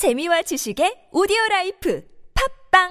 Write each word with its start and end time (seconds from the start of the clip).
재미와 0.00 0.40
지식의 0.40 1.12
오디오 1.12 1.36
라이프 1.50 2.00
팟빵 2.72 2.88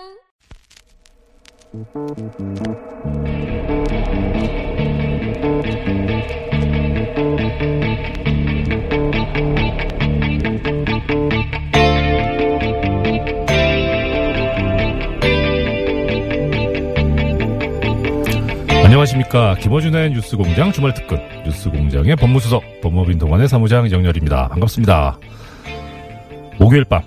안녕하십니까. 18.85 19.55
김어준의 19.55 20.11
뉴스공장 20.11 20.71
주말 20.71 20.93
특근 20.93 21.17
뉴스공장의 21.43 22.17
법무수석 22.17 22.61
법무법인 22.83 23.17
동안의 23.17 23.47
사무장 23.47 23.89
이정렬입니다. 23.89 24.49
반갑습니다. 24.49 25.17
목요일 26.59 26.83
밤 26.83 27.01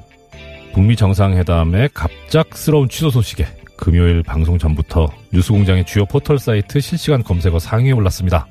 북미 0.72 0.96
정상회담의 0.96 1.90
갑작스러운 1.92 2.88
취소 2.88 3.10
소식에 3.10 3.46
금요일 3.76 4.22
방송 4.22 4.56
전부터 4.56 5.08
뉴스공장의 5.30 5.84
주요 5.84 6.06
포털 6.06 6.38
사이트 6.38 6.80
실시간 6.80 7.22
검색어 7.22 7.58
상위에 7.58 7.92
올랐습니다. 7.92 8.46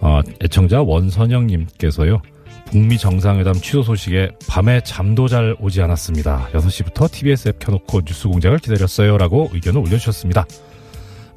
어, 0.00 0.20
애청자 0.42 0.80
원선영님께서요. 0.80 2.22
북미 2.66 2.96
정상회담 2.96 3.54
취소 3.54 3.82
소식에 3.82 4.30
밤에 4.48 4.80
잠도 4.82 5.28
잘 5.28 5.54
오지 5.60 5.82
않았습니다. 5.82 6.48
6시부터 6.52 7.12
TBS 7.12 7.48
앱 7.50 7.58
켜놓고 7.58 8.00
뉴스 8.02 8.28
공장을 8.28 8.58
기다렸어요. 8.58 9.18
라고 9.18 9.50
의견을 9.52 9.80
올려주셨습니다. 9.80 10.46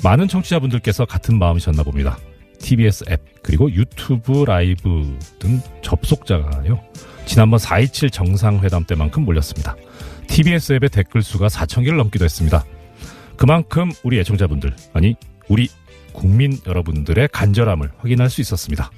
많은 0.02 0.30
청취자분들께서 0.30 1.04
같은 1.04 1.38
마음이셨나 1.38 1.84
봅니다. 1.84 2.18
TBS 2.60 3.06
앱 3.10 3.22
그리고 3.42 3.70
유튜브 3.70 4.46
라이브 4.46 5.18
등 5.40 5.62
접속자가요. 5.82 6.80
지난번 7.26 7.60
4.27 7.60 8.12
정상회담 8.12 8.86
때만큼 8.86 9.26
몰렸습니다. 9.26 9.76
TBS 10.28 10.74
앱의 10.74 10.90
댓글 10.90 11.22
수가 11.22 11.48
4,000개를 11.48 11.98
넘기도 11.98 12.26
했습니다. 12.26 12.64
그만큼 13.38 13.92
우리 14.04 14.20
애청자분들, 14.20 14.74
아니 14.94 15.16
우리 15.50 15.68
국민 16.14 16.58
여러분들의 16.66 17.28
간절함을 17.32 17.92
확인할 17.98 18.30
수 18.30 18.42
있었습니다. 18.42 18.90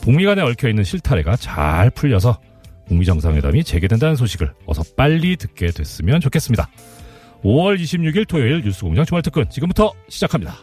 북미 0.00 0.24
간에 0.24 0.42
얽혀있는 0.42 0.84
실타래가 0.84 1.36
잘 1.36 1.90
풀려서 1.90 2.38
북미 2.86 3.04
정상회담이 3.04 3.64
재개된다는 3.64 4.16
소식을 4.16 4.52
어서 4.66 4.82
빨리 4.96 5.36
듣게 5.36 5.70
됐으면 5.70 6.20
좋겠습니다. 6.20 6.68
5월 7.42 7.80
26일 7.80 8.28
토요일 8.28 8.62
뉴스공장 8.62 9.04
주말특근 9.04 9.50
지금부터 9.50 9.92
시작합니다. 10.08 10.56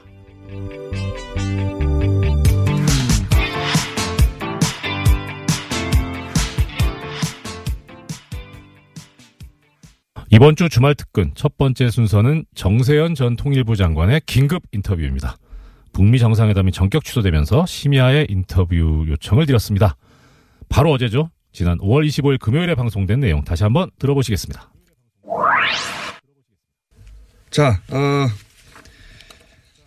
이번 10.32 10.56
주 10.56 10.70
주말 10.70 10.94
특근 10.94 11.32
첫 11.34 11.58
번째 11.58 11.90
순서는 11.90 12.46
정세현 12.54 13.16
전 13.16 13.36
통일부 13.36 13.76
장관의 13.76 14.22
긴급 14.28 14.62
인터뷰입니다. 14.72 15.38
북미 15.92 16.20
정상회담이 16.20 16.72
전격 16.72 17.04
취소되면서 17.04 17.66
심야의 17.66 18.28
인터뷰 18.30 19.06
요청을 19.08 19.48
드렸습니다. 19.48 19.96
바로 20.70 20.92
어제죠. 20.92 21.32
지난 21.52 21.80
5월 21.80 22.08
25일 22.08 22.40
금요일에 22.40 22.76
방송된 22.76 23.22
내용 23.22 23.44
다시 23.44 23.64
한번 23.64 23.90
들어보시겠습니다. 23.98 24.70
자, 27.50 27.82
어, 27.92 28.28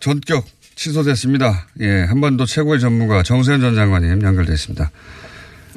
전격 0.01 0.43
취소됐습니다. 0.75 1.67
예, 1.79 2.03
한반도 2.03 2.45
최고의 2.45 2.81
전문가 2.81 3.23
정세현 3.23 3.61
전 3.61 3.75
장관님 3.75 4.21
연결됐습니다. 4.21 4.91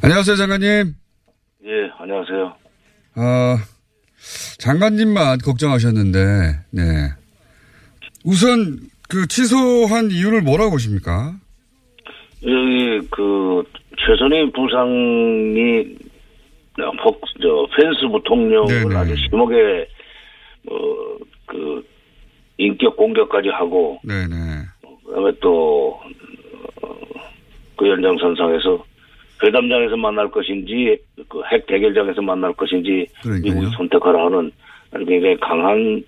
안녕하세요, 0.03 0.34
장관님. 0.34 0.97
예, 1.67 1.70
안녕하세요. 2.00 2.56
어, 3.14 3.76
장관님만 4.59 5.39
걱정하셨는데, 5.39 6.19
네. 6.71 6.83
우선 8.25 8.81
그 9.09 9.27
취소한 9.29 10.11
이유를 10.11 10.43
뭐라고 10.43 10.73
보십니까? 10.73 11.37
여기 12.43 13.00
그 13.11 13.62
최선희 13.99 14.53
부상이 14.53 15.97
폭, 17.03 17.21
저 17.41 17.67
펜스 17.77 18.09
부통령을 18.09 18.84
네네. 18.84 18.97
아주 18.97 19.17
심하게 19.17 19.89
뭐그 20.62 21.87
인격 22.59 22.97
공격까지 22.97 23.49
하고 23.49 23.99
네네. 24.03 24.34
그 24.83 25.12
다음에 25.12 25.33
또그 25.41 25.99
연장선상에서 27.89 28.84
회담장에서 29.43 29.97
만날 29.97 30.31
것인지 30.31 30.99
그 31.29 31.43
핵 31.51 31.67
대결장에서 31.67 32.23
만날 32.23 32.53
것인지 32.55 33.07
그러니까요. 33.23 33.55
미국이 33.55 33.77
선택하라 33.77 34.27
하는 34.27 34.51
굉장히 35.07 35.37
강한 35.39 36.03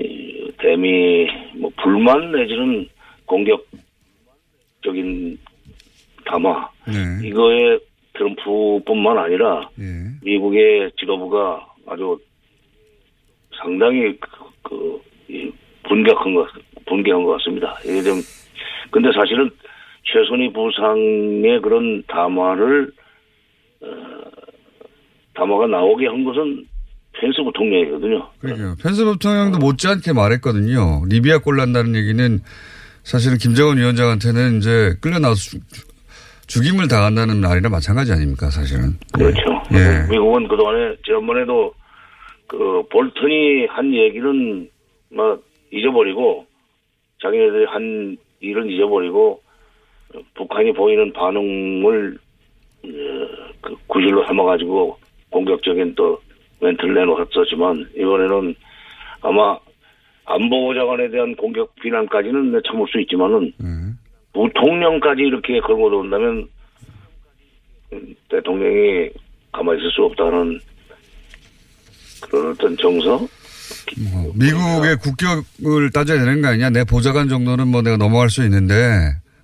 이 0.00 0.50
대미 0.58 1.26
뭐 1.56 1.70
불만 1.82 2.32
내지는 2.32 2.86
공격적인 3.26 5.38
담화 6.24 6.68
네. 6.86 7.28
이거에 7.28 7.78
트럼프뿐만 8.14 9.18
아니라 9.18 9.68
예. 9.78 9.84
미국의 10.22 10.90
지도부가 10.98 11.66
아주 11.86 12.18
상당히 13.62 14.16
그, 14.18 14.30
그, 14.62 15.00
이 15.28 15.50
분격한 15.84 16.34
것, 16.34 16.48
분개한 16.86 17.22
것 17.24 17.32
같습니다. 17.38 17.76
이게 17.84 18.02
좀, 18.02 18.20
근데 18.90 19.10
사실은 19.12 19.50
최선희 20.12 20.52
부상의 20.52 21.60
그런 21.62 22.02
담화를, 22.08 22.92
어, 23.82 23.86
담화가 25.34 25.66
나오게 25.68 26.06
한 26.06 26.24
것은 26.24 26.66
펜스 27.12 27.42
부통령이거든요. 27.42 28.28
그러니까요. 28.40 28.74
펜스 28.82 29.04
부통령도 29.04 29.58
못지않게 29.58 30.12
말했거든요. 30.12 31.02
리비아 31.08 31.38
꼴 31.38 31.56
난다는 31.56 31.94
얘기는 31.94 32.38
사실은 33.02 33.38
김정은 33.38 33.78
위원장한테는 33.78 34.58
이제 34.58 34.94
끌려 35.00 35.18
나와서 35.18 35.40
죽- 35.50 35.62
죽임을 36.46 36.88
당한다는 36.88 37.40
말이나 37.40 37.68
마찬가지 37.68 38.12
아닙니까, 38.12 38.50
사실은. 38.50 38.94
그렇죠. 39.12 39.40
예. 39.72 40.10
미국은 40.10 40.48
그동안에, 40.48 40.96
지난번에도 41.04 41.72
그 42.48 42.82
볼턴이 42.90 43.66
한 43.68 43.94
얘기는 43.94 44.68
막 45.10 45.40
잊어버리고, 45.72 46.46
자기네들이 47.22 47.66
한 47.66 48.16
일은 48.40 48.68
잊어버리고, 48.68 49.40
북한이 50.34 50.72
보이는 50.72 51.12
반응을 51.12 52.18
어, 52.84 52.88
그 53.60 53.76
구실로 53.86 54.24
삼아가지고 54.26 54.98
공격적인 55.30 55.94
또 55.94 56.20
멘트를 56.60 56.94
내놓았었지만 56.94 57.90
이번에는 57.96 58.54
아마 59.22 59.58
안보보좌관에 60.24 61.10
대한 61.10 61.34
공격 61.36 61.74
비난까지는 61.76 62.60
참을 62.66 62.86
수 62.88 63.00
있지만은 63.00 63.52
예. 63.62 63.66
부통령까지 64.32 65.22
이렇게 65.22 65.60
걸고 65.60 65.90
돈다면 65.90 66.48
음, 67.92 68.14
대통령이 68.28 69.10
가만히 69.52 69.80
있을 69.80 69.90
수 69.90 70.04
없다는 70.04 70.60
그런 72.20 72.52
어떤 72.52 72.76
정서? 72.76 73.18
뭐, 74.12 74.32
미국의 74.34 74.96
국격을 74.96 75.90
따져야 75.92 76.18
되는 76.24 76.42
거 76.42 76.48
아니냐. 76.48 76.70
내 76.70 76.84
보좌관 76.84 77.28
정도는 77.28 77.68
뭐 77.68 77.82
내가 77.82 77.96
넘어갈 77.96 78.30
수 78.30 78.44
있는데, 78.44 78.74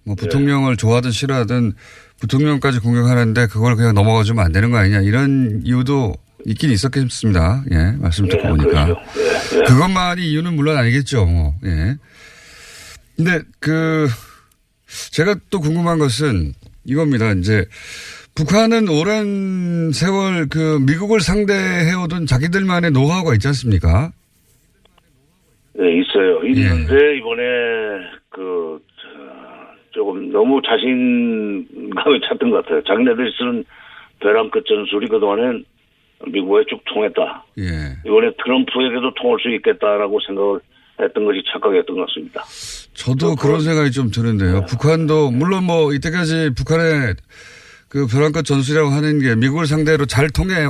뭐 0.06 0.14
부통령을 0.14 0.76
좋아하든 0.76 1.10
싫어하든 1.10 1.72
부통령까지 2.20 2.78
공격하는데 2.78 3.48
그걸 3.48 3.76
그냥 3.76 3.94
넘어가주면 3.94 4.44
안 4.44 4.52
되는 4.52 4.70
거 4.70 4.78
아니냐. 4.78 5.00
이런 5.00 5.62
이유도 5.64 6.14
있긴 6.46 6.70
있었겠습니다. 6.70 7.64
예, 7.72 7.92
말씀 7.98 8.28
듣고 8.28 8.44
예, 8.44 8.48
보니까. 8.48 8.84
그렇죠. 8.86 9.00
예, 9.18 9.58
예. 9.58 9.62
그것만이 9.64 10.30
이유는 10.30 10.54
물론 10.54 10.76
아니겠죠. 10.76 11.26
뭐, 11.26 11.54
예. 11.64 11.96
근데 13.16 13.40
그, 13.58 14.06
제가 15.10 15.34
또 15.50 15.60
궁금한 15.60 15.98
것은 15.98 16.52
이겁니다. 16.84 17.32
이제 17.32 17.66
북한은 18.36 18.88
오랜 18.88 19.90
세월 19.92 20.46
그 20.48 20.78
미국을 20.86 21.20
상대해오던 21.20 22.26
자기들만의 22.26 22.92
노하우가 22.92 23.34
있지 23.34 23.48
않습니까? 23.48 24.12
네, 25.74 25.84
있어요. 25.98 26.46
예. 26.46 26.50
있는데 26.50 26.94
이번에 27.16 27.42
그 28.30 28.78
저, 28.85 28.85
조금 29.96 30.30
너무 30.30 30.60
자신감이 30.60 32.20
찼던 32.28 32.50
것 32.50 32.62
같아요. 32.62 32.82
자기네들이 32.84 33.32
쓰는 33.38 33.64
벼랑 34.20 34.50
끝 34.50 34.64
전술이 34.66 35.08
그동안엔 35.08 35.64
미국에 36.28 36.64
쭉 36.68 36.80
통했다. 36.84 37.44
예. 37.58 37.96
이번에 38.06 38.30
트럼프에게도 38.42 39.14
통할 39.14 39.38
수 39.40 39.48
있겠다라고 39.56 40.20
생각을 40.26 40.60
했던 41.00 41.24
것이 41.24 41.42
착각이었던 41.50 41.96
것 41.96 42.06
같습니다. 42.06 42.42
저도 42.94 43.36
그런 43.36 43.60
생각이 43.60 43.90
좀 43.90 44.10
드는데요. 44.10 44.64
북한도 44.66 45.30
물론 45.30 45.64
뭐 45.64 45.92
이때까지 45.92 46.50
북한의 46.56 47.14
그 47.88 48.06
벼랑끝 48.06 48.44
전술이라고 48.44 48.90
하는 48.90 49.20
게 49.20 49.34
미국을 49.34 49.66
상대로 49.66 50.04
잘 50.04 50.28
통해 50.30 50.68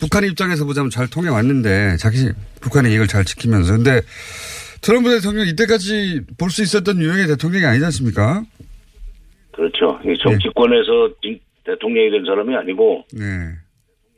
북한 0.00 0.24
입장에서 0.24 0.64
보자면 0.64 0.90
잘 0.90 1.08
통해 1.08 1.28
왔는데 1.28 1.96
자기 1.98 2.30
북한의 2.60 2.92
이익을 2.92 3.06
잘 3.06 3.24
지키면서 3.24 3.74
근데 3.74 4.00
트럼프 4.80 5.10
대통령 5.10 5.46
이때까지 5.46 6.22
볼 6.38 6.50
수 6.50 6.62
있었던 6.62 6.98
유형의 7.00 7.26
대통령이 7.26 7.64
아니지 7.64 7.84
않습니까? 7.86 8.42
그렇죠. 9.52 9.98
이 10.04 10.16
정치권에서 10.22 11.14
진- 11.22 11.40
대통령이 11.64 12.10
된 12.10 12.24
사람이 12.24 12.54
아니고 12.56 13.04
네. 13.12 13.24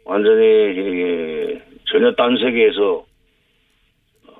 완전히 0.04 0.42
예, 0.44 1.62
전혀 1.86 2.12
딴 2.14 2.36
세계에서 2.36 3.04
어, 4.26 4.32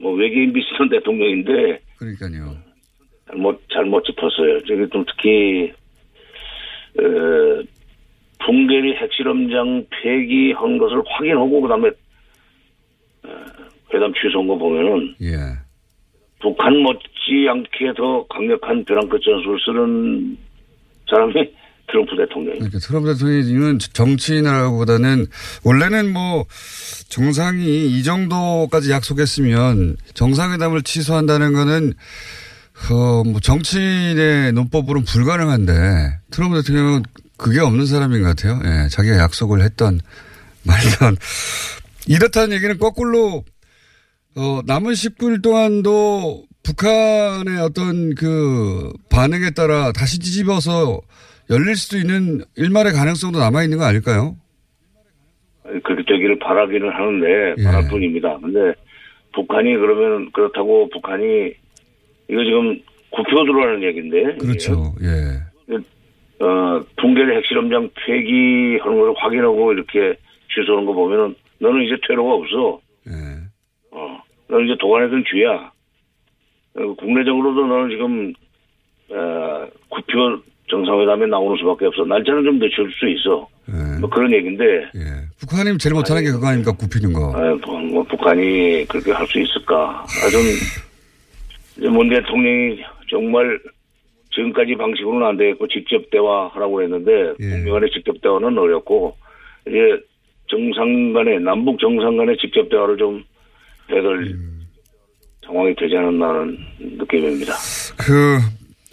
뭐 0.00 0.12
외계인 0.14 0.52
비슷한 0.52 0.88
대통령인데 0.90 1.80
그러니까요. 1.96 2.56
잘못 3.28 3.62
잘못 3.72 4.04
짚었어요. 4.04 4.60
저기 4.64 4.88
좀 4.90 5.04
특히 5.06 5.72
어, 6.98 7.62
풍계리 8.44 8.94
핵실험장 8.96 9.86
폐기한 10.02 10.78
것을 10.78 11.02
확인하고 11.06 11.60
그다음에 11.62 11.90
어, 13.24 13.28
회담 13.94 14.12
취소한 14.14 14.46
거 14.48 14.56
보면은 14.56 15.14
예. 15.22 15.36
북한 16.40 16.76
못지않게 16.78 17.94
더 17.96 18.26
강력한 18.28 18.84
벼랑 18.84 19.08
끝 19.08 19.20
전술을 19.22 19.58
쓰는 19.64 20.36
사람이 21.08 21.32
트럼프 21.88 22.16
대통령이. 22.16 22.58
그러니까 22.58 22.78
트럼프 22.78 23.12
대통령은 23.12 23.78
정치인이라기보다는 23.78 25.26
원래는 25.64 26.12
뭐 26.12 26.44
정상이 27.08 27.86
이 27.86 28.02
정도까지 28.02 28.90
약속했으면 28.90 29.96
정상회담을 30.14 30.82
취소한다는 30.82 31.52
거는 31.52 31.92
어 32.90 33.22
뭐 33.24 33.38
정치인의 33.40 34.52
논법으로는 34.52 35.04
불가능한데 35.04 35.72
트럼프 36.30 36.60
대통령은 36.60 37.02
그게 37.36 37.60
없는 37.60 37.86
사람인 37.86 38.22
것 38.22 38.28
같아요. 38.28 38.60
예, 38.64 38.88
자기가 38.88 39.18
약속을 39.18 39.62
했던 39.62 40.00
말던 40.64 41.16
이렇다는 42.08 42.56
얘기는 42.56 42.76
거꾸로 42.78 43.44
어 44.34 44.60
남은 44.66 44.92
19일 44.92 45.42
동안도 45.42 46.44
북한의 46.64 47.60
어떤 47.60 48.14
그 48.14 48.92
반응에 49.10 49.50
따라 49.54 49.92
다시 49.92 50.18
뒤집어서 50.20 51.00
열릴 51.50 51.76
수도 51.76 51.98
있는 51.98 52.42
일말의 52.56 52.92
가능성도 52.92 53.38
남아 53.38 53.62
있는 53.64 53.78
거 53.78 53.84
아닐까요? 53.84 54.36
그렇게 55.62 56.02
되기를 56.06 56.38
바라기는 56.38 56.88
하는데 56.88 57.54
예. 57.58 57.64
바랄 57.64 57.88
뿐입니다. 57.88 58.38
근데 58.38 58.74
북한이 59.34 59.76
그러면 59.76 60.30
그렇다고 60.32 60.88
북한이 60.90 61.52
이거 62.28 62.44
지금 62.44 62.80
국표 63.10 63.44
들어가는 63.44 63.82
얘기인데. 63.82 64.36
그렇죠. 64.38 64.94
예. 65.02 65.42
이게, 65.68 65.76
어, 66.44 66.80
붕괴의 66.96 67.36
핵실험장 67.36 67.90
폐기하는 67.94 68.98
걸 68.98 69.14
확인하고 69.16 69.72
이렇게 69.72 70.16
취소하는 70.54 70.86
거 70.86 70.92
보면은 70.94 71.34
너는 71.58 71.84
이제 71.84 71.96
퇴로가 72.08 72.34
없어. 72.34 72.80
너는 74.52 74.66
이제 74.66 74.76
도관에든 74.78 75.24
쥐야. 75.30 75.72
어, 76.74 76.94
국내적으로도 76.94 77.66
너는 77.66 77.90
지금, 77.90 78.32
어, 79.10 79.66
국표 79.88 80.38
정상회담에 80.70 81.26
나오는 81.26 81.56
수밖에 81.58 81.86
없어. 81.86 82.04
날짜는 82.04 82.44
좀 82.44 82.58
늦출 82.58 82.90
수 82.92 83.08
있어. 83.08 83.48
예. 83.68 84.00
뭐 84.00 84.08
그런 84.10 84.32
얘기인데, 84.32 84.64
예. 84.94 85.00
북한이 85.40 85.76
제일 85.78 85.94
못하는 85.94 86.22
게 86.22 86.30
그거 86.30 86.46
아닙니까? 86.46 86.72
굽히는 86.72 87.12
거. 87.12 87.32
아, 87.34 87.54
뭐, 87.66 87.80
뭐 87.80 88.02
북한이 88.04 88.86
그렇게 88.88 89.12
할 89.12 89.26
수 89.26 89.40
있을까? 89.40 90.04
하여튼, 90.20 90.38
이제 91.78 91.88
문 91.88 92.08
대통령이 92.10 92.82
정말 93.10 93.58
지금까지 94.34 94.74
방식으로는 94.76 95.26
안 95.26 95.36
되겠고 95.36 95.66
직접 95.68 96.10
대화하라고 96.10 96.82
했는데 96.82 97.34
예. 97.40 97.50
북미 97.50 97.70
간의 97.70 97.90
직접 97.90 98.18
대화는 98.20 98.56
어렵고 98.56 99.14
이제 99.66 99.78
정상 100.48 101.12
간의 101.12 101.40
남북 101.40 101.78
정상 101.78 102.16
간의 102.16 102.36
직접 102.38 102.68
대화를 102.68 102.96
좀 102.96 103.22
해야 103.90 104.02
될 104.02 104.38
상황이 105.44 105.74
되지 105.76 105.96
않았나는 105.96 106.58
느낌입니다. 106.98 107.54
그, 107.98 108.38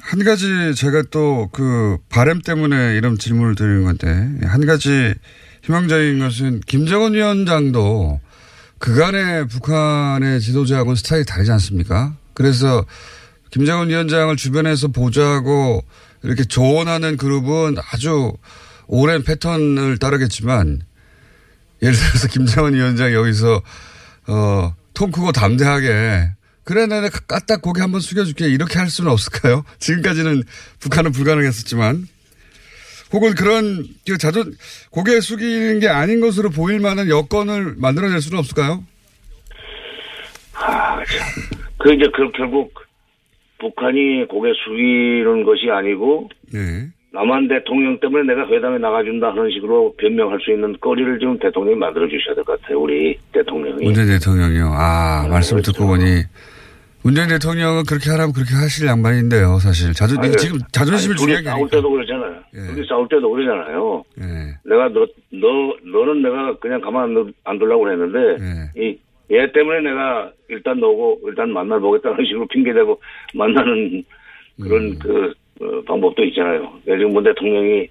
한 0.01 0.23
가지 0.23 0.73
제가 0.75 1.03
또 1.11 1.49
그 1.51 1.97
바램 2.09 2.41
때문에 2.41 2.95
이런 2.97 3.17
질문을 3.17 3.55
드리는 3.55 3.83
건데, 3.83 4.07
한 4.47 4.65
가지 4.65 5.13
희망적인 5.63 6.19
것은 6.19 6.61
김정은 6.61 7.13
위원장도 7.13 8.19
그간의 8.79 9.47
북한의 9.47 10.39
지도자하고는 10.41 10.95
스타일이 10.95 11.25
다르지 11.25 11.51
않습니까? 11.51 12.15
그래서 12.33 12.85
김정은 13.51 13.89
위원장을 13.89 14.35
주변에서 14.37 14.87
보좌하고 14.87 15.83
이렇게 16.23 16.43
조언하는 16.43 17.17
그룹은 17.17 17.75
아주 17.91 18.33
오랜 18.87 19.23
패턴을 19.23 19.97
따르겠지만 19.97 20.81
예를 21.81 21.93
들어서 21.95 22.27
김정은 22.29 22.73
위원장이 22.73 23.13
여기서 23.13 23.61
어, 24.27 24.75
통 24.99 25.11
크고 25.11 25.31
담대하게 25.31 26.27
그래 26.65 26.85
내가 26.85 27.07
까딱 27.09 27.61
고개 27.61 27.79
한번 27.79 28.01
숙여줄게 28.01 28.49
이렇게 28.49 28.79
할 28.79 28.89
수는 28.89 29.09
없을까요? 29.09 29.63
지금까지는 29.79 30.43
북한은 30.81 31.13
불가능했었지만 31.13 32.05
혹은 33.13 33.33
그런 33.33 33.85
그 34.05 34.17
자존 34.17 34.53
고개 34.91 35.21
숙이는 35.21 35.79
게 35.79 35.87
아닌 35.87 36.19
것으로 36.19 36.49
보일 36.49 36.81
만한 36.81 37.07
여건을 37.07 37.75
만들어낼 37.77 38.19
수는 38.19 38.39
없을까요? 38.39 38.83
아, 40.53 40.97
참. 41.05 41.27
그 41.77 41.93
이제 41.93 42.03
그 42.13 42.29
결국 42.33 42.73
북한이 43.59 44.27
고개 44.27 44.49
숙이는 44.65 45.45
것이 45.45 45.71
아니고 45.71 46.29
네. 46.51 46.89
남한 47.11 47.47
대통령 47.47 47.99
때문에 47.99 48.23
내가 48.33 48.47
회담에 48.47 48.77
나가준다 48.77 49.29
하는 49.31 49.49
식으로 49.51 49.93
변명할 49.97 50.39
수 50.41 50.51
있는 50.51 50.75
거리를 50.79 51.17
지금 51.19 51.39
대통령이 51.39 51.75
만들어 51.77 52.07
주셔야 52.07 52.35
될 52.35 52.43
것 52.43 52.61
같아요. 52.61 52.79
우리 52.79 53.17
대통령이. 53.33 53.83
문재인 53.83 54.07
대통령이요. 54.07 54.65
아 54.73 55.23
네, 55.23 55.29
말씀을 55.29 55.61
그렇죠. 55.63 55.71
듣고 55.71 55.87
보니 55.87 56.03
문재인 57.01 57.29
대통령은 57.29 57.83
그렇게 57.87 58.11
하라면 58.11 58.33
그렇게 58.33 58.53
하실 58.53 58.85
양반인데요. 58.85 59.57
사실 59.59 59.93
자존 59.93 60.19
아니, 60.19 60.35
지금 60.37 60.59
자존심을 60.71 61.15
중요하게 61.15 61.45
싸울 61.45 61.55
하니까. 61.61 61.77
때도 61.77 61.89
그러잖아요. 61.89 62.35
예. 62.53 62.73
둘이 62.73 62.85
싸울 62.87 63.07
때도 63.09 63.29
그러잖아요. 63.31 64.03
예. 64.19 64.23
내가 64.69 64.89
너, 64.89 65.07
너, 65.31 65.47
너는 65.91 66.21
내가 66.21 66.55
그냥 66.59 66.81
가만 66.81 67.03
안, 67.05 67.13
둘- 67.15 67.33
안 67.45 67.57
두려고 67.57 67.85
그랬는데, 67.85 68.19
예. 68.77 68.81
이, 68.83 68.97
얘 69.31 69.49
때문에 69.51 69.79
내가 69.81 70.31
일단 70.49 70.79
너고 70.79 71.19
일단 71.25 71.51
만나보겠다는 71.53 72.17
식으로 72.27 72.45
핑계대고 72.47 72.99
만나는 73.33 74.03
그런 74.61 74.83
음. 74.87 74.99
그, 74.99 75.33
어, 75.48 75.48
방법도 75.85 76.23
있잖아요. 76.25 76.71
그래서 76.83 76.99
지금 76.99 77.13
문 77.13 77.23
대통령이, 77.23 77.87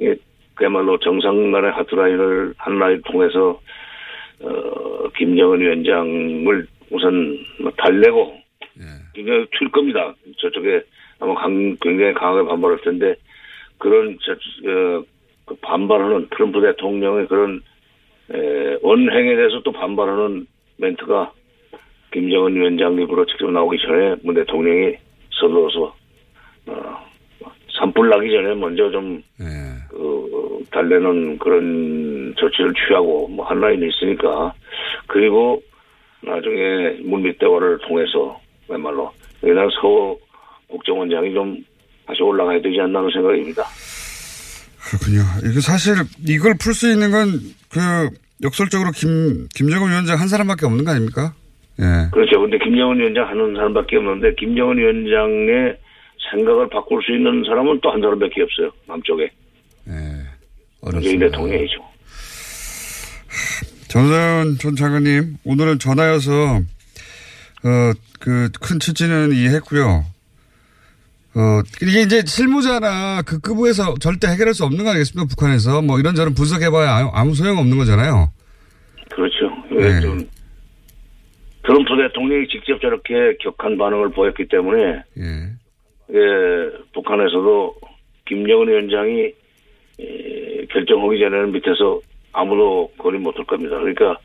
예, 0.00 0.14
그야말로 0.54 0.98
정상 0.98 1.52
간의 1.52 1.72
하트라인을 1.72 2.54
한라인 2.56 3.02
통해서, 3.02 3.60
어, 4.40 5.08
김정은 5.16 5.60
위원장을 5.60 6.66
우선 6.90 7.38
뭐 7.60 7.72
달래고, 7.76 8.34
예. 8.78 8.82
굉장히 9.14 9.46
튈 9.52 9.70
겁니다. 9.70 10.14
저쪽에 10.38 10.82
아마 11.20 11.34
강, 11.34 11.76
굉장히 11.80 12.12
강하게 12.14 12.48
반발할 12.48 12.80
텐데 12.82 13.14
그런 13.78 14.18
저, 14.22 14.32
어, 14.32 15.04
그 15.46 15.54
반발하는 15.60 16.28
트럼프 16.30 16.60
대통령의 16.60 17.26
그런 17.28 17.62
에, 18.32 18.78
언행에 18.82 19.36
대해서 19.36 19.60
또 19.62 19.72
반발하는 19.72 20.46
멘트가 20.78 21.32
김정은 22.12 22.54
위원장 22.54 22.94
입으로 22.94 23.26
직접 23.26 23.50
나오기 23.50 23.78
전에 23.78 24.16
문 24.22 24.34
대통령이 24.34 24.96
서둘러서 25.30 25.84
어, 25.84 25.94
산불 27.78 28.08
나기 28.08 28.30
전에 28.30 28.54
먼저 28.54 28.90
좀 28.90 29.22
예. 29.40 29.46
그, 29.90 30.64
달래는 30.70 31.38
그런 31.38 32.34
조치를 32.36 32.72
취하고, 32.74 33.28
뭐, 33.28 33.44
한 33.46 33.60
라인이 33.60 33.86
있으니까. 33.88 34.52
그리고, 35.06 35.62
나중에 36.22 37.00
물밑 37.04 37.38
대화를 37.38 37.78
통해서, 37.86 38.40
웬말로, 38.68 39.12
그냥 39.40 39.68
서 39.70 40.16
국정원장이 40.68 41.34
좀 41.34 41.56
다시 42.06 42.22
올라가야 42.22 42.60
되지 42.62 42.80
않나는 42.80 43.10
생각입니다. 43.10 43.62
그렇군요. 44.90 45.20
이거 45.50 45.60
사실 45.60 45.94
이걸 46.26 46.54
풀 46.58 46.74
수 46.74 46.90
있는 46.90 47.10
건 47.10 47.26
그 47.74 48.08
역설적으로 48.42 48.92
김 48.92 49.48
김정은 49.54 49.90
위원장 49.90 50.20
한 50.20 50.28
사람밖에 50.28 50.64
없는 50.66 50.84
거 50.84 50.92
아닙니까? 50.92 51.32
예. 51.80 52.08
그렇죠. 52.12 52.40
근데 52.40 52.56
김정은 52.58 52.98
위원장 52.98 53.28
하는 53.28 53.54
사람밖에 53.54 53.96
없는데, 53.96 54.34
김정은 54.36 54.78
위원장의 54.78 55.76
생각을 56.30 56.68
바꿀 56.70 57.02
수 57.02 57.12
있는 57.12 57.44
사람은 57.46 57.80
또 57.82 57.90
한 57.90 58.00
사람밖에 58.00 58.42
없어요. 58.42 58.70
남쪽에. 58.88 59.30
예. 59.88 59.92
문재인. 60.82 61.18
대통령이죠. 61.20 61.82
전세현 63.88 64.58
전 64.58 64.76
장관님, 64.76 65.36
오늘은 65.44 65.78
전화여서, 65.78 66.32
어, 66.56 67.92
그, 68.20 68.48
큰 68.60 68.80
취지는 68.80 69.32
이해했고요. 69.32 70.04
어, 71.36 71.60
이게 71.82 72.02
이제 72.02 72.22
실무자나 72.26 73.22
그 73.22 73.40
급부에서 73.40 73.94
절대 74.00 74.28
해결할 74.28 74.54
수 74.54 74.64
없는 74.64 74.84
거 74.84 74.90
아니겠습니까? 74.90 75.28
북한에서. 75.28 75.82
뭐 75.82 75.98
이런저런 75.98 76.34
분석해봐야 76.34 77.10
아무- 77.12 77.34
소용 77.34 77.58
없는 77.58 77.76
거잖아요. 77.76 78.30
그렇죠. 79.10 79.50
네. 79.70 80.00
좀 80.00 80.18
트럼프 81.64 81.96
대통령이 81.96 82.46
직접 82.48 82.80
저렇게 82.80 83.36
격한 83.40 83.78
반응을 83.78 84.10
보였기 84.12 84.46
때문에 84.48 85.02
예. 85.18 85.52
예, 86.12 86.16
북한에서도 86.92 87.74
김정은 88.26 88.68
위원장이 88.68 89.32
에, 90.00 90.66
결정하기 90.70 91.18
전에는 91.18 91.52
밑에서 91.52 92.00
아무도 92.32 92.90
거리 92.98 93.18
못할 93.18 93.44
겁니다. 93.46 93.78
그러니까 93.78 94.18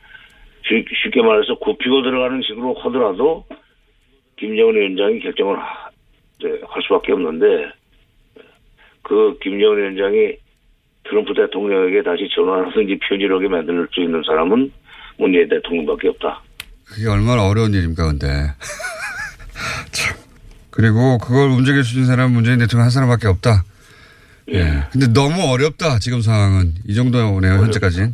쉽- 0.67 0.87
쉽게 1.03 1.21
말해서 1.21 1.55
굽히고 1.59 2.01
들어가는 2.03 2.41
식으로 2.41 2.73
하더라도 2.75 3.45
김정은 4.37 4.75
위원장이 4.75 5.19
결정을 5.19 5.57
하- 5.57 5.89
이제 6.39 6.59
할 6.67 6.81
수밖에 6.83 7.11
없는데 7.13 7.45
그 9.03 9.37
김정은 9.41 9.77
위원장이 9.77 10.33
트럼프 11.05 11.33
대통령에게 11.33 12.03
다시 12.03 12.27
전화하든지 12.35 12.99
편지를 13.07 13.35
하게 13.35 13.47
만들 13.47 13.87
수 13.91 14.01
있는 14.01 14.21
사람은 14.25 14.71
문재인 15.17 15.47
대통령밖에 15.49 16.09
없다. 16.09 16.41
그게 16.85 17.07
얼마나 17.07 17.47
어려운 17.47 17.73
일입니까, 17.73 18.07
근데. 18.07 18.25
참. 19.91 20.28
그리고 20.79 21.17
그걸 21.17 21.49
움직일 21.49 21.83
수 21.83 21.95
있는 21.95 22.07
사람은 22.07 22.33
문재인 22.33 22.57
대통령 22.57 22.85
한 22.85 22.89
사람밖에 22.89 23.27
없다. 23.27 23.65
예. 24.53 24.87
근데 24.93 25.11
너무 25.11 25.51
어렵다, 25.51 25.99
지금 25.99 26.21
상황은. 26.21 26.71
이 26.87 26.95
정도네요, 26.95 27.63
현재까지는. 27.63 28.13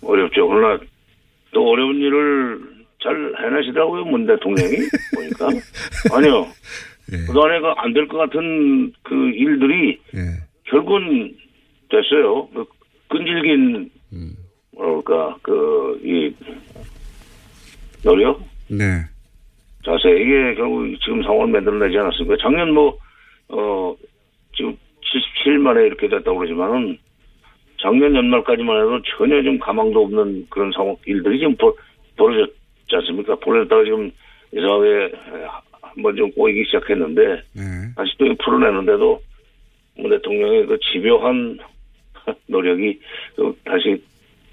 어렵죠. 0.00 0.48
그러나 0.48 0.80
또 1.52 1.68
어려운 1.68 1.96
일을 1.96 2.60
잘 3.02 3.14
해내시더라고요, 3.44 4.06
문 4.06 4.26
대통령이. 4.26 4.74
보니까. 5.14 5.48
아니요. 6.16 6.46
예. 7.12 7.26
그동안에 7.26 7.60
안될 7.76 8.08
것 8.08 8.16
같은 8.16 8.90
그 9.02 9.14
일들이 9.34 10.00
예. 10.14 10.20
결국은 10.64 11.36
됐어요. 11.90 12.48
그 12.54 12.64
끈질긴, 13.08 13.90
음. 14.14 14.32
뭐랄까, 14.74 15.36
그, 15.42 16.00
이, 16.02 16.34
노력? 18.02 18.40
네. 18.68 19.04
자세, 19.84 20.10
이게 20.10 20.54
결국 20.54 20.98
지금 21.00 21.22
상황을 21.22 21.48
만들어내지 21.48 21.96
않았습니까? 21.98 22.36
작년 22.42 22.72
뭐, 22.72 22.96
어, 23.48 23.94
지금 24.56 24.76
77일 25.02 25.58
만에 25.58 25.86
이렇게 25.86 26.08
됐다고 26.08 26.38
그러지만은 26.38 26.98
작년 27.80 28.14
연말까지만 28.14 28.76
해도 28.76 29.02
전혀 29.16 29.42
좀 29.42 29.58
가망도 29.58 30.02
없는 30.04 30.46
그런 30.50 30.72
상황, 30.72 30.96
일들이 31.06 31.38
지금 31.38 31.54
벌, 31.56 31.72
벌어졌지 32.16 32.52
않습니까? 32.92 33.36
벌어졌다가 33.36 33.84
지금 33.84 34.10
이상하게 34.52 35.12
한번 35.80 36.16
좀 36.16 36.30
꼬이기 36.32 36.64
시작했는데 36.64 37.22
네. 37.54 37.62
다시 37.96 38.12
또 38.18 38.34
풀어내는데도 38.44 39.20
문 39.96 40.10
대통령의 40.10 40.66
그 40.66 40.78
집요한 40.92 41.58
노력이 42.46 42.98
또 43.36 43.54
다시 43.64 44.02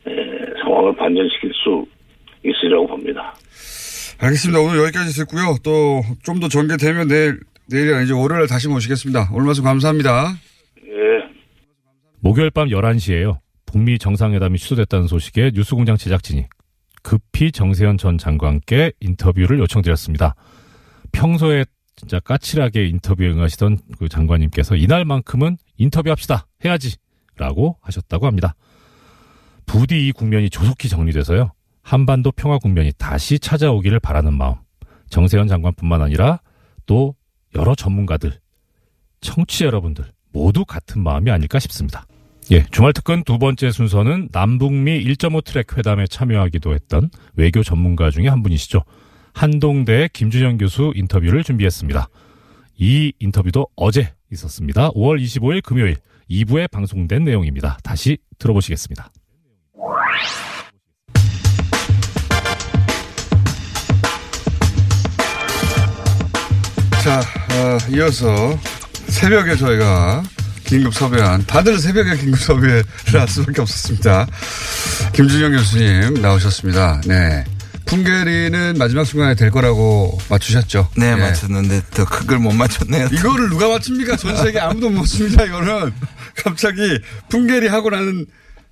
에, 0.08 0.53
상황을 0.62 0.96
반전시킬 0.96 1.51
수 1.53 1.86
있으리라고 2.44 2.88
봅니다. 2.88 3.34
알겠습니다. 4.17 4.60
오늘 4.60 4.79
여기까지 4.84 5.13
듣고요. 5.13 5.57
또 5.63 6.01
좀 6.24 6.39
더 6.39 6.48
전개되면 6.48 7.07
내일, 7.07 7.39
내일이 7.67 7.93
아니죠. 7.93 8.19
월요일에 8.19 8.48
다시 8.48 8.67
모시겠습니다. 8.67 9.29
오늘 9.34 9.45
말씀 9.45 9.63
감사합니다. 9.63 10.36
예. 10.86 11.36
목요일 12.19 12.50
밤 12.51 12.69
11시에요. 12.69 13.39
북미 13.65 13.98
정상회담이 14.00 14.57
취소됐다는 14.57 15.07
소식에 15.07 15.51
뉴스공장 15.53 15.98
제작진이 15.98 16.45
급히 17.03 17.51
정세현 17.51 17.98
전 17.98 18.17
장관께 18.17 18.93
인터뷰를 19.00 19.60
요청드렸습니다. 19.60 20.36
평소에 21.12 21.65
진짜 21.95 22.19
까칠하게 22.19 22.88
인터뷰에 22.88 23.29
응하시던 23.29 23.77
그 24.00 24.10
장관님께서 24.10 24.75
이날만큼은 24.75 25.57
인터뷰합시다. 25.77 26.48
해야지. 26.63 26.95
라고 27.38 27.77
하셨다고 27.81 28.27
합니다. 28.27 28.55
부디 29.65 30.07
이 30.07 30.12
국면이 30.13 30.50
조속히 30.50 30.88
정리돼서요. 30.89 31.51
한반도 31.86 32.32
평화 32.32 32.58
국면이 32.58 32.92
다시 32.98 33.38
찾아오기를 33.38 34.00
바라는 34.00 34.34
마음. 34.34 34.56
정세현 35.12 35.48
장관뿐만 35.48 36.01
아니라 36.01 36.39
또 36.88 37.15
여러 37.54 37.75
전문가들, 37.75 38.39
청취자 39.22 39.65
여러분들 39.65 40.04
모두 40.34 40.65
같은 40.65 41.04
마음이 41.04 41.30
아닐까 41.30 41.60
싶습니다. 41.60 42.08
예, 42.51 42.65
주말 42.72 42.92
특근 42.92 43.24
두 43.24 43.38
번째 43.38 43.70
순서는 43.70 44.30
남북미 44.32 45.04
1.5 45.04 45.44
트랙 45.46 45.77
회담에 45.77 46.08
참여하기도 46.08 46.74
했던 46.74 47.12
외교 47.36 47.62
전문가 47.62 48.10
중에 48.10 48.30
한 48.30 48.42
분이시죠. 48.42 48.82
한동대 49.34 50.10
김준영 50.12 50.58
교수 50.58 50.92
인터뷰를 50.96 51.44
준비했습니다. 51.44 52.10
이 52.80 53.13
인터뷰도 53.20 53.68
어제 53.75 54.12
있었습니다. 54.32 54.89
5월 54.89 55.24
25일 55.24 55.62
금요일 55.63 55.98
2부에 56.32 56.70
방송된 56.72 57.25
내용입니다. 57.25 57.77
다시 57.84 58.18
들어보시겠습니다. 58.39 59.12
자, 67.05 67.19
어, 67.19 67.77
이어서 67.91 68.59
새벽에 69.09 69.55
저희가 69.55 70.24
긴급 70.63 70.91
섭외한, 70.91 71.45
다들 71.45 71.77
새벽에 71.77 72.17
긴급 72.17 72.39
섭외를 72.39 72.83
할 73.13 73.27
수밖에 73.27 73.62
없었습니다. 73.62 74.25
김준영 75.13 75.51
교수님 75.51 76.15
나오셨습니다. 76.15 77.01
네. 77.05 77.43
풍계리는 77.85 78.79
마지막 78.79 79.03
순간에 79.03 79.35
될 79.35 79.51
거라고 79.51 80.17
맞추셨죠? 80.29 80.89
네, 80.97 81.12
예. 81.12 81.15
맞췄는데 81.15 81.83
더큰걸못 81.91 82.55
맞췄네요. 82.55 83.09
이거를 83.12 83.50
누가 83.50 83.67
맞춥니까? 83.69 84.15
전 84.17 84.35
세계 84.38 84.59
아무도 84.59 84.89
못 84.89 85.01
맞춥니다, 85.01 85.43
이거는. 85.43 85.93
갑자기 86.43 87.00
풍계리 87.29 87.67
하고 87.67 87.91
나는 87.91 88.25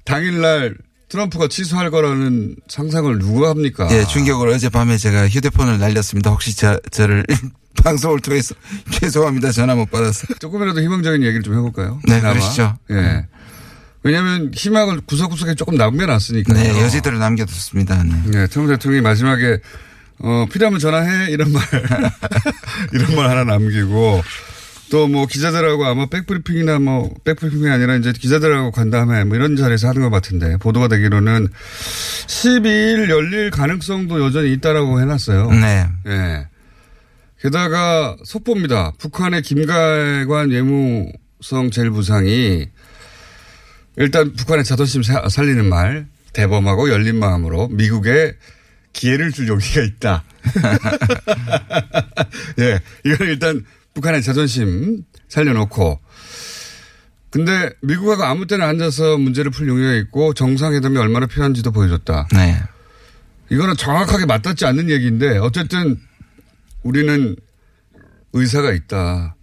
당일날 0.06 0.74
트럼프가 1.14 1.48
취소할 1.48 1.92
거라는 1.92 2.56
상상을 2.68 3.20
누가 3.20 3.50
합니까? 3.50 3.88
예, 3.92 4.04
충격으로 4.04 4.52
어젯밤에 4.54 4.98
제가 4.98 5.30
휴대폰을 5.30 5.78
날렸습니다. 5.78 6.32
혹시 6.32 6.58
저, 6.58 6.80
저를 6.90 7.24
방송을 7.84 8.20
통해서 8.20 8.56
죄송합니다. 8.90 9.52
전화 9.52 9.76
못 9.76 9.92
받았어. 9.92 10.26
조금이라도 10.40 10.82
희망적인 10.82 11.22
얘기를 11.22 11.44
좀 11.44 11.54
해볼까요? 11.54 12.00
네, 12.06 12.20
그나마. 12.20 12.34
그러시죠. 12.34 12.76
예. 12.90 13.28
왜냐하면 14.02 14.52
희망을 14.56 15.02
구석구석에 15.02 15.54
조금 15.54 15.76
남겨놨으니까요. 15.76 16.58
네, 16.58 16.82
여지들을 16.82 17.20
남겨뒀습니다. 17.20 18.04
네. 18.04 18.14
네, 18.32 18.48
트럼프 18.48 18.72
대통령이 18.74 19.04
마지막에 19.04 19.60
어, 20.18 20.48
필요하면 20.52 20.80
전화해 20.80 21.30
이런 21.32 21.52
말 21.52 21.64
이런 22.92 23.16
말 23.16 23.30
하나 23.30 23.44
남기고 23.44 24.24
또 24.94 25.08
뭐 25.08 25.26
기자들하고 25.26 25.88
아마 25.88 26.06
백브리핑이나 26.06 26.78
뭐 26.78 27.12
백브리핑이 27.24 27.68
아니라 27.68 27.96
이제 27.96 28.14
기자들하고 28.14 28.70
간 28.70 28.92
다음에 28.92 29.24
뭐 29.24 29.36
이런 29.36 29.56
자리에서 29.56 29.88
하는 29.90 30.04
것 30.04 30.12
같은데 30.12 30.58
보도가 30.58 30.88
되기로는 30.88 31.48
12일 32.28 33.10
열릴 33.10 33.50
가능성도 33.50 34.24
여전히 34.24 34.54
있다라고 34.54 35.02
해놨어요. 35.02 35.50
네. 35.52 35.88
예. 36.08 36.48
게다가 37.42 38.16
속보입니다. 38.24 38.94
북한의 39.00 39.42
김가관 39.42 40.52
외무성 40.52 41.72
제1부상이 41.72 42.68
일단 43.98 44.32
북한의 44.34 44.64
자존심 44.64 45.02
사- 45.02 45.28
살리는 45.28 45.68
말 45.68 46.06
대범하고 46.34 46.92
열린 46.92 47.18
마음으로 47.18 47.68
미국에 47.70 48.36
기회를 48.94 49.32
줄 49.32 49.48
용기가 49.48 49.82
있다. 49.82 50.24
예. 52.60 52.80
이건 53.06 53.28
일단 53.28 53.66
북한의 53.94 54.24
자존심 54.24 55.04
살려놓고 55.30 56.00
근데 57.30 57.72
미국하고 57.82 58.24
아무 58.24 58.46
때나 58.46 58.68
앉아서 58.68 59.18
문제를 59.18 59.50
풀 59.50 59.68
용의가 59.68 59.94
있고 59.94 60.34
정상회담이 60.34 60.98
얼마나 61.00 61.26
필요한지도 61.26 61.72
보여줬다. 61.72 62.28
네. 62.32 62.62
이거는 63.50 63.76
정확하게 63.76 64.28
맞닿지 64.28 64.66
않는 64.66 64.90
얘기인데 64.92 65.40
어쨌든 65.40 66.00
우리는 66.84 67.36
의사가 68.34 68.72
있다. 68.74 69.36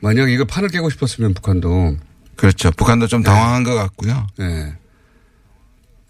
만약 0.00 0.30
이거 0.30 0.44
판을 0.44 0.68
깨고 0.68 0.90
싶었으면 0.90 1.34
북한도 1.34 1.96
그렇죠. 2.36 2.70
북한도 2.72 3.08
좀 3.08 3.22
당황한 3.22 3.64
것 3.64 3.74
같고요. 3.74 4.26
예. 4.40 4.76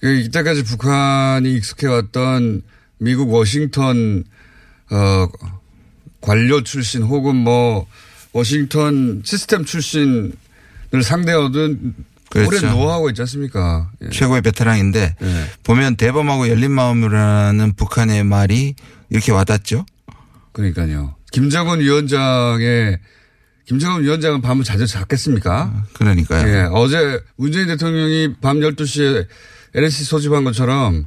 그 0.00 0.14
이때까지 0.14 0.64
북한이 0.64 1.54
익숙해왔던 1.54 2.62
미국 2.99 3.32
워싱턴 3.32 4.25
어 4.90 5.28
관료 6.22 6.62
출신 6.62 7.02
혹은 7.02 7.36
뭐 7.36 7.86
워싱턴 8.32 9.20
시스템 9.24 9.66
출신을 9.66 10.32
상대하던 11.02 11.94
그렇죠. 12.30 12.48
오랜 12.48 12.70
노하우가 12.70 13.10
있지 13.10 13.20
않습니까? 13.22 13.90
예. 14.02 14.08
최고의 14.08 14.40
베테랑인데 14.40 15.16
예. 15.20 15.50
보면 15.64 15.96
대범하고 15.96 16.48
열린 16.48 16.70
마음이라는 16.70 17.74
북한의 17.74 18.24
말이 18.24 18.74
이렇게 19.10 19.32
와닿죠. 19.32 19.84
그러니까요. 20.52 21.14
김정은 21.30 21.80
위원장의 21.80 22.98
김정은 23.66 24.02
위원장은 24.02 24.40
밤을 24.40 24.64
자주 24.64 24.86
잤겠습니까? 24.86 25.84
그러니까요. 25.92 26.48
예. 26.48 26.68
어제 26.72 27.20
문재인 27.36 27.66
대통령이 27.66 28.36
밤 28.40 28.60
12시에 28.60 29.26
LNC 29.74 30.04
소집한 30.04 30.44
것처럼 30.44 31.06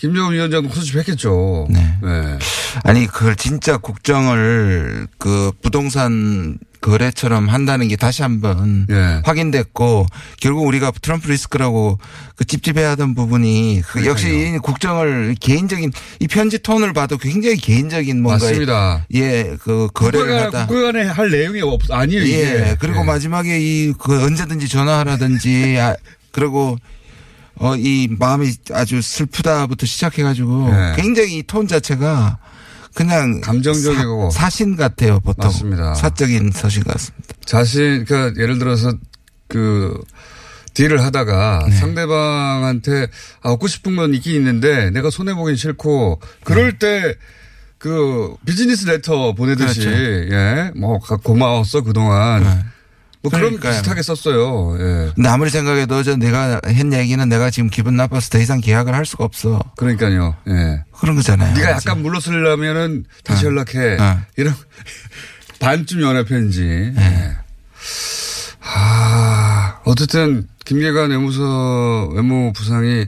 김정은 0.00 0.32
위원장도 0.32 0.72
소집했겠죠. 0.74 1.66
네. 1.70 1.94
예. 2.04 2.38
아니 2.84 3.06
그걸 3.06 3.36
진짜 3.36 3.76
국정을 3.76 5.06
그 5.18 5.52
부동산 5.60 6.58
거래처럼 6.80 7.50
한다는 7.50 7.88
게 7.88 7.96
다시 7.96 8.22
한번 8.22 8.86
예. 8.88 9.20
확인됐고 9.26 10.06
결국 10.40 10.66
우리가 10.66 10.90
트럼프 11.02 11.28
리스크라고 11.30 11.98
그 12.36 12.46
찝찝해하던 12.46 13.14
부분이 13.14 13.82
그 13.86 14.06
역시 14.06 14.54
이 14.54 14.58
국정을 14.58 15.36
개인적인 15.38 15.92
이 16.20 16.26
편지 16.28 16.58
톤을 16.58 16.94
봐도 16.94 17.18
굉장히 17.18 17.58
개인적인 17.58 18.22
뭔가 18.22 18.42
맞습니다. 18.46 19.04
예 19.12 19.54
그 19.62 19.88
거래를 19.92 20.26
국회가, 20.26 20.46
하다 20.46 20.66
국회 20.68 20.80
간에 20.82 21.02
할 21.04 21.30
내용이 21.30 21.60
없, 21.60 21.82
아니에요, 21.90 22.22
이게. 22.22 22.38
예 22.70 22.76
그리고 22.80 23.00
예. 23.00 23.04
마지막에 23.04 23.58
이 23.60 23.92
그 23.98 24.24
언제든지 24.24 24.66
전화하라든지 24.68 25.76
아, 25.78 25.94
그리고 26.32 26.78
어 27.60 27.76
이 27.76 28.08
마음이 28.18 28.52
아주 28.72 29.00
슬프다부터 29.02 29.86
시작해가지고 29.86 30.70
예. 30.72 30.96
굉장히 31.00 31.38
이 31.38 31.42
톤 31.42 31.68
자체가 31.68 32.38
그냥 32.94 33.40
감정적이고. 33.40 34.30
사, 34.30 34.50
신 34.50 34.76
같아요 34.76 35.20
보통 35.20 35.46
맞습니다. 35.46 35.94
사적인 35.94 36.50
서신 36.52 36.82
같습니다. 36.84 37.34
자신, 37.44 38.04
그러니까 38.06 38.40
예를 38.42 38.58
들어서 38.58 38.92
그 39.48 40.00
딜을 40.74 41.02
하다가 41.02 41.66
네. 41.68 41.76
상대방한테 41.76 43.08
아, 43.42 43.50
얻고 43.50 43.66
싶은 43.68 43.96
건 43.96 44.14
있긴 44.14 44.34
있는데 44.36 44.90
내가 44.90 45.10
손해 45.10 45.34
보긴 45.34 45.56
싫고 45.56 46.20
그럴 46.44 46.78
때그 46.78 48.34
비즈니스 48.46 48.86
레터 48.86 49.34
보내듯이 49.34 49.80
네. 49.80 49.84
그렇죠. 49.86 50.34
예, 50.34 50.70
뭐 50.76 50.98
가- 50.98 51.16
고마웠어 51.16 51.82
그동안 51.82 52.64
뭐 53.22 53.30
그런 53.30 53.42
그러니까요. 53.58 53.72
비슷하게 53.74 54.02
썼어요. 54.02 54.76
예. 54.78 55.12
근데 55.14 55.28
아무리 55.28 55.50
생각해도 55.50 56.02
저 56.02 56.16
내가 56.16 56.60
한 56.64 56.92
얘기는 56.92 57.28
내가 57.28 57.50
지금 57.50 57.68
기분 57.68 57.96
나빠서 57.96 58.30
더 58.30 58.38
이상 58.38 58.60
계약을 58.60 58.94
할 58.94 59.04
수가 59.04 59.24
없어. 59.24 59.60
그러니까요. 59.76 60.34
예. 60.48 60.84
그런 60.98 61.16
거잖아요. 61.16 61.54
네가 61.54 61.74
그죠? 61.76 61.90
약간 61.90 62.02
물러서려면은 62.02 63.04
다시 63.24 63.44
연락해. 63.44 63.98
어. 64.00 64.20
이런 64.36 64.54
반쯤 65.60 66.00
연애 66.00 66.24
편지. 66.24 66.62
네. 66.62 66.94
예. 66.96 67.36
아, 68.62 69.80
어쨌든 69.84 70.46
김계관 70.64 71.10
외무서 71.10 72.08
외무 72.14 72.52
부상이 72.54 73.06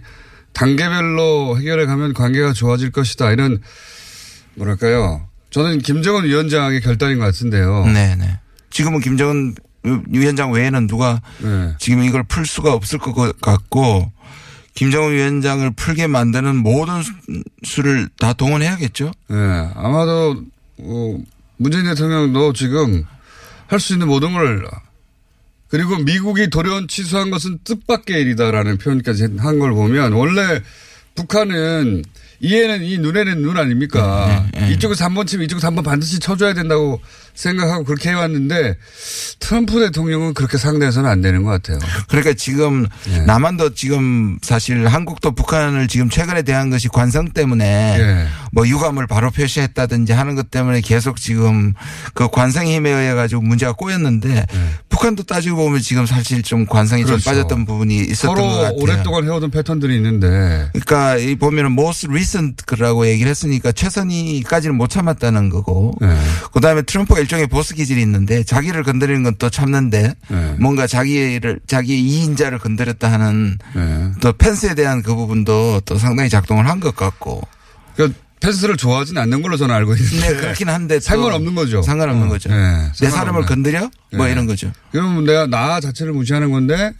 단계별로 0.52 1.58
해결해 1.58 1.86
가면 1.86 2.12
관계가 2.12 2.52
좋아질 2.52 2.90
것이다. 2.92 3.30
이런 3.30 3.60
뭐랄까요? 4.54 5.26
저는 5.50 5.78
김정은 5.78 6.24
위원장의 6.24 6.80
결단인 6.82 7.18
것 7.18 7.24
같은데요. 7.24 7.86
네네. 7.86 8.38
지금은 8.70 9.00
김정은 9.00 9.54
위원장 10.08 10.52
외에는 10.52 10.86
누가 10.86 11.20
네. 11.42 11.74
지금 11.78 12.04
이걸 12.04 12.22
풀 12.24 12.46
수가 12.46 12.72
없을 12.72 12.98
것 12.98 13.12
같고 13.40 14.10
김정은 14.74 15.12
위원장을 15.12 15.70
풀게 15.72 16.06
만드는 16.06 16.56
모든 16.56 17.02
수- 17.02 17.12
수를 17.64 18.08
다 18.18 18.32
동원해야겠죠. 18.32 19.10
예, 19.30 19.34
아마도 19.74 20.42
어, 20.78 21.18
문재인 21.58 21.84
대통령도 21.84 22.52
지금 22.54 23.04
할 23.66 23.80
수 23.80 23.92
있는 23.94 24.06
모든 24.06 24.32
걸 24.32 24.66
그리고 25.68 25.96
미국이 25.98 26.50
돌연 26.50 26.88
취소한 26.88 27.30
것은 27.30 27.58
뜻밖의 27.64 28.20
일이다라는 28.20 28.78
표현까지 28.78 29.28
한 29.38 29.58
걸 29.58 29.72
보면 29.72 30.12
원래 30.12 30.60
북한은 31.14 32.02
이에는 32.40 32.82
이 32.82 32.98
눈에는 32.98 33.40
눈 33.42 33.56
아닙니까? 33.56 34.48
네, 34.52 34.60
네, 34.60 34.66
네. 34.68 34.72
이쪽에서 34.74 35.04
한 35.04 35.14
번 35.14 35.26
치면 35.26 35.44
이쪽에서 35.44 35.66
한 35.68 35.74
번 35.74 35.84
반드시 35.84 36.18
쳐줘야 36.18 36.54
된다고 36.54 37.00
생각하고 37.34 37.84
그렇게 37.84 38.10
해왔는데 38.10 38.76
트럼프 39.38 39.80
대통령은 39.80 40.34
그렇게 40.34 40.58
상대해서는 40.58 41.08
안 41.08 41.22
되는 41.22 41.42
것 41.42 41.50
같아요. 41.50 41.78
그러니까 42.08 42.34
지금 42.34 42.86
예. 43.08 43.18
남한도 43.20 43.74
지금 43.74 44.38
사실 44.42 44.86
한국도 44.86 45.34
북한을 45.34 45.88
지금 45.88 46.10
최근에 46.10 46.42
대한 46.42 46.70
것이 46.70 46.88
관성 46.88 47.30
때문에 47.30 47.96
예. 47.98 48.26
뭐 48.52 48.68
유감을 48.68 49.06
바로 49.06 49.30
표시했다든지 49.30 50.12
하는 50.12 50.34
것 50.34 50.50
때문에 50.50 50.82
계속 50.82 51.16
지금 51.20 51.72
그 52.14 52.28
관성의 52.28 52.76
힘에 52.76 52.90
의해 52.90 53.14
가지고 53.14 53.42
문제가 53.42 53.72
꼬였는데 53.72 54.46
북한도 54.90 55.22
따지고 55.22 55.56
보면 55.56 55.80
지금 55.80 56.04
사실 56.04 56.42
좀 56.42 56.66
관성이 56.66 57.02
예. 57.02 57.06
그렇죠. 57.06 57.22
좀 57.22 57.32
빠졌던 57.32 57.64
부분이 57.64 57.96
있었던 57.96 58.34
것 58.34 58.56
같아요. 58.56 58.76
오랫동안 58.76 59.24
해오던 59.24 59.50
패턴들이 59.50 59.96
있는데 59.96 60.68
그러니까 60.72 61.16
이 61.16 61.34
보면은 61.36 61.72
most 61.72 62.08
recent라고 62.08 63.06
얘기를 63.06 63.30
했으니까 63.30 63.72
최선희까지는 63.72 64.76
못 64.76 64.90
참았다는 64.90 65.48
거고. 65.48 65.94
네. 66.00 66.08
그다음에 66.52 66.82
트럼프가 66.82 67.21
일종의 67.22 67.46
보스 67.46 67.74
기질이 67.74 68.00
있는데 68.02 68.42
자기를 68.44 68.82
건드리는 68.82 69.22
건 69.22 69.32
또 69.38 69.48
참는데 69.48 70.14
네. 70.28 70.56
뭔가 70.60 70.86
자기를 70.86 71.60
자기 71.66 71.98
이인자를 72.00 72.58
건드렸다 72.58 73.10
하는 73.10 73.56
네. 73.74 74.12
또 74.20 74.32
펜스에 74.34 74.74
대한 74.74 75.02
그 75.02 75.14
부분도 75.14 75.80
또 75.86 75.96
상당히 75.98 76.28
작동을 76.28 76.68
한 76.68 76.80
것 76.80 76.94
같고. 76.94 77.40
그 77.96 78.12
펜스를 78.40 78.76
좋아하진 78.76 79.16
않는 79.18 79.40
걸로 79.40 79.56
저는 79.56 79.74
알고 79.74 79.94
있는데 79.94 80.28
네, 80.28 80.34
그렇긴 80.36 80.68
한데 80.68 80.96
또 80.96 81.00
상관없는 81.00 81.54
거죠. 81.54 81.80
상관없는 81.82 82.26
어, 82.26 82.28
거죠. 82.30 82.50
네, 82.50 82.54
내 82.56 82.60
상관없네. 82.92 83.10
사람을 83.10 83.42
건드려? 83.46 83.90
뭐 84.16 84.26
네. 84.26 84.32
이런 84.32 84.46
거죠. 84.46 84.70
그러면 84.90 85.24
내가 85.24 85.46
나 85.46 85.80
자체를 85.80 86.12
무시하는 86.12 86.50
건데 86.50 86.92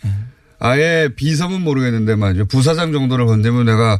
아예 0.64 1.08
비섬은 1.16 1.60
모르겠는데 1.62 2.14
말이죠. 2.14 2.44
부사장 2.46 2.92
정도를 2.92 3.26
건드면 3.26 3.64
내가 3.66 3.98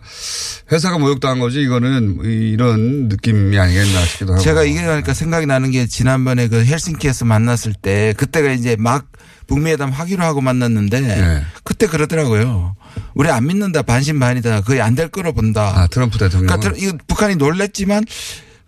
회사가 0.70 0.96
모욕당한 0.98 1.40
거지 1.40 1.60
이거는 1.60 2.20
이런 2.24 3.08
느낌이 3.08 3.58
아니겠나 3.58 4.00
싶기도 4.04 4.34
하고. 4.34 4.42
제가 4.42 4.62
이게 4.62 4.80
그러니까 4.80 5.12
생각이 5.12 5.46
나는 5.46 5.72
게 5.72 5.86
지난번에 5.88 6.46
그 6.46 6.64
헬싱키에서 6.64 7.24
만났을 7.24 7.72
때 7.74 8.14
그때가 8.16 8.52
이제 8.52 8.76
막 8.78 9.06
북미회담 9.48 9.90
하기로 9.90 10.22
하고 10.22 10.40
만났는데 10.40 11.00
네. 11.00 11.42
그때 11.64 11.88
그러더라고요. 11.88 12.76
우리 13.14 13.28
안 13.28 13.44
믿는다 13.46 13.82
반신반이다 13.82 14.60
거의 14.60 14.80
안 14.80 14.94
될 14.94 15.08
거로 15.08 15.32
본다. 15.32 15.72
아 15.74 15.86
트럼프 15.88 16.16
대통령. 16.16 16.46
그러니까 16.46 16.70
들- 16.76 16.80
이거 16.82 16.96
북한이 17.08 17.36
놀랬지만 17.36 18.04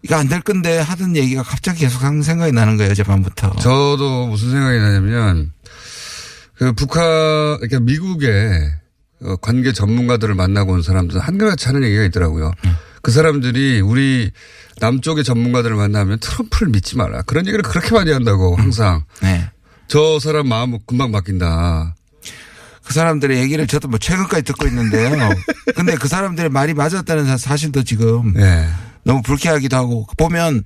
이거 0.03 0.17
안 0.17 0.29
될 0.29 0.41
건데 0.41 0.79
하던 0.81 1.15
얘기가 1.17 1.45
갑자기 1.45 1.81
계속 1.81 2.03
하는 2.03 2.23
생각이 2.23 2.51
나는 2.51 2.77
거예요 2.77 2.91
어젯밤부터. 2.91 3.55
저도 3.61 4.27
무슨 4.27 4.51
생각이 4.51 4.79
나냐면 4.79 5.53
그 6.57 6.73
북한 6.73 7.03
그러니까 7.59 7.81
미국의 7.81 8.71
어, 9.23 9.37
관계 9.37 9.73
전문가들을 9.73 10.35
만나고 10.35 10.73
온 10.73 10.83
사람들 10.83 11.19
한결같이 11.21 11.67
하는 11.67 11.83
얘기가 11.85 12.05
있더라고요. 12.05 12.53
그 13.03 13.11
사람들이 13.11 13.81
우리 13.81 14.31
남쪽의 14.81 15.25
전문가들을 15.25 15.77
만나면 15.77 16.19
트럼프를 16.21 16.69
믿지 16.71 16.97
마라. 16.97 17.23
그런 17.23 17.47
얘기를 17.47 17.63
그렇게 17.63 17.91
많이 17.95 18.11
한다고 18.11 18.57
항상. 18.57 19.05
네. 19.23 19.49
저 19.89 20.19
사람 20.19 20.49
마음 20.49 20.79
금방 20.87 21.13
바뀐다. 21.13 21.95
그 22.85 22.93
사람들의 22.93 23.39
얘기를 23.39 23.67
저도 23.67 23.89
뭐 23.89 23.99
최근까지 23.99 24.43
듣고 24.43 24.67
있는데요. 24.67 25.11
근데 25.77 25.95
그 25.97 26.07
사람들의 26.09 26.51
말이 26.51 26.75
맞았다는 26.75 27.25
사- 27.27 27.37
사실도 27.39 27.83
지금 27.83 28.35
예. 28.39 28.67
너무 29.05 29.23
불쾌하기도 29.23 29.75
하고 29.77 30.07
보면 30.19 30.65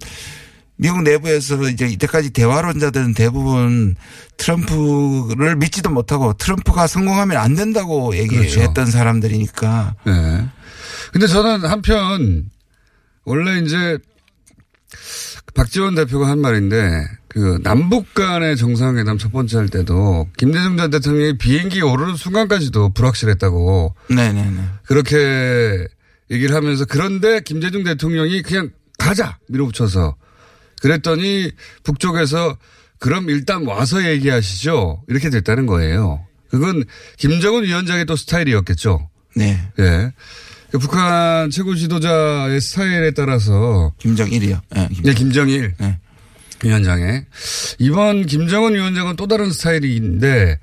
미국 0.79 1.03
내부에서 1.03 1.61
이제 1.69 1.87
이때까지 1.87 2.31
대화론자들은 2.31 3.15
대부분 3.15 3.97
트럼프를 4.37 5.57
믿지도 5.57 5.91
못하고 5.91 6.33
트럼프가 6.35 6.87
성공하면 6.87 7.37
안 7.37 7.57
된다고 7.57 8.17
얘기했던 8.17 8.73
그렇죠. 8.73 8.91
사람들이니까 8.93 9.95
예. 10.07 10.49
근데 11.13 11.27
저는 11.27 11.69
한편 11.69 12.49
원래 13.25 13.61
이제 13.61 13.99
박지원 15.55 15.97
대표가 15.97 16.29
한 16.29 16.39
말인데 16.39 17.07
그 17.27 17.59
남북 17.65 18.15
간의 18.15 18.57
정상회담 18.57 19.19
첫 19.19 19.33
번째 19.33 19.59
할 19.59 19.69
때도 19.69 20.29
김대중 20.37 20.77
전 20.77 20.91
대통령이 20.91 21.39
비행기 21.39 21.83
오르는 21.83 22.15
순간까지도 22.15 22.91
불확실했다고 22.91 23.95
네네네. 24.11 24.61
그렇게 24.87 25.89
얘기를 26.31 26.55
하면서 26.55 26.85
그런데 26.85 27.41
김대중 27.41 27.83
대통령이 27.83 28.43
그냥 28.43 28.71
가자 28.97 29.39
밀어붙여서 29.49 30.15
그랬더니 30.81 31.51
북쪽에서 31.83 32.57
그럼 32.99 33.31
일단 33.31 33.65
와서 33.67 34.05
얘기하시죠 34.05 35.05
이렇게 35.09 35.31
됐다는 35.31 35.67
거예요. 35.67 36.25
그건 36.51 36.85
김정은 37.17 37.65
위원장의 37.65 38.07
또 38.07 38.17
스타일이었겠죠. 38.17 39.09
네. 39.37 39.61
예. 39.79 40.13
그 40.71 40.79
북한 40.79 41.51
최고 41.51 41.75
지도자의 41.75 42.61
스타일에 42.61 43.11
따라서 43.13 43.93
김정일이요. 43.99 44.61
네. 44.75 44.89
김- 44.93 45.05
네, 45.05 45.15
김정일 45.15 45.75
네. 45.79 45.99
위원장의 46.63 47.25
이번 47.79 48.27
김정은 48.27 48.75
위원장은 48.75 49.17
또 49.17 49.27
다른 49.27 49.51
스타일인데 49.53 50.59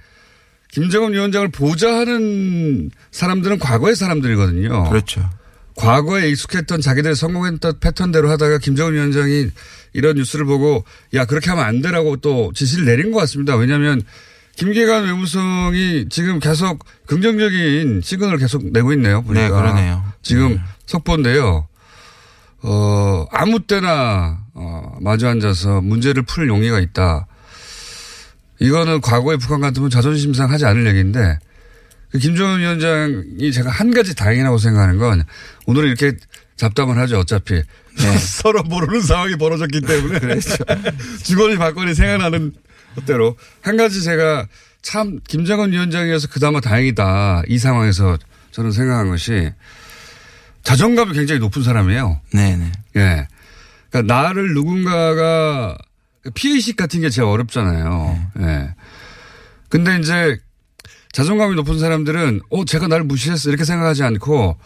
김정은 0.72 1.14
위원장을 1.14 1.48
보좌하는 1.50 2.92
사람들은 3.12 3.60
과거의 3.60 3.96
사람들이거든요. 3.96 4.90
그렇죠. 4.90 5.28
과거에 5.76 6.30
익숙했던 6.30 6.82
자기들 6.82 7.16
성공했던 7.16 7.80
패턴대로 7.80 8.30
하다가 8.32 8.60
김정은 8.60 8.94
위원장이 8.94 9.50
이런 9.94 10.16
뉴스를 10.16 10.46
보고 10.46 10.84
야 11.14 11.26
그렇게 11.26 11.50
하면 11.50 11.66
안 11.66 11.82
되라고 11.82 12.18
또 12.18 12.52
지시를 12.54 12.86
내린 12.86 13.12
것 13.12 13.20
같습니다. 13.20 13.56
왜냐하면 13.56 14.02
김계관 14.56 15.04
외무성이 15.04 16.08
지금 16.10 16.40
계속 16.40 16.86
긍정적인 17.08 18.02
시그널을 18.02 18.40
계속 18.40 18.72
내고 18.72 18.94
있네요. 18.94 19.22
보니까. 19.22 19.48
네, 19.48 19.50
그러네요. 19.50 20.04
지금 20.22 20.60
속보인데요. 20.86 21.68
어, 22.62 23.26
아무 23.32 23.60
때나 23.68 24.40
어, 24.54 24.98
마주 25.02 25.28
앉아서 25.28 25.82
문제를 25.82 26.24
풀 26.24 26.48
용의가 26.48 26.80
있다. 26.80 27.28
이거는 28.60 29.02
과거에 29.02 29.36
북한 29.36 29.60
같으면 29.60 29.90
자존심 29.90 30.34
상하지 30.34 30.66
않을 30.66 30.88
얘기인데 30.88 31.20
그 31.20 31.55
김정은 32.20 32.60
위원장이 32.60 33.52
제가 33.52 33.70
한 33.70 33.92
가지 33.92 34.16
다행이라고 34.16 34.58
생각하는 34.58 34.98
건 34.98 35.24
오늘은 35.66 35.88
이렇게 35.88 36.18
잡담을 36.56 36.98
하죠. 37.00 37.20
어차피 37.20 37.62
서로 38.20 38.64
모르는 38.64 39.02
상황이 39.02 39.36
벌어졌기 39.36 39.82
때문에 39.82 40.40
주거니 41.24 41.58
받거니 41.58 41.94
생각나는 41.96 42.54
것대로 42.96 43.36
한 43.62 43.78
가지 43.78 44.04
제가 44.04 44.48
참 44.82 45.20
김정은 45.28 45.72
위원장이어서 45.72 46.28
그나마 46.30 46.62
다행이다 46.62 47.44
이 47.48 47.58
상황에서 47.58 48.18
저는 48.52 48.72
생각한 48.72 49.10
것이 49.10 49.52
자존감이 50.64 51.14
굉장히 51.14 51.40
높은 51.40 51.64
사람이에요. 51.64 52.22
네네. 52.34 52.72
예. 52.96 53.28
그러니까 53.90 54.14
나를 54.14 54.54
누군가가 54.54 55.78
피해의식 56.34 56.76
같은 56.76 57.02
게 57.02 57.10
제일 57.10 57.28
어렵잖아요. 57.28 58.32
예. 58.40 58.76
근데 59.70 59.98
이제 60.00 60.40
자존감이 61.20 61.56
높은 61.56 61.80
사람들은 61.80 62.42
어, 62.50 62.66
제가 62.66 62.88
나를 62.90 63.06
무시했어. 63.06 63.48
이렇게 63.48 63.64
생각하지 63.64 64.04
않고 64.04 64.58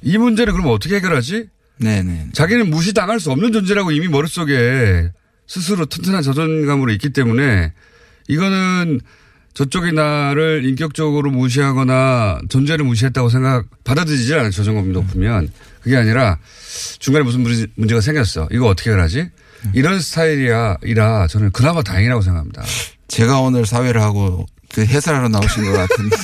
이 0.00 0.16
문제를 0.16 0.54
그럼 0.54 0.68
어떻게 0.70 0.96
해결하지? 0.96 1.48
네네. 1.80 2.28
자기는 2.32 2.70
무시당할 2.70 3.20
수 3.20 3.30
없는 3.30 3.52
존재라고 3.52 3.90
이미 3.92 4.08
머릿속에 4.08 5.10
스스로 5.46 5.84
튼튼한 5.84 6.22
자존감으로 6.22 6.92
있기 6.92 7.10
때문에 7.10 7.74
이거는 8.26 9.00
저쪽이 9.52 9.92
나를 9.92 10.64
인격적으로 10.64 11.30
무시하거나 11.30 12.40
존재를 12.48 12.86
무시했다고 12.86 13.28
생각 13.28 13.66
받아들이지 13.84 14.32
않아요. 14.32 14.50
저점검이 14.50 14.88
높으면 14.94 15.50
그게 15.82 15.98
아니라 15.98 16.38
중간에 17.00 17.22
무슨 17.22 17.42
문제- 17.42 17.66
문제가 17.74 18.00
생겼어. 18.00 18.48
이거 18.50 18.66
어떻게 18.68 18.90
하지? 18.92 19.28
이런 19.74 20.00
스타일이야 20.00 20.78
이라 20.84 21.26
저는 21.26 21.50
그나마 21.52 21.82
다행이라고 21.82 22.22
생각합니다. 22.22 22.62
제가 23.08 23.40
오늘 23.40 23.66
사회를 23.66 24.00
하고 24.00 24.46
그 24.74 24.84
해설하러 24.84 25.28
나오신 25.28 25.64
것 25.64 25.72
같은데. 25.72 26.16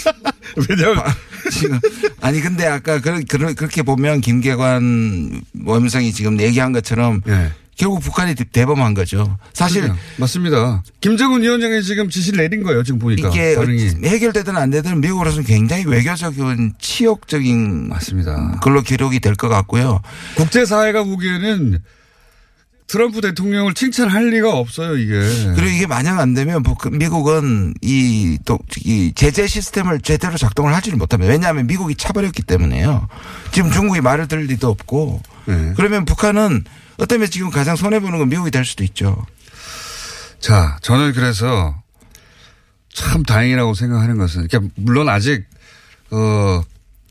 왜냐면 0.69 1.03
지금 1.51 1.81
아니 2.21 2.41
근데 2.41 2.67
아까 2.67 3.01
그, 3.01 3.23
그, 3.25 3.55
그렇게 3.55 3.83
보면 3.83 4.21
김계관 4.21 5.43
원성이 5.65 6.13
지금 6.13 6.41
얘기한 6.41 6.73
것처럼 6.73 7.21
예. 7.29 7.51
결국 7.77 8.01
북한이 8.03 8.37
대범한 8.37 8.95
거죠. 8.95 9.37
사실 9.53 9.83
그래요. 9.83 9.97
맞습니다. 10.19 10.85
김정은 11.01 11.43
위원장이 11.43 11.83
지금 11.83 12.09
지시를 12.09 12.39
내린 12.39 12.63
거예요. 12.63 12.85
지금 12.85 13.01
보니까 13.01 13.29
이게 13.31 13.57
반응이 13.57 13.95
해결되든 14.05 14.57
안 14.57 14.71
되든 14.71 15.01
미국으로서는 15.01 15.45
굉장히 15.45 15.85
외교적인 15.85 16.75
치욕적인 16.79 17.89
맞습니다. 17.89 18.61
걸로 18.63 18.81
기록이 18.83 19.19
될 19.19 19.35
것 19.35 19.49
같고요. 19.49 20.01
국제사회가 20.37 21.03
보기에는 21.03 21.81
트럼프 22.87 23.21
대통령을 23.23 23.73
칭찬할 23.75 24.29
리가 24.31 24.53
없어요. 24.53 24.97
이게 24.97 25.15
그리고 25.55 25.69
이게 25.71 25.87
만약 25.87 26.19
안 26.21 26.35
되면 26.35 26.63
북- 26.63 26.95
미국은 26.95 27.75
이, 27.81 28.39
또, 28.45 28.59
이 28.85 29.13
제재 29.15 29.47
시스템을 29.47 30.01
제대로 30.01 30.37
작동을 30.37 30.75
하지를 30.75 30.99
못합니다. 30.99 31.33
왜냐하면 31.33 31.67
미국이 31.67 31.95
차버렸기 31.95 32.43
때문에요. 32.43 33.09
지금 33.53 33.71
중국이 33.71 34.01
말을 34.03 34.29
들을 34.29 34.45
리도 34.45 34.69
없고 34.69 35.23
네. 35.47 35.73
그러면 35.77 36.05
북한은 36.05 36.65
어쩌면 36.99 37.29
지금 37.31 37.51
가장 37.51 37.75
손해보는 37.75 38.19
건 38.19 38.29
미국이 38.29 38.51
될 38.51 38.65
수도 38.65 38.85
있죠. 38.85 39.25
자, 40.39 40.77
저는 40.83 41.15
그래서 41.15 41.75
참 42.93 43.23
다행이라고 43.23 43.75
생각하는 43.75 44.19
것은, 44.19 44.47
그러니까 44.47 44.73
물론 44.77 45.09
아직, 45.09 45.45
어, 46.11 46.63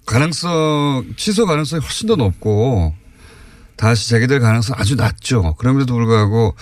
가능성, 0.05 1.13
취소 1.17 1.45
가능성이 1.45 1.81
훨씬 1.81 2.07
더 2.07 2.15
높고, 2.15 2.93
다시 3.75 4.09
재개될 4.09 4.39
가능성 4.39 4.75
아주 4.79 4.95
낮죠. 4.95 5.55
그럼에도 5.55 5.93
불구하고, 5.93 6.55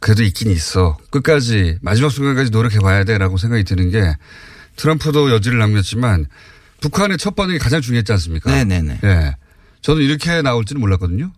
그래도 0.00 0.22
있긴 0.22 0.50
있어. 0.50 0.96
끝까지, 1.10 1.78
마지막 1.80 2.10
순간까지 2.10 2.50
노력해 2.50 2.78
봐야 2.78 3.04
돼 3.04 3.18
라고 3.18 3.36
생각이 3.36 3.64
드는 3.64 3.90
게, 3.90 4.16
트럼프도 4.76 5.30
여지를 5.30 5.58
남겼지만, 5.58 6.26
북한의 6.80 7.18
첫 7.18 7.34
반응이 7.36 7.58
가장 7.58 7.80
중요했지 7.80 8.12
않습니까? 8.12 8.50
네네네. 8.50 9.00
예. 9.04 9.36
저는 9.82 10.02
이렇게 10.02 10.42
나올지는 10.42 10.80
몰랐거든요. 10.80 11.32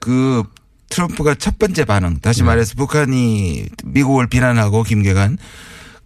그 0.00 0.42
트럼프가 0.88 1.36
첫 1.36 1.58
번째 1.58 1.84
반응, 1.84 2.14
네. 2.14 2.20
다시 2.20 2.42
말해서 2.42 2.74
북한이 2.74 3.66
미국을 3.84 4.26
비난하고 4.26 4.82
김계관 4.82 5.38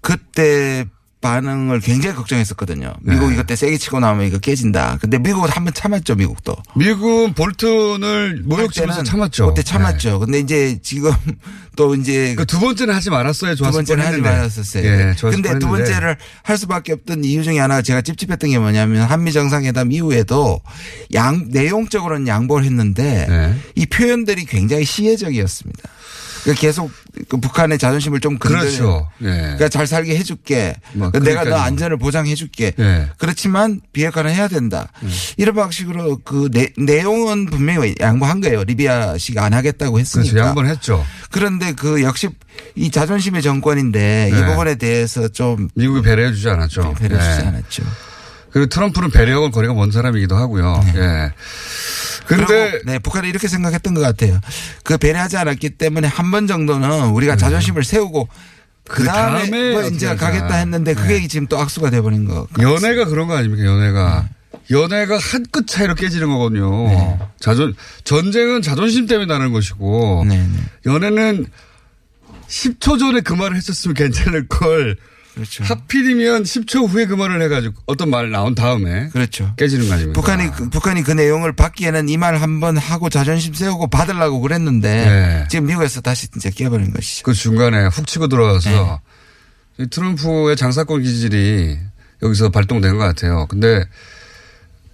그때 0.00 0.84
반응을 1.24 1.80
굉장히 1.80 2.14
걱정했었거든요. 2.16 2.92
미국이 3.00 3.30
네. 3.30 3.36
그때 3.36 3.56
세게 3.56 3.78
치고 3.78 3.98
나오면 4.00 4.26
이거 4.26 4.38
깨진다. 4.38 4.98
근데 5.00 5.18
미국은 5.18 5.48
한 5.48 5.64
번 5.64 5.72
참았죠, 5.72 6.14
미국도. 6.16 6.54
미국은 6.76 7.32
볼튼을 7.32 8.42
모욕치면서 8.44 9.02
참았죠. 9.02 9.46
그때 9.46 9.62
참았죠. 9.62 10.18
근데 10.18 10.38
이제 10.40 10.78
지금 10.82 11.10
또 11.76 11.94
이제 11.94 12.34
그두 12.34 12.60
번째는 12.60 12.94
하지 12.94 13.08
말았어야 13.08 13.54
두 13.54 13.64
번째는 13.64 14.04
하지. 14.04 14.20
말았었어요. 14.20 14.84
예, 14.84 15.14
근데 15.18 15.58
두. 15.58 15.68
번째를 15.68 16.16
할 16.42 16.58
수밖에 16.58 16.92
없던 16.92 17.24
이유 17.24 17.42
중에 17.42 17.58
하나가 17.58 17.80
제가 17.80 18.02
찝찝했던 18.02 18.50
게 18.50 18.58
뭐냐면 18.58 19.02
한미 19.02 19.32
정상회담 19.32 19.90
이후에도 19.92 20.60
양 21.14 21.46
내용적으로는 21.48 22.28
양보를 22.28 22.64
했는데 22.66 23.26
네. 23.28 23.54
이 23.74 23.86
표현들이 23.86 24.44
굉장히 24.44 24.84
시혜적이었습니다. 24.84 25.88
그러니까 26.44 26.60
계속 26.60 26.90
그 27.28 27.38
북한의 27.38 27.78
자존심을 27.78 28.20
좀 28.20 28.38
건드려. 28.38 28.60
그렇죠. 28.60 29.10
예. 29.22 29.26
그러니까 29.26 29.68
잘 29.70 29.86
살게 29.86 30.16
해줄게. 30.16 30.76
뭐, 30.92 31.10
내가 31.10 31.44
너. 31.44 31.56
안전을 31.56 31.96
보장해줄게. 31.96 32.74
예. 32.78 33.08
그렇지만 33.16 33.80
비핵화는 33.92 34.30
해야 34.32 34.46
된다. 34.46 34.88
이런 35.38 35.54
방식으로 35.54 36.18
그 36.22 36.50
내, 36.52 36.68
내용은 36.76 37.46
분명히 37.46 37.94
양보한 37.98 38.40
거예요. 38.42 38.62
리비아 38.64 39.16
씨가 39.16 39.44
안 39.44 39.54
하겠다고 39.54 39.98
했으니까. 39.98 40.30
그렇죠. 40.32 40.46
양번 40.46 40.66
했죠. 40.66 41.06
그런데 41.30 41.72
그 41.72 42.02
역시 42.02 42.28
이 42.74 42.90
자존심의 42.90 43.40
정권인데 43.40 44.28
이 44.30 44.34
네. 44.34 44.46
부분에 44.46 44.74
대해서 44.74 45.28
좀 45.28 45.70
미국이 45.74 46.02
배려해주지 46.02 46.48
않았죠. 46.48 46.94
배려주지 46.98 47.40
예. 47.40 47.46
않았죠. 47.46 47.82
그리고 48.50 48.68
트럼프는 48.68 49.10
배려하고 49.10 49.50
거리가 49.50 49.72
먼 49.72 49.90
사람이기도 49.90 50.36
하고요. 50.36 50.84
예. 50.94 51.32
그리고 52.26 52.52
네, 52.86 52.98
북한이 52.98 53.28
이렇게 53.28 53.48
생각했던 53.48 53.94
것 53.94 54.00
같아요. 54.00 54.40
그 54.84 54.96
배려하지 54.98 55.36
않았기 55.36 55.70
때문에 55.70 56.08
한 56.08 56.30
번 56.30 56.46
정도는 56.46 57.08
우리가 57.10 57.36
자존심을 57.36 57.84
세우고 57.84 58.28
그그 58.88 59.04
다음에 59.04 59.72
뭐 59.72 59.82
이제 59.84 60.06
하자. 60.06 60.26
가겠다 60.26 60.56
했는데 60.56 60.94
그게 60.94 61.26
지금 61.28 61.46
또 61.46 61.58
악수가 61.58 61.90
돼버린 61.90 62.24
거. 62.26 62.46
연애가 62.60 63.06
그런 63.06 63.28
거 63.28 63.36
아닙니까? 63.36 63.64
연애가. 63.64 64.28
연애가 64.70 65.18
한 65.18 65.44
끗 65.52 65.66
차이로 65.66 65.94
깨지는 65.94 66.28
거거든요. 66.28 67.18
자존, 67.38 67.74
전쟁은 68.04 68.62
자존심 68.62 69.06
때문에 69.06 69.26
나는 69.32 69.52
것이고. 69.52 70.24
네, 70.26 70.36
네. 70.38 70.48
연애는 70.86 71.46
10초 72.48 72.98
전에 72.98 73.20
그 73.20 73.32
말을 73.34 73.56
했었으면 73.56 73.94
괜찮을 73.94 74.48
걸. 74.48 74.96
그렇죠. 75.34 75.64
하필이면 75.64 76.44
10초 76.44 76.88
후에 76.88 77.06
그 77.06 77.14
말을 77.14 77.42
해가지고 77.42 77.74
어떤 77.86 78.08
말 78.10 78.30
나온 78.30 78.54
다음에 78.54 79.08
그렇죠. 79.08 79.52
깨지는 79.56 79.88
거 79.88 79.94
아닙니까? 79.94 80.20
북한이 80.20 80.50
그- 80.52 80.70
북한이 80.70 81.02
그 81.02 81.10
내용을 81.12 81.52
받기에는 81.54 82.08
이 82.08 82.16
말 82.16 82.36
한번 82.40 82.76
하고 82.76 83.08
자존심 83.08 83.52
세우고 83.52 83.88
받으려고 83.88 84.40
그랬는데 84.40 84.88
네. 85.04 85.48
지금 85.50 85.66
미국에서 85.66 86.00
다시 86.00 86.28
이제 86.36 86.50
깨버린 86.50 86.92
것이죠. 86.92 87.24
그 87.24 87.32
중간에 87.34 87.86
훅 87.86 88.06
치고 88.06 88.28
들어와서 88.28 88.70
네. 89.78 89.84
이 89.84 89.88
트럼프의 89.88 90.54
장사권 90.56 91.02
기질이 91.02 91.78
여기서 92.22 92.50
발동된 92.50 92.92
것 92.96 92.98
같아요. 93.04 93.46
근데 93.48 93.84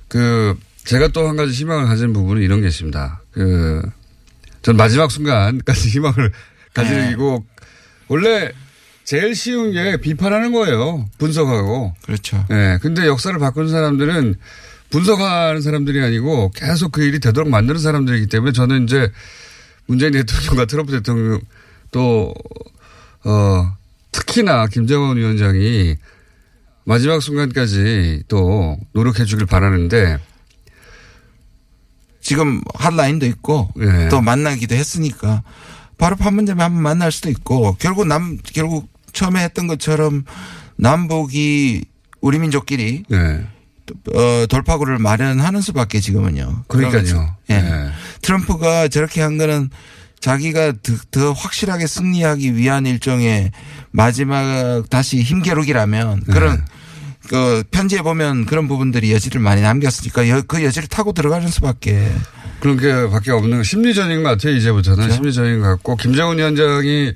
그 0.08 0.58
제가 0.84 1.08
또 1.08 1.28
한 1.28 1.36
가지 1.36 1.52
희망을 1.52 1.84
가진 1.86 2.12
부분은 2.12 2.42
이런 2.42 2.60
게 2.62 2.68
있습니다. 2.68 3.22
그 3.32 3.82
전 4.62 4.76
마지막 4.76 5.10
순간까지 5.10 5.88
희망을 5.90 6.32
가지고 6.74 7.46
원래 8.08 8.52
제일 9.10 9.34
쉬운 9.34 9.72
게 9.72 9.96
비판하는 9.96 10.52
거예요. 10.52 11.04
분석하고. 11.18 11.96
그렇죠. 12.02 12.46
예. 12.52 12.78
근데 12.80 13.08
역사를 13.08 13.36
바꾸는 13.36 13.68
사람들은 13.68 14.36
분석하는 14.90 15.62
사람들이 15.62 16.00
아니고 16.00 16.52
계속 16.54 16.92
그 16.92 17.02
일이 17.02 17.18
되도록 17.18 17.50
만드는 17.50 17.80
사람들이기 17.80 18.28
때문에 18.28 18.52
저는 18.52 18.84
이제 18.84 19.10
문재인 19.86 20.12
대통령과 20.12 20.66
트럼프 20.66 20.92
대통령 20.92 21.40
또, 21.90 22.32
어, 23.24 23.76
특히나 24.12 24.68
김정은 24.68 25.16
위원장이 25.16 25.96
마지막 26.84 27.20
순간까지 27.20 28.22
또 28.28 28.78
노력해 28.92 29.24
주길 29.24 29.44
바라는데 29.44 30.18
지금 32.20 32.60
핫라인도 32.74 33.26
있고 33.26 33.70
예. 33.80 34.08
또 34.08 34.20
만나기도 34.20 34.76
했으니까 34.76 35.42
바로 35.98 36.14
판문점에 36.14 36.62
한번 36.62 36.84
만날 36.84 37.10
수도 37.10 37.28
있고 37.28 37.74
결국 37.80 38.06
남 38.06 38.38
결국 38.44 38.88
처음에 39.20 39.42
했던 39.44 39.66
것처럼 39.66 40.24
남북이 40.76 41.84
우리 42.22 42.38
민족끼리 42.38 43.04
예. 43.12 43.16
어, 44.14 44.46
돌파구를 44.48 44.98
마련하는 44.98 45.60
수밖에 45.60 46.00
지금은요. 46.00 46.64
그러니까요. 46.68 47.36
예. 47.50 47.54
예. 47.54 47.90
트럼프가 48.22 48.88
저렇게 48.88 49.20
한 49.20 49.36
거는 49.36 49.68
자기가 50.20 50.72
더, 50.82 50.92
더 51.10 51.32
확실하게 51.32 51.86
승리하기 51.86 52.56
위한 52.56 52.86
일종의 52.86 53.52
마지막 53.90 54.84
다시 54.88 55.20
힘겨루기라면 55.22 56.22
그런 56.24 56.56
네. 56.56 56.62
그 57.28 57.62
편지에 57.70 58.00
보면 58.02 58.46
그런 58.46 58.68
부분들이 58.68 59.12
여지를 59.12 59.40
많이 59.40 59.60
남겼으니까 59.60 60.28
여- 60.30 60.42
그 60.42 60.64
여지를 60.64 60.88
타고 60.88 61.12
들어가는 61.12 61.46
수밖에. 61.48 62.10
그런 62.60 62.76
게 62.78 63.08
밖에 63.10 63.30
없는 63.32 63.62
심리전인 63.64 64.22
것 64.22 64.30
같아요, 64.30 64.54
이제부터는. 64.56 64.96
그렇죠. 64.98 65.14
심리전인 65.14 65.60
것 65.60 65.66
같고, 65.68 65.96
김정은 65.96 66.36
위원장이 66.38 67.14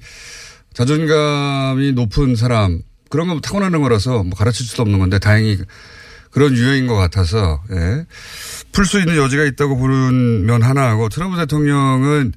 자존감이 0.75 1.93
높은 1.93 2.37
사람, 2.37 2.81
그런 3.11 3.29
건 3.29 3.41
타고나는 3.41 3.81
거라서 3.81 4.23
뭐 4.25 4.37
가르칠 4.37 4.67
수도 4.67 4.83
없는 4.83 4.99
건데, 4.99 5.19
다행히 5.19 5.59
그런 6.31 6.55
유형인 6.57 6.87
것 6.87 6.97
같아서, 6.97 7.63
예. 7.73 8.05
풀 8.73 8.85
수 8.87 8.99
있는 8.99 9.17
여지가 9.17 9.45
있다고 9.45 9.77
보는 9.77 10.47
면 10.47 10.63
하나하고, 10.63 11.09
트럼프 11.09 11.37
대통령은 11.37 12.33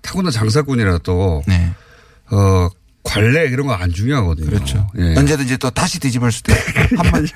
타고난 0.00 0.32
장사꾼이라도, 0.32 1.42
네. 1.46 1.72
어, 2.30 2.68
관례 3.04 3.46
이런 3.46 3.66
거 3.66 3.74
안 3.74 3.90
중요하거든요. 3.92 4.50
그렇죠. 4.50 4.86
예. 4.98 5.14
언제든지 5.16 5.56
또 5.58 5.70
다시 5.70 5.98
뒤집을 6.00 6.30
수도. 6.32 6.52
한번 6.96 7.26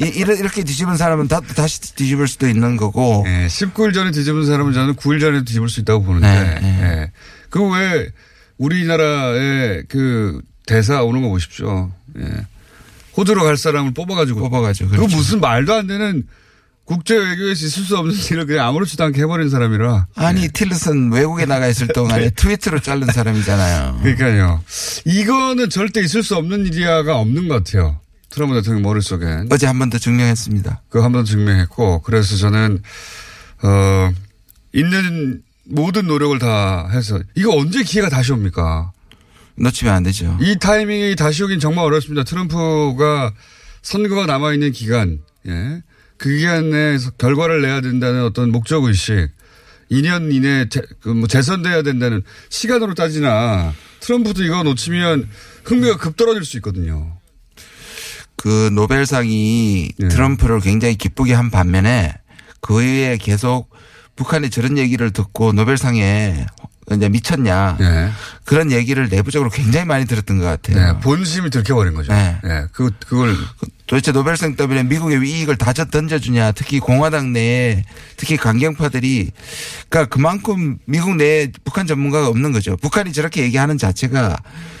이- 0.00 0.06
이렇게 0.16 0.62
뒤집은 0.64 0.96
사람은 0.96 1.28
다, 1.28 1.40
다시 1.40 1.94
뒤집을 1.94 2.26
수도 2.28 2.48
있는 2.48 2.76
거고. 2.76 3.24
예, 3.26 3.46
19일 3.46 3.92
전에 3.94 4.10
뒤집은 4.12 4.46
사람은 4.46 4.72
저는 4.72 4.94
9일 4.94 5.20
전에도 5.20 5.44
뒤집을 5.44 5.68
수 5.68 5.80
있다고 5.80 6.02
보는데, 6.04 6.28
네, 6.28 6.60
네. 6.60 6.82
예. 6.82 7.12
그왜 7.50 8.08
우리나라의 8.60 9.84
그 9.88 10.40
대사 10.66 11.02
오는 11.02 11.22
거 11.22 11.28
보십시오. 11.30 11.90
예. 12.18 12.24
호주로 13.16 13.42
갈 13.42 13.56
사람을 13.56 13.92
뽑아가지고. 13.94 14.38
뽑아가지고. 14.40 14.90
그거 14.90 15.00
그렇죠. 15.02 15.16
무슨 15.16 15.40
말도 15.40 15.74
안 15.74 15.86
되는 15.86 16.24
국제 16.84 17.16
외교에서 17.16 17.66
있을 17.66 17.84
수 17.84 17.96
없는 17.96 18.14
일을 18.14 18.46
그냥 18.46 18.66
아무렇지도 18.68 19.02
않게 19.04 19.22
해버린 19.22 19.48
사람이라. 19.48 20.06
아니 20.16 20.48
틸러슨 20.48 21.12
외국에 21.12 21.46
나가 21.46 21.66
있을 21.68 21.88
동안에 21.88 22.30
트위터로 22.36 22.80
자른 22.80 23.06
사람이잖아요. 23.06 24.00
그러니까요. 24.02 24.62
이거는 25.06 25.70
절대 25.70 26.00
있을 26.00 26.22
수 26.22 26.36
없는 26.36 26.66
일이야가 26.66 27.16
없는 27.16 27.48
것 27.48 27.64
같아요. 27.64 27.98
트럼프 28.30 28.54
대통령 28.54 28.82
머릿속엔. 28.82 29.48
어제 29.50 29.66
한 29.66 29.78
번 29.78 29.90
더 29.90 29.98
증명했습니다. 29.98 30.82
그거 30.88 31.04
한번 31.04 31.24
증명했고, 31.24 32.02
그래서 32.02 32.36
저는, 32.36 32.80
어, 33.62 34.12
있는 34.72 35.42
모든 35.64 36.06
노력을 36.06 36.38
다 36.38 36.88
해서, 36.90 37.20
이거 37.34 37.56
언제 37.56 37.82
기회가 37.82 38.08
다시 38.08 38.32
옵니까? 38.32 38.92
놓치면 39.56 39.94
안 39.94 40.02
되죠. 40.02 40.38
이 40.40 40.56
타이밍이 40.58 41.16
다시 41.16 41.42
오긴 41.42 41.60
정말 41.60 41.84
어렵습니다. 41.84 42.24
트럼프가 42.24 43.32
선거가 43.82 44.26
남아 44.26 44.54
있는 44.54 44.72
기간, 44.72 45.20
예. 45.46 45.82
그 46.16 46.28
기간에 46.34 46.98
결과를 47.18 47.62
내야 47.62 47.80
된다는 47.80 48.24
어떤 48.24 48.50
목적 48.50 48.84
의식, 48.84 49.28
2년 49.90 50.32
이내에 50.32 50.68
재, 50.68 50.82
그뭐 51.00 51.26
재선돼야 51.26 51.82
된다는 51.82 52.22
시간으로 52.48 52.94
따지나 52.94 53.72
트럼프도 54.00 54.44
이거 54.44 54.62
놓치면 54.62 55.28
흥미가 55.64 55.96
급 55.96 56.16
떨어질 56.16 56.44
수 56.44 56.56
있거든요. 56.58 57.16
그 58.36 58.70
노벨상이 58.72 59.90
예. 60.00 60.08
트럼프를 60.08 60.60
굉장히 60.60 60.94
기쁘게 60.96 61.34
한 61.34 61.50
반면에 61.50 62.14
그 62.60 62.82
이후에 62.82 63.18
계속 63.18 63.69
북한이 64.20 64.50
저런 64.50 64.76
얘기를 64.76 65.10
듣고 65.12 65.52
노벨상에 65.52 66.44
이제 66.92 67.08
미쳤냐 67.08 67.78
예. 67.80 68.10
그런 68.44 68.70
얘기를 68.70 69.08
내부적으로 69.08 69.48
굉장히 69.48 69.86
많이 69.86 70.04
들었던 70.04 70.38
것 70.38 70.44
같아요. 70.44 70.92
네, 70.92 71.00
본심이 71.00 71.48
들켜버린 71.48 71.94
거죠. 71.94 72.12
네. 72.12 72.36
예. 72.44 72.66
그, 72.72 72.90
그걸, 73.06 73.34
도대체 73.86 74.12
노벨상 74.12 74.56
때문에 74.56 74.82
미국의 74.82 75.26
이익을 75.26 75.56
다 75.56 75.72
져- 75.72 75.86
던져주냐 75.86 76.52
특히 76.52 76.80
공화당 76.80 77.32
내에 77.32 77.82
특히 78.18 78.36
강경파들이 78.36 79.30
그러니까 79.88 80.14
그만큼 80.14 80.76
미국 80.84 81.16
내에 81.16 81.50
북한 81.64 81.86
전문가가 81.86 82.28
없는 82.28 82.52
거죠. 82.52 82.76
북한이 82.76 83.14
저렇게 83.14 83.42
얘기하는 83.44 83.78
자체가 83.78 84.36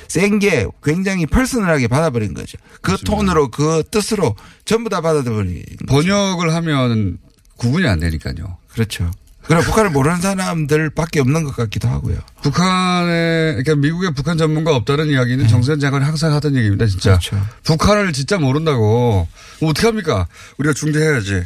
센 0.08 0.38
게 0.38 0.66
굉장히 0.84 1.24
퍼스널하게 1.24 1.86
받아버린 1.88 2.34
거죠. 2.34 2.58
그 2.82 2.96
톤으로 2.98 3.50
그 3.50 3.84
뜻으로 3.90 4.36
전부 4.66 4.90
다 4.90 5.00
받아버린 5.00 5.62
거죠. 5.86 5.86
번역을 5.86 6.52
하면 6.54 7.16
구분이 7.56 7.86
안 7.88 8.00
되니까요. 8.00 8.58
그렇죠. 8.72 9.10
그리고 9.50 9.64
북한을 9.64 9.90
모르는 9.90 10.20
사람들밖에 10.20 11.18
없는 11.18 11.42
것 11.42 11.56
같기도 11.56 11.88
하고요. 11.88 12.18
북한에, 12.40 13.56
그러니까 13.56 13.74
미국의 13.74 14.14
북한 14.14 14.38
전문가 14.38 14.76
없다는 14.76 15.08
이야기는 15.08 15.48
정세현 15.48 15.80
장관이 15.80 16.04
항상 16.04 16.32
하던 16.34 16.54
얘기입니다, 16.54 16.86
진짜. 16.86 17.18
네. 17.18 17.30
그렇죠. 17.30 17.46
북한을 17.64 18.12
진짜 18.12 18.38
모른다고. 18.38 19.26
뭐 19.60 19.70
어떡합니까? 19.70 20.28
우리가 20.58 20.72
중재해야지. 20.72 21.42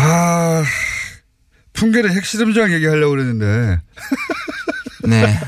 아, 0.00 0.64
풍계의 1.74 2.08
핵실험장 2.08 2.72
얘기하려고 2.72 3.12
그랬는데. 3.12 3.78
네. 5.04 5.40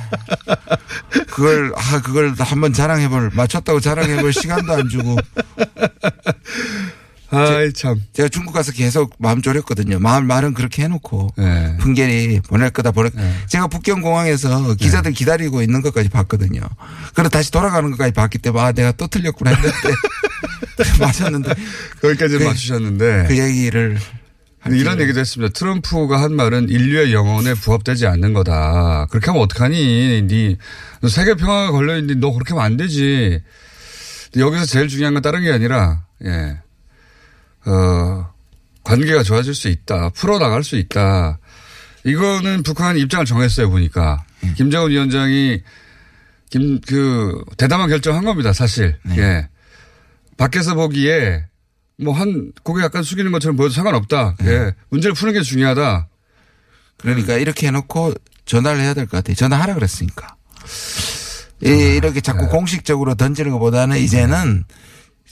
그걸 1.28 1.72
아 1.76 2.00
그걸 2.02 2.34
한번 2.38 2.72
자랑해볼 2.72 3.32
맞췄다고 3.34 3.80
자랑해볼 3.80 4.32
시간도 4.32 4.72
안 4.72 4.88
주고 4.88 5.16
아이, 7.34 7.72
참. 7.72 8.00
제가 8.12 8.28
중국 8.28 8.52
가서 8.52 8.72
계속 8.72 9.14
마음 9.18 9.40
졸였거든요. 9.42 9.98
마음 9.98 10.26
말은 10.26 10.54
그렇게 10.54 10.82
해놓고 10.84 11.30
네. 11.38 11.76
풍계리 11.78 12.40
보낼 12.40 12.70
거다 12.70 12.90
보낼. 12.90 13.10
제가 13.48 13.66
북경 13.68 14.02
공항에서 14.02 14.74
기자들 14.74 15.12
기다리고 15.12 15.62
있는 15.62 15.80
것까지 15.82 16.08
봤거든요. 16.08 16.60
그리고 17.14 17.28
다시 17.30 17.50
돌아가는 17.50 17.90
것까지 17.90 18.12
봤기 18.12 18.38
때문에 18.38 18.62
아 18.64 18.72
내가 18.72 18.92
또 18.92 19.06
틀렸구나 19.06 19.50
했는데 19.50 19.76
맞았는데 21.00 21.54
거기까지 22.00 22.38
그- 22.38 22.44
맞추셨는데. 22.44 23.24
그 23.28 23.38
얘기를 23.38 23.98
이런 24.70 25.00
얘기도 25.00 25.18
했습니다. 25.18 25.52
트럼프가 25.52 26.20
한 26.22 26.34
말은 26.36 26.68
인류의 26.68 27.12
영혼에 27.12 27.52
부합되지 27.54 28.06
않는 28.06 28.32
거다. 28.32 29.06
그렇게 29.10 29.26
하면 29.26 29.42
어떡하니? 29.42 30.22
니, 30.22 30.56
너 31.00 31.08
세계 31.08 31.34
평화가 31.34 31.72
걸려 31.72 31.96
있는데 31.98 32.14
너 32.20 32.32
그렇게 32.32 32.50
하면 32.50 32.64
안 32.64 32.76
되지. 32.76 33.40
여기서 34.36 34.64
제일 34.66 34.86
중요한 34.86 35.14
건 35.14 35.22
다른 35.22 35.42
게 35.42 35.50
아니라, 35.52 36.04
예, 36.24 36.58
어, 37.66 38.28
관계가 38.84 39.22
좋아질 39.22 39.54
수 39.54 39.68
있다. 39.68 40.10
풀어나갈 40.10 40.64
수 40.64 40.76
있다. 40.76 41.38
이거는 42.04 42.62
북한 42.64 42.96
입장을 42.98 43.24
정했어요, 43.24 43.70
보니까. 43.70 44.24
김정은 44.56 44.90
위원장이 44.90 45.62
김, 46.50 46.80
그, 46.80 47.42
대담한 47.56 47.88
결정한 47.88 48.24
겁니다, 48.24 48.52
사실. 48.52 48.98
예. 49.16 49.48
밖에서 50.36 50.74
보기에 50.74 51.44
뭐 51.98 52.12
한 52.14 52.52
고개 52.64 52.82
약간 52.82 53.02
숙이는 53.04 53.30
것처럼 53.30 53.56
보여도 53.56 53.72
상관없다. 53.74 54.36
예. 54.44 54.72
문제를 54.90 55.14
푸는 55.14 55.34
게 55.34 55.42
중요하다. 55.42 56.08
그러니까 56.98 57.34
이렇게 57.34 57.68
해놓고 57.68 58.14
전화를 58.44 58.80
해야 58.80 58.94
될 58.94 59.06
것 59.06 59.18
같아요. 59.18 59.36
전화하라 59.36 59.74
그랬으니까. 59.74 60.34
이- 61.64 61.68
이렇게 61.96 62.20
자꾸 62.20 62.48
공식적으로 62.48 63.14
던지는 63.14 63.52
것보다는 63.52 63.98
이제는 63.98 64.64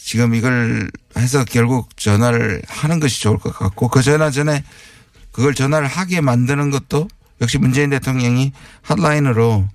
지금 0.03 0.35
이걸 0.35 0.91
해서 1.17 1.45
결국 1.45 1.97
전화를 1.97 2.63
하는 2.67 3.01
것이 3.01 3.21
좋을 3.21 3.39
것 3.39 3.57
같고 3.57 3.89
그 3.89 4.03
전화 4.03 4.31
전에 4.31 4.65
그걸 5.31 5.55
전화를 5.55 5.87
하게 5.87 6.21
만드는 6.21 6.71
것도 6.71 7.09
역시 7.41 7.59
문재인 7.59 7.91
대통령이 7.91 8.53
핫라인으로 8.83 9.69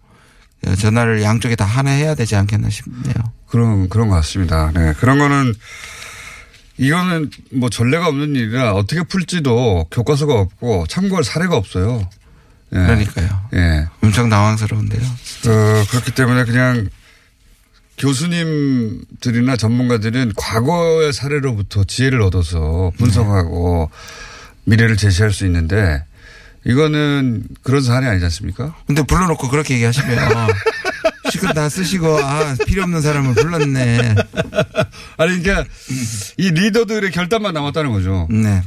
전화를 0.80 1.22
양쪽에 1.22 1.56
다 1.56 1.66
하나 1.66 1.92
해야 1.92 2.16
되지 2.16 2.36
않겠나 2.36 2.70
싶네요. 2.70 3.14
그런, 3.48 3.88
그런 3.88 4.10
것 4.10 4.16
같습니다. 4.16 4.72
네. 4.74 4.94
그런 4.94 5.20
거는 5.20 5.54
이거는 6.78 7.30
뭐 7.54 7.70
전례가 7.70 8.08
없는 8.08 8.36
일이라 8.36 8.74
어떻게 8.74 9.04
풀지도 9.04 9.88
교과서가 9.92 10.34
없고 10.34 10.88
참고할 10.88 11.24
사례가 11.24 11.56
없어요. 11.56 12.10
예. 12.74 12.78
그러니까요. 12.78 13.30
예. 13.54 13.88
엄청 14.04 14.30
당황스러운데요. 14.30 15.02
어, 15.02 15.86
그렇기 15.90 16.12
때문에 16.12 16.44
그냥 16.44 16.90
교수님들이나 17.98 19.56
전문가들은 19.58 20.34
과거의 20.36 21.14
사례로부터 21.14 21.84
지혜를 21.84 22.22
얻어서 22.22 22.92
분석하고 22.98 23.90
미래를 24.66 24.98
제시할 24.98 25.32
수 25.32 25.46
있는데 25.46 26.04
이거는 26.66 27.44
그런 27.62 27.82
사안이 27.82 28.08
아니지 28.08 28.26
않습니까? 28.26 28.76
근데 28.88 29.04
불러놓고 29.04 29.50
그렇게 29.50 29.76
얘기하시면 29.76 30.18
시간 31.32 31.54
다 31.54 31.70
쓰시고 31.70 32.20
아 32.24 32.56
필요 32.66 32.84
없는 32.84 33.02
사람을 33.02 33.34
불렀네. 33.36 34.16
아니, 35.18 35.42
그러니까 35.42 35.66
이 36.38 36.50
리더들의 36.52 37.12
결단만 37.12 37.54
남았다는 37.54 37.92
거죠. 37.92 38.28
네. 38.32 38.64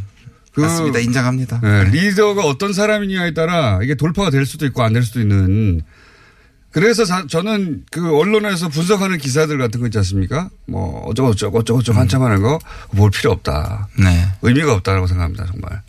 그- 0.52 0.60
맞습니다. 0.62 0.98
인정합니다. 1.00 1.60
네, 1.62 1.84
리더가 1.90 2.42
어떤 2.42 2.72
사람이냐에 2.72 3.32
따라 3.34 3.78
이게 3.82 3.94
돌파가 3.94 4.30
될 4.30 4.44
수도 4.46 4.66
있고 4.66 4.82
안 4.82 4.92
될 4.92 5.02
수도 5.02 5.20
있는. 5.20 5.82
그래서 6.70 7.04
자- 7.04 7.26
저는 7.28 7.84
그 7.90 8.14
언론에서 8.16 8.68
분석하는 8.68 9.18
기사들 9.18 9.58
같은 9.58 9.80
거 9.80 9.86
있지 9.86 9.98
않습니까? 9.98 10.50
뭐 10.66 11.00
어쩌고 11.06 11.34
저쩌고 11.34 11.58
어쩌고 11.60 11.80
저쩌고 11.82 11.98
한참 11.98 12.22
하는 12.22 12.42
거 12.42 12.58
볼 12.94 13.10
필요 13.10 13.32
없다. 13.32 13.88
네. 13.98 14.28
의미가 14.42 14.74
없다고 14.74 15.06
생각합니다, 15.06 15.46
정말. 15.46 15.82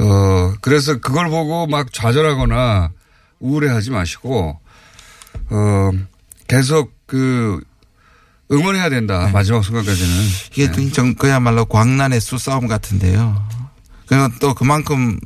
어, 0.00 0.54
그래서 0.60 0.98
그걸 1.00 1.28
보고 1.28 1.66
막 1.66 1.92
좌절하거나 1.92 2.90
우울해하지 3.40 3.90
마시고, 3.90 4.60
어, 5.50 5.90
계속 6.48 6.92
그 7.06 7.60
응원해야 8.50 8.90
된다. 8.90 9.28
마지막 9.32 9.62
순간까지는. 9.64 10.10
이게 10.52 10.70
또 10.72 10.90
정- 10.92 11.14
그야말로 11.14 11.64
광란의 11.66 12.20
수싸움 12.20 12.66
같은데요. 12.66 13.46
그리고 14.06 14.28
또 14.40 14.54
그만큼 14.54 15.18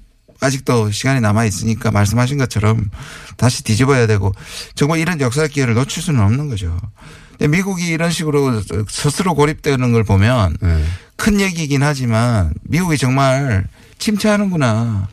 아직도 0.42 0.90
시간이 0.90 1.20
남아 1.20 1.44
있으니까 1.44 1.90
말씀하신 1.90 2.36
것처럼 2.38 2.90
다시 3.36 3.62
뒤집어야 3.62 4.06
되고 4.06 4.32
정말 4.74 4.98
이런 4.98 5.20
역사 5.20 5.46
기회를 5.46 5.74
놓칠 5.74 6.02
수는 6.02 6.20
없는 6.20 6.48
거죠. 6.48 6.76
근데 7.30 7.48
미국이 7.48 7.86
이런 7.86 8.10
식으로 8.10 8.60
스스로 8.88 9.34
고립되는 9.34 9.92
걸 9.92 10.04
보면 10.04 10.56
네. 10.60 10.84
큰 11.16 11.40
얘기긴 11.40 11.82
하지만 11.82 12.52
미국이 12.64 12.98
정말 12.98 13.66
침체하는구나. 13.98 15.08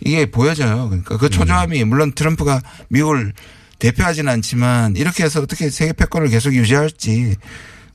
이게 0.00 0.30
보여져요. 0.30 0.88
그러니까 0.88 1.16
그 1.16 1.28
초조함이 1.28 1.82
물론 1.84 2.12
트럼프가 2.12 2.60
미국을 2.88 3.32
대표하지는 3.78 4.30
않지만 4.32 4.96
이렇게 4.96 5.24
해서 5.24 5.40
어떻게 5.40 5.70
세계 5.70 5.92
패권을 5.92 6.28
계속 6.28 6.54
유지할지 6.54 7.36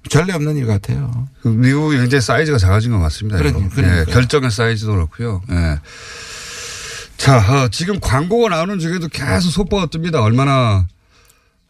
전례 0.10 0.34
없는 0.34 0.58
일 0.58 0.66
같아요. 0.66 1.28
그 1.42 1.48
미국이 1.48 1.98
굉장히 1.98 2.22
사이즈가 2.22 2.58
작아진 2.58 2.92
것 2.92 3.00
같습니다. 3.00 3.38
그러니-. 3.38 3.70
예, 3.78 4.06
결정의 4.12 4.52
사이즈도 4.52 4.94
그렇고요. 4.94 5.42
예. 5.52 5.80
자, 7.24 7.38
어, 7.38 7.70
지금 7.70 8.00
광고가 8.02 8.50
나오는 8.50 8.80
중에도 8.80 9.08
계속 9.08 9.50
속보가 9.52 9.86
뜹니다. 9.88 10.22
얼마나 10.22 10.86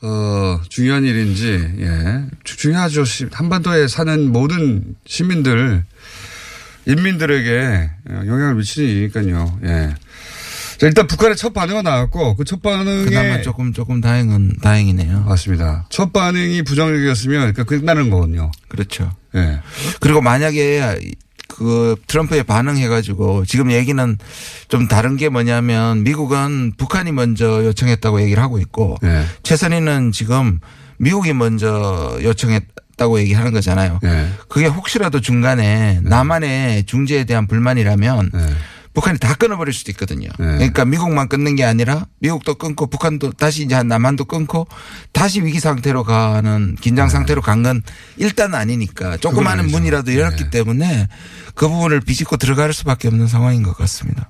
어, 0.02 0.60
중요한 0.68 1.04
일인지, 1.06 1.46
예. 1.80 2.24
주- 2.44 2.58
중요하죠. 2.58 3.06
시- 3.06 3.28
한반도에 3.32 3.88
사는 3.88 4.32
모든 4.34 4.96
시민들, 5.06 5.84
인민들에게 6.88 7.90
어, 8.10 8.14
영향을 8.26 8.56
미치는 8.56 8.90
일이니까요. 8.90 9.60
예. 9.64 9.96
자, 10.80 10.88
일단 10.88 11.06
북한의 11.08 11.38
첫 11.38 11.54
반응은 11.54 11.84
나왔고, 11.84 12.36
그 12.36 12.44
첫 12.46 12.62
반응에. 12.62 13.06
그나마 13.06 13.42
조금 13.44 13.72
조금 13.74 14.02
다행은 14.02 14.58
다행이네요. 14.62 15.22
맞습니다. 15.26 15.86
첫 15.90 16.12
반응이 16.12 16.64
부정적이었으면, 16.64 17.54
그러니까 17.54 17.64
끝나는 17.64 18.10
거거든요. 18.10 18.52
그렇죠. 18.68 19.10
예. 19.36 19.60
그리고 20.02 20.20
만약에 20.20 21.00
그 21.48 21.96
트럼프에 22.08 22.44
반응해가지고 22.44 23.46
지금 23.46 23.72
얘기는 23.72 24.18
좀 24.68 24.88
다른 24.88 25.18
게 25.18 25.30
뭐냐면 25.30 26.04
미국은 26.04 26.74
북한이 26.78 27.12
먼저 27.12 27.64
요청했다고 27.66 28.22
얘기를 28.22 28.42
하고 28.42 28.60
있고 28.60 28.98
네. 29.02 29.24
최선희는 29.44 30.12
지금 30.12 30.60
미국이 30.98 31.34
먼저 31.34 32.18
요청했다고 32.22 33.20
얘기하는 33.20 33.52
거잖아요. 33.52 34.00
네. 34.02 34.30
그게 34.48 34.68
혹시라도 34.68 35.20
중간에 35.22 36.00
남한의 36.04 36.86
중재에 36.86 37.26
대한 37.26 37.48
불만이라면 37.48 38.32
네. 38.34 38.40
북한이 38.94 39.18
다 39.18 39.34
끊어버릴 39.34 39.74
수도 39.74 39.92
있거든요. 39.92 40.30
네. 40.40 40.46
그러니까 40.46 40.86
미국만 40.86 41.28
끊는 41.28 41.56
게 41.56 41.64
아니라 41.64 42.06
미국도 42.20 42.56
끊고 42.56 42.88
북한도 42.88 43.32
다시 43.32 43.64
이제 43.64 43.82
남한도 43.82 44.26
끊고 44.26 44.68
다시 45.12 45.42
위기 45.42 45.60
상태로 45.60 46.04
가는 46.04 46.76
긴장 46.80 47.10
상태로 47.10 47.42
간건 47.42 47.82
일단 48.18 48.54
아니니까 48.54 49.18
조그마한. 49.18 49.68
문이라도 49.68 50.14
열었기 50.16 50.44
네. 50.46 50.50
때문에 50.52 51.08
그 51.56 51.68
부분을 51.68 52.02
비집고 52.02 52.38
들어갈 52.38 52.72
수밖에 52.74 53.08
없는 53.08 53.28
상황인 53.28 53.64
것 53.64 53.76
같습니다. 53.78 54.30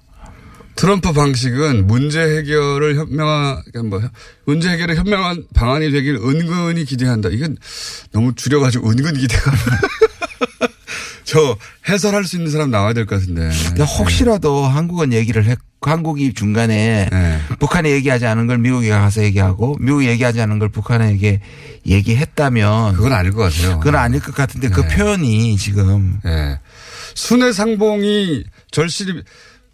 트럼프 0.76 1.14
방식은 1.14 1.86
문제 1.86 2.20
해결을 2.20 2.96
현명한, 2.98 3.62
뭐, 3.90 4.02
문제 4.46 4.70
해결의 4.70 4.96
현명한 4.98 5.46
방안이 5.54 5.92
되길 5.92 6.16
은근히 6.16 6.84
기대한다. 6.86 7.30
이건 7.30 7.58
너무 8.12 8.34
줄여가지고 8.34 8.90
은근 8.90 9.14
기대가. 9.14 9.52
저 11.24 11.58
해설할 11.88 12.24
수 12.26 12.36
있는 12.36 12.52
사람 12.52 12.72
나와야 12.72 12.94
될 12.94 13.06
것 13.06 13.20
같은데. 13.20 13.50
근데 13.68 13.84
혹시라도 13.84 14.66
한국은 14.66 15.14
얘기를 15.14 15.46
했, 15.46 15.58
한국이 15.82 16.34
중간에 16.34 17.08
네. 17.12 17.40
북한에 17.60 17.92
얘기하지 17.92 18.26
않은 18.26 18.48
걸 18.48 18.58
미국에 18.58 18.90
가서 18.90 19.24
얘기하고 19.24 19.76
미국이 19.80 20.08
얘기하지 20.08 20.42
않은 20.42 20.60
걸 20.60 20.70
북한에게 20.70 21.42
얘기했다면 21.86 22.94
그건 22.96 23.14
아닐 23.14 23.32
것 23.32 23.42
같아요. 23.44 23.80
그건 23.80 23.96
아닐 23.96 24.20
것 24.22 24.34
같은데 24.34 24.70
그 24.70 24.82
네. 24.88 24.96
표현이 24.96 25.58
지금 25.58 26.20
예. 26.26 26.60
순회 27.16 27.52
상봉이 27.52 28.44
절실히 28.72 29.22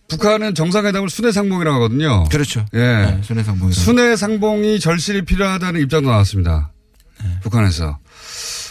북한은 0.08 0.56
정상회담을 0.56 1.10
순회 1.10 1.32
상봉이라고 1.32 1.76
하거든요. 1.78 2.24
그렇죠. 2.26 2.66
예. 2.74 2.78
네, 2.80 3.20
손해상봉이 3.22 3.74
순회 3.74 4.16
상봉이 4.16 4.80
절실히 4.80 5.24
필요하다는 5.24 5.82
입장도 5.82 6.10
나왔습니다. 6.10 6.72
북한에서. 7.44 8.00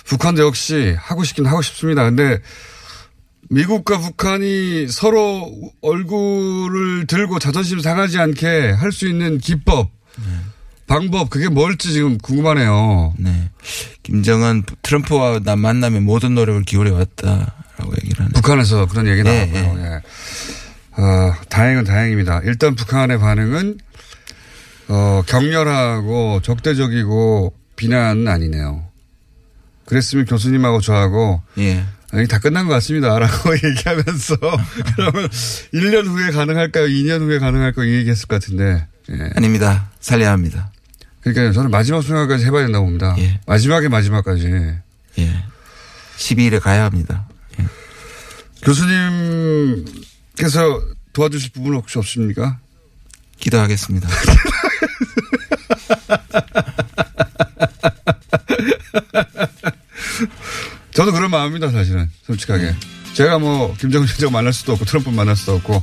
북한도 0.08 0.42
역시 0.42 0.94
하고 0.98 1.22
싶긴 1.22 1.46
하고 1.46 1.60
싶습니다. 1.62 2.02
근데 2.04 2.38
미국과 3.50 3.98
북한이 3.98 4.88
서로 4.88 5.50
얼굴을 5.82 7.06
들고 7.06 7.38
자존심 7.38 7.80
상하지 7.80 8.18
않게 8.18 8.70
할 8.72 8.90
수 8.92 9.06
있는 9.06 9.38
기법, 9.38 9.90
방법, 10.86 11.28
그게 11.30 11.48
뭘지 11.48 11.92
지금 11.92 12.16
궁금하네요. 12.18 13.14
네. 13.18 13.50
김정은 14.02 14.64
트럼프와 14.82 15.40
나 15.44 15.56
만나면 15.56 16.04
모든 16.04 16.34
노력을 16.34 16.62
기울여 16.62 16.94
왔다라고 16.94 17.92
얘기를 18.02 18.20
하네. 18.24 18.32
북한에서 18.34 18.86
그런 18.86 19.06
얘기 19.06 19.22
네, 19.22 19.46
나왔고요. 19.46 19.84
예. 19.84 21.02
어, 21.02 21.34
다행은 21.50 21.84
다행입니다. 21.84 22.40
일단 22.44 22.74
북한의 22.74 23.18
반응은 23.18 23.78
어, 24.88 25.22
격렬하고 25.26 26.40
적대적이고 26.42 27.54
비난은 27.76 28.26
아니네요. 28.26 28.87
그랬으면 29.88 30.26
교수님하고 30.26 30.82
저하고 30.82 31.42
예. 31.56 31.82
아니, 32.12 32.28
다 32.28 32.38
끝난 32.38 32.66
것 32.66 32.74
같습니다. 32.74 33.18
라고 33.18 33.54
얘기하면서 33.64 34.36
그러면 34.96 35.28
1년 35.72 36.06
후에 36.06 36.30
가능할까요? 36.30 36.84
2년 36.86 37.22
후에 37.22 37.38
가능할까요? 37.38 37.86
이 37.86 37.94
얘기했을 37.94 38.28
것 38.28 38.38
같은데. 38.38 38.86
예. 39.10 39.30
아닙니다. 39.34 39.90
살려야 40.00 40.32
합니다. 40.32 40.70
그러니까 41.22 41.52
저는 41.52 41.70
마지막 41.70 42.02
순간까지 42.02 42.44
해봐야 42.44 42.64
된다고 42.64 42.84
봅니다. 42.84 43.16
예. 43.18 43.40
마지막에 43.46 43.88
마지막까지. 43.88 44.74
예. 45.18 45.44
12일에 46.18 46.60
가야 46.60 46.84
합니다. 46.84 47.26
예. 47.58 47.64
교수님께서 48.62 49.86
도와주실 51.14 51.52
부분 51.54 51.76
혹시 51.76 51.96
없습니까? 51.98 52.58
기도하겠습니다. 53.38 54.06
저도 60.92 61.12
그런 61.12 61.30
마음입니다, 61.30 61.70
사실은. 61.70 62.08
솔직하게. 62.22 62.74
제가 63.14 63.38
뭐, 63.38 63.74
김정은 63.78 64.06
위원장 64.06 64.30
만날 64.30 64.52
수도 64.52 64.72
없고, 64.72 64.84
트럼프 64.84 65.10
만날 65.10 65.36
수도 65.36 65.54
없고. 65.54 65.82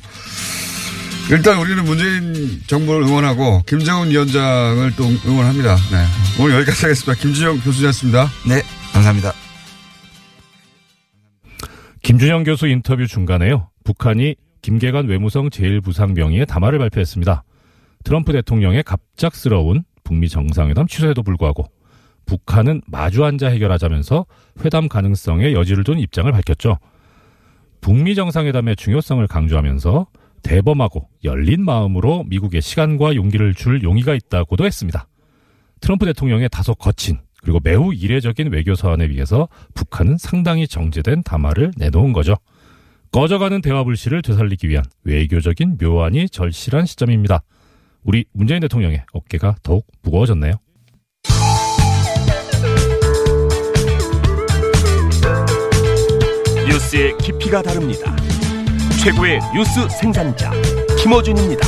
일단 1.32 1.60
우리는 1.60 1.84
문재인 1.84 2.62
정부를 2.68 3.04
응원하고, 3.04 3.64
김정은 3.64 4.10
위원장을 4.10 4.96
또 4.96 5.06
응원합니다. 5.26 5.76
네. 5.76 6.06
오늘 6.40 6.56
여기까지 6.58 6.82
하겠습니다. 6.84 7.22
김준영 7.22 7.62
교수였습니다. 7.62 8.30
네. 8.48 8.62
감사합니다. 8.94 9.34
김준영 12.04 12.44
교수 12.44 12.68
인터뷰 12.68 13.08
중간에요. 13.08 13.70
북한이 13.84 14.36
김계관 14.62 15.08
외무성 15.08 15.50
제1부상 15.50 16.14
명의의 16.14 16.46
담화를 16.46 16.78
발표했습니다. 16.80 17.44
트럼프 18.04 18.32
대통령의 18.32 18.84
갑작스러운 18.84 19.84
북미 20.04 20.30
정상회담 20.30 20.88
취소에도 20.88 21.24
불구하고 21.24 21.66
북한은 22.26 22.82
마주 22.88 23.24
앉아 23.24 23.48
해결하자면서 23.48 24.26
회담 24.64 24.88
가능성에 24.88 25.54
여지를 25.54 25.84
둔 25.84 26.00
입장을 26.00 26.32
밝혔죠. 26.32 26.80
북미 27.82 28.16
정상회담의 28.16 28.76
중요성을 28.76 29.26
강조하면서 29.28 30.08
대범하고 30.42 31.08
열린 31.24 31.64
마음으로 31.64 32.24
미국의 32.28 32.62
시간과 32.62 33.16
용기를 33.16 33.54
줄 33.54 33.84
용의가 33.84 34.14
있다고도 34.16 34.66
했습니다. 34.66 35.08
트럼프 35.82 36.06
대통령의 36.06 36.50
다소 36.50 36.76
거친 36.76 37.20
그리고 37.42 37.60
매우 37.64 37.94
이례적인 37.94 38.52
외교 38.52 38.74
서한에 38.74 39.08
비해서 39.08 39.48
북한은 39.76 40.18
상당히 40.18 40.68
정제된 40.68 41.24
담화를 41.24 41.72
내놓은 41.78 42.12
거죠. 42.12 42.36
꺼져가는 43.12 43.62
대화 43.62 43.84
불씨를 43.84 44.22
되살리기 44.24 44.68
위한 44.68 44.84
외교적인 45.04 45.78
묘안이 45.80 46.30
절실한 46.30 46.86
시점입니다. 46.86 47.44
우리 48.04 48.26
문재인 48.34 48.62
대통령의 48.62 49.04
어깨가 49.14 49.58
더욱 49.64 49.88
무거워졌네요. 50.02 50.54
뉴스의 56.68 57.18
깊이가 57.20 57.62
다릅니다. 57.62 58.16
최고의 59.04 59.40
뉴스 59.54 59.88
생산자 59.90 60.52
김어준입니다. 61.02 61.68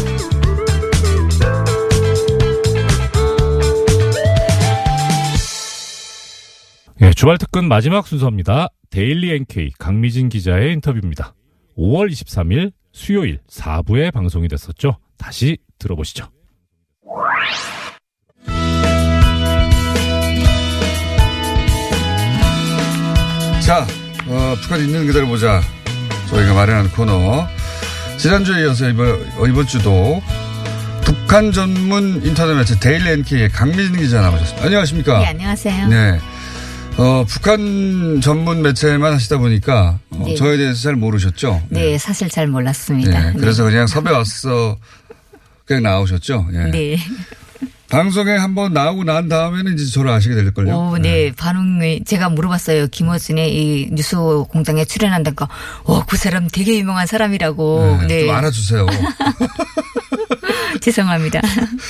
예, 7.01 7.11
주말 7.11 7.37
특근 7.37 7.67
마지막 7.67 8.07
순서입니다. 8.07 8.69
데일리 8.89 9.31
NK 9.33 9.71
강미진 9.77 10.29
기자의 10.29 10.73
인터뷰입니다. 10.73 11.35
5월 11.77 12.09
23일 12.09 12.71
수요일 12.91 13.39
4부에 13.47 14.11
방송이 14.11 14.47
됐었죠. 14.47 14.97
다시 15.17 15.57
들어보시죠. 15.77 16.29
자, 23.63 23.85
어, 24.27 24.55
북한 24.61 24.81
있는 24.81 25.07
그대로 25.07 25.27
보자. 25.27 25.61
저희가 26.29 26.53
마련한 26.53 26.91
코너. 26.91 27.47
지난주에 28.17 28.61
이어서 28.63 28.89
이번, 28.89 29.09
어, 29.37 29.47
이번 29.47 29.65
주도 29.67 30.21
북한 31.03 31.51
전문 31.51 32.21
인터넷 32.25 32.55
매체 32.55 32.77
데일리 32.79 33.09
NK의 33.11 33.49
강미진 33.49 33.95
기자 33.97 34.21
나오셨습니다. 34.21 34.65
안녕하십니까? 34.65 35.19
네, 35.19 35.25
안녕하세요. 35.27 35.87
네. 35.87 36.19
어, 36.97 37.23
북한 37.27 38.19
전문 38.21 38.63
매체만 38.63 39.13
하시다 39.13 39.37
보니까 39.37 39.99
어, 40.09 40.23
네. 40.25 40.35
저에 40.35 40.57
대해서 40.57 40.81
잘 40.81 40.95
모르셨죠? 40.95 41.61
네, 41.69 41.97
사실 41.97 42.27
잘 42.27 42.47
몰랐습니다. 42.47 43.31
네, 43.31 43.33
그래서 43.39 43.63
그냥 43.63 43.87
섭외 43.87 44.11
왔어. 44.11 44.77
그냥 45.65 45.83
나오셨죠? 45.83 46.47
예. 46.53 46.57
네. 46.71 46.97
방송에 47.89 48.35
한번 48.35 48.73
나오고 48.73 49.05
난 49.05 49.29
다음에는 49.29 49.73
이제 49.73 49.91
저를 49.91 50.11
아시게 50.11 50.35
될걸요? 50.35 50.75
오, 50.75 50.97
네. 50.97 51.31
반응이 51.31 52.03
제가 52.03 52.29
물어봤어요. 52.29 52.87
김어준의 52.87 53.53
이 53.53 53.89
뉴스 53.91 54.17
공장에 54.49 54.83
출연한다니까, 54.83 55.47
어, 55.83 56.05
그 56.05 56.17
사람 56.17 56.47
되게 56.47 56.77
유명한 56.79 57.07
사람이라고. 57.07 57.97
네, 58.01 58.07
네. 58.07 58.25
좀 58.25 58.35
알아주세요. 58.35 58.85
죄송합니다. 60.81 61.41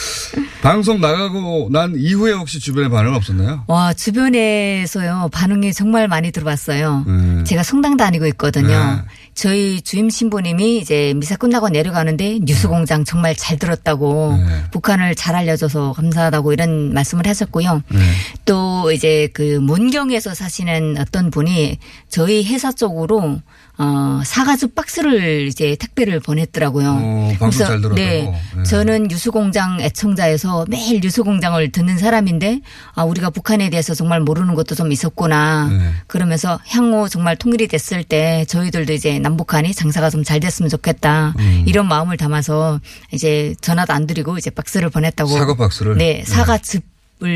방송 0.62 1.00
나가고 1.00 1.70
난 1.72 1.94
이후에 1.98 2.34
혹시 2.34 2.60
주변에 2.60 2.90
반응 2.90 3.14
없었나요? 3.14 3.64
와, 3.68 3.94
주변에서요, 3.94 5.30
반응이 5.32 5.74
정말 5.74 6.08
많이 6.08 6.32
들어왔어요. 6.32 7.06
네. 7.08 7.44
제가 7.44 7.64
성당 7.64 7.98
다니고 7.98 8.26
있거든요. 8.28 8.68
네. 8.68 9.02
저희 9.34 9.82
주임 9.82 10.10
신부님이 10.10 10.80
이제 10.80 11.14
미사 11.16 11.36
끝나고 11.36 11.70
내려가는데 11.70 12.40
뉴스 12.42 12.68
공장 12.68 13.06
정말 13.06 13.36
잘 13.36 13.60
들었다고 13.60 14.36
네. 14.36 14.64
북한을 14.72 15.14
잘 15.14 15.36
알려줘서 15.36 15.94
감사하다고 15.94 16.54
이런 16.54 16.94
말씀을 16.94 17.28
하셨고요. 17.28 17.84
네. 17.90 18.00
또 18.46 18.92
이제 18.92 19.30
그 19.34 19.60
문경에서 19.62 20.34
사시는 20.34 20.98
어떤 21.00 21.30
분이 21.30 21.78
저희 22.10 22.44
회사 22.46 22.72
쪽으로 22.72 23.40
어 23.80 24.22
사과즙 24.24 24.76
박스를 24.76 25.48
이제 25.48 25.76
택배를 25.80 26.20
보냈더라고요. 26.20 26.90
어, 27.02 27.34
방송 27.40 27.66
잘 27.66 27.82
들었다고. 27.82 27.96
네, 27.96 28.42
네. 28.56 28.64
저는 28.64 29.08
뉴스공장 29.08 29.80
애청자에서 29.82 30.66
매일 30.70 31.00
뉴스공장을 31.02 31.72
듣는 31.72 31.98
사람인데 31.98 32.62
아 32.94 33.04
우리가 33.04 33.30
북한에 33.32 33.70
대해서 33.70 33.94
정말 33.94 34.20
모르는 34.22 34.54
것도 34.56 34.76
좀 34.76 34.92
있었구나. 34.92 35.68
네. 35.70 35.92
그러면서 36.08 36.60
향후 36.68 37.08
정말 37.10 37.36
통일이 37.36 37.68
됐을 37.68 38.04
때 38.04 38.46
저희들도 38.46 38.94
이제 38.94 39.18
남북한이 39.20 39.74
장사가 39.74 40.10
좀 40.12 40.18
잘 40.28 40.40
됐으면 40.42 40.70
좋겠다. 40.70 41.34
음. 41.40 41.64
이런 41.68 41.88
마음을 41.88 42.18
담아서 42.18 42.82
이제 43.14 43.56
전화도 43.62 43.94
안 43.94 44.08
드리고 44.08 44.38
이제 44.38 44.50
박스를 44.50 44.90
보냈다고. 44.90 45.30
사과 45.30 45.56
박스를? 45.56 45.96
네, 45.98 46.24
사과즙을 46.26 46.82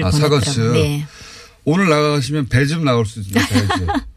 아, 0.04 0.10
보냈더라고요. 0.10 0.40
사과즙. 0.42 0.74
네. 0.74 1.06
오늘 1.64 1.88
나가시면 1.90 2.50
배즙 2.50 2.84
나올 2.84 3.06
수 3.06 3.20
있죠. 3.22 3.40
배즙. 3.40 3.88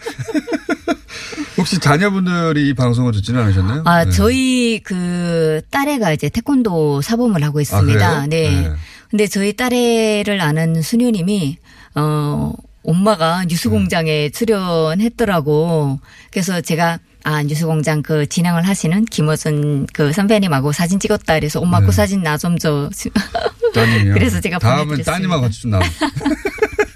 혹시 1.56 1.78
자녀분들이 1.78 2.68
이 2.68 2.74
방송을 2.74 3.12
듣지는 3.12 3.42
않으셨나요? 3.42 3.82
아, 3.84 4.04
네. 4.04 4.10
저희 4.10 4.80
그 4.82 5.60
딸애가 5.70 6.12
이제 6.12 6.28
태권도 6.28 7.02
사범을 7.02 7.42
하고 7.42 7.58
아, 7.58 7.62
있습니다. 7.62 8.26
그래요? 8.26 8.26
네. 8.28 8.50
네. 8.68 8.72
근데 9.10 9.26
저희 9.26 9.52
딸애를 9.54 10.40
아는 10.40 10.80
수녀님이 10.82 11.58
어 11.96 12.52
엄마가 12.84 13.44
뉴스공장에 13.46 14.30
출연했더라고. 14.30 16.00
그래서 16.30 16.60
제가 16.60 16.98
아 17.24 17.42
뉴스공장 17.42 18.02
그 18.02 18.26
진행을 18.26 18.62
하시는 18.66 19.04
김어준 19.04 19.88
그 19.92 20.12
선배님하고 20.12 20.72
사진 20.72 20.98
찍었다. 21.00 21.34
그래서 21.34 21.60
엄마 21.60 21.80
그 21.80 21.92
사진 21.92 22.22
나 22.22 22.38
좀 22.38 22.56
줘. 22.58 22.88
따님이요. 23.74 24.14
그래서 24.14 24.40
제가 24.40 24.58
다음은. 24.58 25.02
따님하고 25.02 25.42
같이 25.42 25.60
좀 25.62 25.72
나오. 25.72 25.82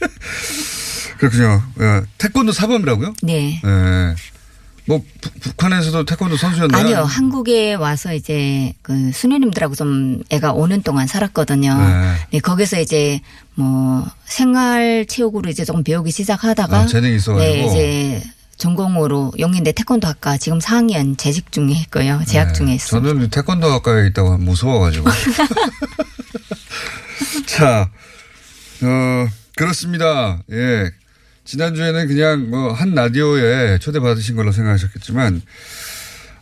그렇군요. 1.31 1.63
예. 1.81 2.03
태권도 2.19 2.53
사범이라고요? 2.53 3.15
네. 3.23 3.61
예. 3.65 4.15
뭐 4.87 5.03
부- 5.23 5.31
북한에서도 5.41 6.05
태권도 6.05 6.37
선수였나요? 6.37 6.83
아니요, 6.83 6.99
한국에 7.05 7.73
와서 7.75 8.13
이제 8.13 8.75
그 8.83 9.13
수녀님들하고 9.13 9.75
좀 9.75 10.23
애가 10.29 10.53
5년 10.53 10.85
동안 10.85 11.07
살았거든요. 11.07 11.75
네. 11.79 12.15
네, 12.33 12.39
거기서 12.41 12.81
이제 12.81 13.21
뭐 13.55 14.07
생활 14.27 15.07
체육으로 15.09 15.49
이제 15.49 15.65
조금 15.65 15.83
배우기 15.85 16.11
시작하다가 16.11 16.77
아, 16.81 16.87
재능이 16.87 17.17
있어 17.17 17.33
가지고. 17.33 17.55
네, 17.55 17.65
이제 17.67 18.23
전공으로 18.59 19.33
용인대 19.39 19.73
태권도 19.73 20.07
학과 20.07 20.37
지금 20.37 20.59
4학년 20.59 21.17
재직 21.17 21.51
중에 21.51 21.73
있고요. 21.85 22.21
재학 22.27 22.49
네. 22.49 22.53
중에 22.53 22.75
있습니다. 22.75 23.09
저는 23.09 23.31
태권도 23.31 23.67
학과에 23.73 24.09
있다고 24.09 24.33
하면 24.33 24.45
무서워 24.45 24.81
가지고. 24.81 25.09
자, 27.47 27.89
어, 28.83 29.27
그렇습니다. 29.57 30.41
예. 30.53 30.91
지난주에는 31.45 32.07
그냥 32.09 32.51
뭐 32.51 32.73
한 32.73 32.95
라디오에 32.95 33.79
초대받으신 33.79 34.37
걸로 34.37 34.51
생각하셨겠지만 34.53 35.43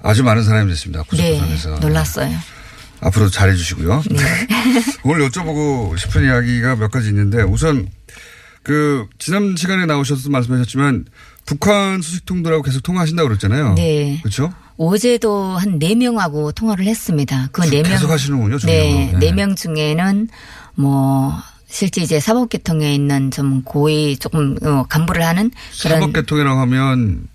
아주 0.03 0.23
많은 0.25 0.43
사람이 0.45 0.71
됐습니다. 0.71 1.05
네, 1.13 1.39
구석구석에서. 1.39 1.81
놀랐어요. 1.81 2.37
앞으로 3.01 3.29
잘해 3.29 3.55
주시고요. 3.57 4.03
네. 4.11 4.17
오늘 5.05 5.29
여쭤보고 5.29 5.99
싶은 5.99 6.25
이야기가 6.25 6.77
몇 6.77 6.91
가지 6.91 7.09
있는데 7.09 7.43
우선 7.43 7.89
그 8.63 9.07
지난 9.19 9.57
시간에 9.57 9.87
나오셔서 9.87 10.31
말씀하셨지만 10.31 11.07
북한 11.47 12.01
수식통들하고 12.01 12.63
계속 12.63 12.83
통화하신다고 12.85 13.29
그랬잖아요. 13.29 13.75
네. 13.75 14.21
그렇죠? 14.23 14.53
어제도 14.77 15.57
한 15.59 15.79
4명하고 15.81 16.55
통화를 16.55 16.87
했습니다. 16.87 17.49
그 17.53 17.63
4명. 17.63 17.85
계속 17.89 18.09
하시는군요, 18.11 18.59
네. 18.59 18.61
중요한 18.61 19.13
거. 19.13 19.19
네. 19.19 19.33
4명 19.33 19.57
중에는 19.57 20.29
뭐 20.77 21.35
실제 21.73 22.03
이제 22.03 22.21
사법계통에 22.21 22.95
있는 22.95 23.31
좀 23.31 23.63
고위 23.63 24.19
조금 24.19 24.59
어, 24.63 24.85
간부를 24.91 25.23
하는 25.25 25.51
그런 25.81 26.01
사법계통이라고 26.01 26.61
하면 26.61 27.29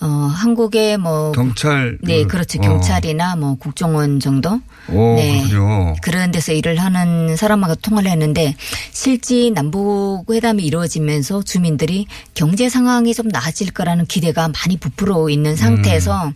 어, 0.00 0.06
한국의 0.06 0.96
뭐 0.98 1.32
경찰. 1.32 1.98
네, 2.02 2.22
그, 2.22 2.28
그렇죠. 2.28 2.58
어. 2.60 2.62
경찰이나 2.62 3.36
뭐 3.36 3.56
국정원 3.56 4.20
정도. 4.20 4.60
오, 4.90 5.14
네. 5.16 5.42
그렇군요. 5.48 5.96
그런 6.00 6.30
데서 6.30 6.52
일을 6.52 6.78
하는 6.78 7.36
사람하고 7.36 7.74
통화를 7.76 8.10
했는데 8.10 8.54
실제 8.92 9.50
남북 9.50 10.24
회담이 10.30 10.64
이루어지면서 10.64 11.42
주민들이 11.42 12.06
경제 12.34 12.68
상황이 12.70 13.12
좀 13.12 13.28
나아질 13.28 13.72
거라는 13.72 14.06
기대가 14.06 14.48
많이 14.48 14.78
부풀어 14.78 15.28
있는 15.28 15.56
상태에서 15.56 16.32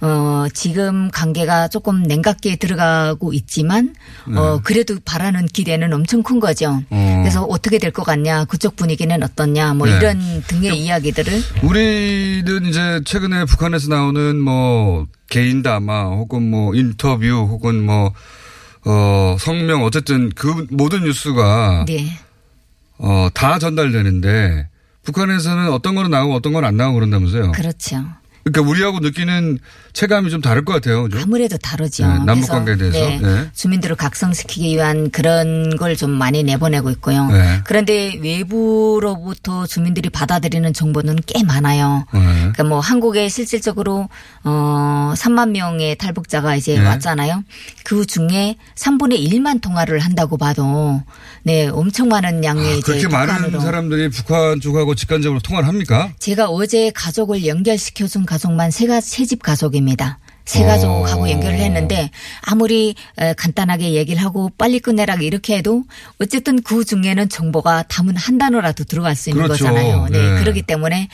어 0.00 0.46
지금 0.52 1.10
관계가 1.12 1.68
조금 1.68 2.02
냉각기에 2.02 2.56
들어가고 2.56 3.32
있지만 3.34 3.94
어 4.34 4.58
그래도 4.64 4.96
바라는 5.04 5.46
기대는 5.46 5.92
엄청 5.92 6.24
큰 6.24 6.40
거죠. 6.40 6.82
어. 6.90 7.18
그래서 7.22 7.44
어떻게 7.44 7.78
될 7.78 7.92
것 7.92 8.04
같냐, 8.04 8.46
그쪽 8.46 8.74
분위기는 8.74 9.22
어떻냐, 9.22 9.74
뭐 9.74 9.86
네. 9.86 9.94
이런 9.98 10.42
등의 10.46 10.78
이야기들을 10.82 11.42
우리는 11.62 12.64
이제 12.66 13.01
최근에 13.04 13.44
북한에서 13.46 13.88
나오는 13.88 14.38
뭐 14.40 15.06
개인 15.30 15.62
담화 15.62 16.04
혹은 16.04 16.48
뭐 16.50 16.74
인터뷰 16.74 17.26
혹은 17.26 17.84
뭐, 17.84 18.12
어, 18.84 19.36
성명 19.38 19.82
어쨌든 19.84 20.30
그 20.34 20.66
모든 20.70 21.04
뉴스가 21.04 21.84
네. 21.86 22.18
어, 22.98 23.28
다 23.34 23.58
전달되는데 23.58 24.68
북한에서는 25.04 25.70
어떤 25.72 25.94
거는 25.94 26.10
나오고 26.10 26.34
어떤 26.34 26.52
건 26.52 26.64
안 26.64 26.76
나오고 26.76 26.94
그런다면서요. 26.96 27.52
그렇죠. 27.52 28.04
그러니까 28.44 28.68
우리하고 28.70 28.98
느끼는 29.00 29.58
체감이 29.92 30.30
좀 30.30 30.40
다를 30.40 30.64
것 30.64 30.72
같아요. 30.72 31.04
그죠? 31.04 31.18
아무래도 31.22 31.56
다르죠. 31.58 32.06
네, 32.06 32.18
남북 32.24 32.48
관계에 32.48 32.76
대해서. 32.76 32.98
네, 32.98 33.18
네. 33.22 33.50
주민들을 33.54 33.94
각성시키기 33.96 34.74
위한 34.74 35.10
그런 35.10 35.76
걸 35.76 35.92
좀 35.92 36.10
많이 36.10 36.42
내보내고 36.42 36.88
있고요. 36.92 37.26
네. 37.26 37.60
그런데 37.64 38.18
외부로부터 38.22 39.66
주민들이 39.66 40.08
받아들이는 40.08 40.72
정보는 40.72 41.18
꽤 41.26 41.42
많아요. 41.44 42.06
네. 42.14 42.20
그러니까 42.20 42.64
뭐 42.64 42.80
한국에 42.80 43.28
실질적으로 43.28 44.08
어 44.44 45.12
3만 45.16 45.50
명의 45.50 45.96
탈북자가 45.96 46.56
이제 46.56 46.78
네. 46.78 46.84
왔잖아요. 46.86 47.44
그 47.84 48.06
중에 48.06 48.56
3분의 48.74 49.30
1만 49.30 49.60
통화를 49.60 49.98
한다고 50.00 50.38
봐도 50.38 51.02
네 51.42 51.68
엄청 51.68 52.08
많은 52.08 52.42
양의 52.42 52.66
아, 52.66 52.74
이제 52.76 52.80
그렇게 52.98 53.08
많은. 53.08 53.60
사람들이 53.60 54.08
북한 54.08 54.60
쪽하고 54.60 54.94
직간접으로 54.94 55.40
통화를 55.40 55.68
합니까? 55.68 56.10
제가 56.18 56.48
어제 56.48 56.90
가족을 56.94 57.46
연결시켜준 57.46 58.24
가족만 58.32 58.70
세가 58.70 59.02
세집 59.02 59.42
가족입니다. 59.42 60.18
세 60.44 60.64
가족하고 60.64 61.22
오. 61.22 61.30
연결을 61.30 61.58
했는데 61.58 62.10
아무리 62.40 62.96
에, 63.18 63.32
간단하게 63.34 63.92
얘기를 63.92 64.20
하고 64.20 64.50
빨리 64.58 64.80
끝내라 64.80 65.14
이렇게 65.16 65.56
해도 65.56 65.84
어쨌든 66.18 66.60
그 66.62 66.84
중에는 66.84 67.28
정보가 67.28 67.84
담은 67.84 68.16
한 68.16 68.38
단어라도 68.38 68.84
들어갈 68.84 69.14
수 69.14 69.30
있는 69.30 69.44
그렇죠. 69.44 69.66
거잖아요. 69.66 70.08
네. 70.08 70.18
네. 70.18 70.40
그렇기 70.40 70.62
때문에 70.62 71.08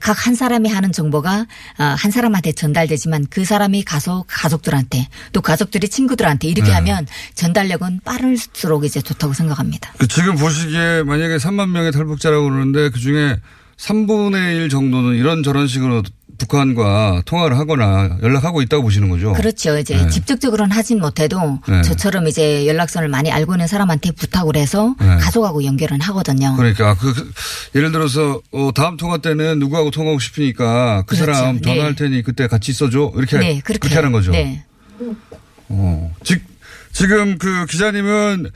각 0.00 0.26
한 0.26 0.34
사람이 0.34 0.68
하는 0.68 0.92
정보가 0.92 1.46
어, 1.78 1.82
한 1.82 2.10
사람한테 2.10 2.52
전달되지만 2.52 3.28
그 3.30 3.44
사람이 3.46 3.84
가서 3.84 4.24
가족들한테 4.26 5.08
또 5.32 5.40
가족들이 5.40 5.88
친구들한테 5.88 6.48
이렇게 6.48 6.68
네. 6.68 6.74
하면 6.74 7.06
전달력은 7.34 8.00
빠를수록 8.04 8.84
이제 8.84 9.00
좋다고 9.00 9.32
생각합니다. 9.32 9.92
그 9.98 10.06
지금 10.08 10.36
보시기에 10.36 11.04
만약에 11.04 11.36
3만 11.36 11.70
명의 11.70 11.92
탈북자라고 11.92 12.44
그러는데 12.44 12.90
그 12.90 12.98
중에 12.98 13.38
3분의 13.78 14.56
1 14.56 14.68
정도는 14.68 15.16
이런 15.16 15.42
저런 15.42 15.66
식으로 15.66 16.02
북한과 16.40 17.22
통화를 17.26 17.58
하거나 17.58 18.16
연락하고 18.22 18.62
있다고 18.62 18.82
보시는 18.84 19.10
거죠. 19.10 19.32
그렇죠. 19.34 19.78
이제 19.78 19.96
네. 19.96 20.08
직접적으로는 20.08 20.74
하진 20.74 20.98
못해도 21.00 21.60
네. 21.68 21.82
저처럼 21.82 22.26
이제 22.28 22.66
연락선을 22.66 23.08
많이 23.08 23.30
알고 23.30 23.54
있는 23.54 23.66
사람한테 23.66 24.12
부탁을 24.12 24.56
해서 24.56 24.94
네. 24.98 25.06
가족하고 25.18 25.64
연결은 25.64 26.00
하거든요. 26.00 26.54
그러니까 26.56 26.94
그, 26.94 27.12
그 27.12 27.32
예를 27.74 27.92
들어서 27.92 28.40
어, 28.52 28.70
다음 28.74 28.96
통화 28.96 29.18
때는 29.18 29.58
누구하고 29.58 29.90
통화하고 29.90 30.18
싶으니까 30.18 31.02
그 31.06 31.16
그렇죠. 31.16 31.32
사람 31.34 31.56
네. 31.56 31.62
전화할 31.62 31.94
테니 31.94 32.22
그때 32.22 32.46
같이 32.48 32.70
있어줘 32.72 33.12
이렇게 33.16 33.38
네, 33.38 33.60
그렇게 33.60 33.78
그렇게 33.80 33.94
하는 33.96 34.12
거죠. 34.12 34.32
네. 34.32 34.64
어. 35.68 36.12
지, 36.24 36.36
지금 36.92 37.38
그 37.38 37.66
기자님은 37.66 38.50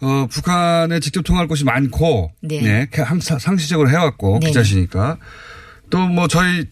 어, 0.00 0.26
북한에 0.30 1.00
직접 1.00 1.22
통화할 1.22 1.48
곳이 1.48 1.64
많고 1.64 2.32
네. 2.40 2.60
네, 2.60 3.02
항- 3.02 3.20
상시적으로 3.20 3.90
해왔고 3.90 4.38
네네. 4.40 4.50
기자시니까 4.50 5.16
또 5.90 5.98
뭐 6.06 6.28
저희 6.28 6.66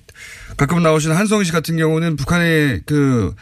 가끔 0.56 0.82
나오시는 0.82 1.16
한성희 1.16 1.44
씨 1.44 1.52
같은 1.52 1.76
경우는 1.76 2.16
북한의 2.16 2.82
그 2.86 3.34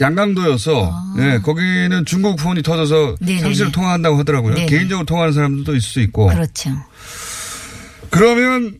양강도여서 0.00 1.14
네, 1.16 1.38
거기는 1.38 2.04
중국 2.04 2.36
폰이 2.36 2.62
터져서 2.62 3.12
아. 3.12 3.16
네네네. 3.20 3.40
상시로 3.42 3.70
통화한다고 3.72 4.18
하더라고요. 4.18 4.54
네네. 4.54 4.66
개인적으로 4.66 5.06
통화하는 5.06 5.32
사람들도 5.32 5.74
있을 5.76 5.88
수 5.88 6.00
있고. 6.00 6.26
그렇죠. 6.28 6.70
그러면 8.10 8.78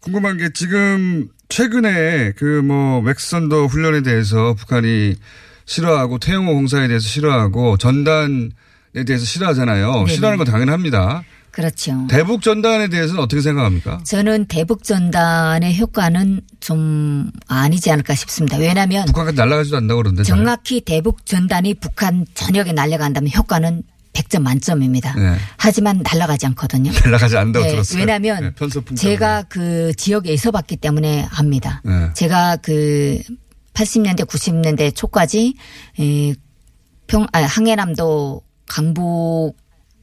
궁금한 0.00 0.36
게 0.38 0.50
지금 0.54 1.28
최근에 1.48 2.32
그 2.32 2.62
뭐 2.62 3.00
맥선더 3.02 3.66
훈련에 3.66 4.02
대해서 4.02 4.54
북한이 4.54 5.14
싫어하고 5.64 6.18
태영호 6.18 6.52
공사에 6.54 6.86
대해서 6.88 7.06
싫어하고 7.06 7.76
전단에 7.76 8.48
대해서 9.06 9.24
싫어하잖아요. 9.24 9.92
네네. 9.92 10.14
싫어하는 10.14 10.38
건 10.38 10.46
당연합니다. 10.46 11.22
그렇죠. 11.56 12.06
대북 12.10 12.42
전단에 12.42 12.88
대해서는 12.88 13.22
어떻게 13.22 13.40
생각합니까? 13.40 14.00
저는 14.04 14.44
대북 14.44 14.84
전단의 14.84 15.78
효과는 15.78 16.42
좀 16.60 17.30
아니지 17.48 17.90
않을까 17.90 18.14
싶습니다. 18.14 18.58
왜냐하면 18.58 19.06
북한까지 19.06 19.38
날아가지도 19.38 19.78
않는다고 19.78 20.02
그러는데. 20.02 20.22
잘. 20.22 20.36
정확히 20.36 20.82
대북 20.82 21.24
전단이 21.24 21.72
북한 21.72 22.26
전역에 22.34 22.74
날아간다면 22.74 23.30
효과는 23.34 23.84
100점 24.12 24.42
만점입니다. 24.42 25.14
네. 25.14 25.38
하지만 25.56 26.02
날아가지 26.04 26.44
않거든요. 26.44 26.92
날아가지 27.02 27.38
않는다고 27.38 27.64
네, 27.64 27.70
들었어요. 27.70 28.00
왜냐하면 28.00 28.54
네, 28.54 28.94
제가 28.94 29.44
그 29.48 29.94
지역에 29.96 30.34
있어봤기 30.34 30.76
때문에 30.76 31.26
압니다. 31.30 31.80
네. 31.86 32.10
제가 32.12 32.56
그 32.56 33.18
80년대 33.72 34.26
90년대 34.26 34.94
초까지 34.94 35.54
에, 36.00 36.34
평 37.06 37.26
아, 37.32 37.40
항해남도 37.40 38.42
강북 38.68 39.56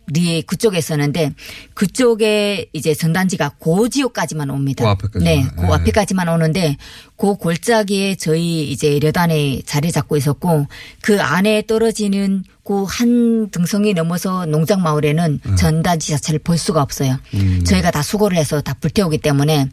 리 0.07 0.41
그쪽에 0.41 0.77
있었는데 0.77 1.33
그쪽에 1.73 2.69
이제 2.73 2.93
전단지가 2.93 3.55
그 3.59 3.89
지역까지만 3.89 4.49
옵니다. 4.49 4.83
그 4.83 4.89
앞에까지만. 4.89 5.23
네, 5.23 5.47
그 5.55 5.61
네. 5.61 5.67
앞에까지만 5.73 6.27
오는데 6.27 6.77
그 7.23 7.35
골짜기에 7.35 8.15
저희 8.15 8.69
이제 8.69 8.99
여단에 9.01 9.61
자리 9.65 9.93
잡고 9.93 10.17
있었고 10.17 10.67
그 11.01 11.21
안에 11.21 11.63
떨어지는 11.65 12.43
그 12.65 12.83
한 12.85 13.49
등성이 13.49 13.93
넘어서 13.93 14.45
농장 14.45 14.81
마을에는 14.81 15.39
음. 15.45 15.55
전단지 15.55 16.11
자체를 16.11 16.39
볼 16.39 16.57
수가 16.57 16.81
없어요. 16.81 17.17
저희가 17.65 17.91
다 17.91 18.01
수거를 18.01 18.35
해서 18.37 18.59
다 18.59 18.73
불태우기 18.73 19.19
때문에 19.19 19.69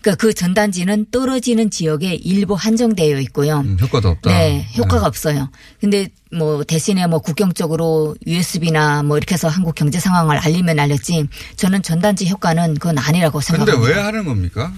그러니까 0.00 0.14
그 0.20 0.32
전단지는 0.32 1.06
떨어지는 1.10 1.70
지역에 1.70 2.14
일부 2.14 2.54
한정되어 2.54 3.18
있고요. 3.20 3.60
음, 3.60 3.76
효과도 3.80 4.08
없다. 4.10 4.30
네, 4.30 4.68
효과가 4.78 5.04
없어요. 5.06 5.50
근데 5.80 6.08
뭐 6.32 6.62
대신에 6.62 7.08
뭐 7.08 7.18
국경적으로 7.18 8.14
USB나 8.28 9.02
뭐 9.02 9.16
이렇게 9.16 9.34
해서 9.34 9.48
한국 9.48 9.74
경제 9.74 9.98
상황을 9.98 10.38
알리면 10.38 10.78
알렸지 10.78 11.26
저는 11.56 11.82
전단지 11.82 12.28
효과는 12.28 12.74
그건 12.74 12.98
아니라고 12.98 13.40
근데 13.40 13.56
생각합니다. 13.64 13.92
왜 13.92 14.00
하는 14.00 14.24
겁니까? 14.24 14.72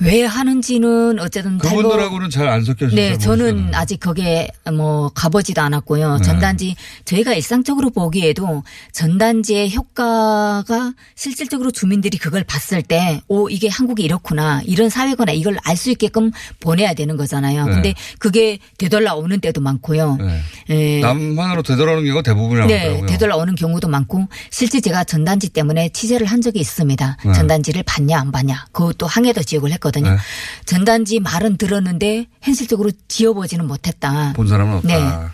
왜 0.00 0.24
하는지는 0.24 1.18
어쨌든 1.20 1.58
그분들하고는 1.58 2.30
잘 2.30 2.48
안 2.48 2.64
섞여서. 2.64 2.94
네, 2.94 3.10
잘 3.18 3.38
저는. 3.38 3.74
아직 3.74 3.98
거기에 3.98 4.48
뭐 4.72 5.10
가보지도 5.14 5.60
않았고요. 5.62 6.16
네. 6.18 6.22
전단지 6.22 6.76
저희가 7.04 7.34
일상적으로 7.34 7.90
보기에도 7.90 8.62
전단지의 8.92 9.74
효과가 9.74 10.92
실질적으로 11.14 11.70
주민들이 11.70 12.18
그걸 12.18 12.44
봤을 12.44 12.82
때, 12.82 13.20
오 13.28 13.48
이게 13.48 13.68
한국이 13.68 14.02
이렇구나 14.02 14.60
이런 14.64 14.90
사회구나 14.90 15.32
이걸 15.32 15.56
알 15.64 15.76
수 15.76 15.90
있게끔 15.90 16.30
보내야 16.60 16.94
되는 16.94 17.16
거잖아요. 17.16 17.66
네. 17.66 17.72
근데 17.72 17.94
그게 18.18 18.58
되돌아 18.78 19.14
오는 19.14 19.40
때도 19.40 19.60
많고요. 19.60 20.16
네. 20.16 20.40
예. 20.70 21.00
남한으로 21.00 21.62
되돌아오는 21.62 22.02
경우가 22.04 22.22
대부분이라고 22.22 22.68
네, 22.68 22.78
하더라고요. 22.78 23.06
되돌아 23.06 23.36
오는 23.36 23.54
경우도 23.54 23.88
많고 23.88 24.26
실제 24.50 24.80
제가 24.80 25.04
전단지 25.04 25.50
때문에 25.50 25.90
취재를 25.90 26.26
한 26.26 26.40
적이 26.40 26.60
있습니다. 26.60 27.16
네. 27.24 27.32
전단지를 27.32 27.82
봤냐 27.82 28.18
안 28.18 28.32
봤냐. 28.32 28.66
그것도 28.72 29.06
항해도 29.06 29.42
지역을 29.42 29.70
했 29.72 29.80
거든요. 29.86 30.10
네. 30.10 30.16
전단지 30.64 31.20
말은 31.20 31.56
들었는데 31.56 32.26
현실적으로 32.42 32.90
지어보지는 33.08 33.66
못했다. 33.66 34.32
본 34.34 34.48
사람은 34.48 34.74
없다. 34.78 34.88
네. 34.88 35.28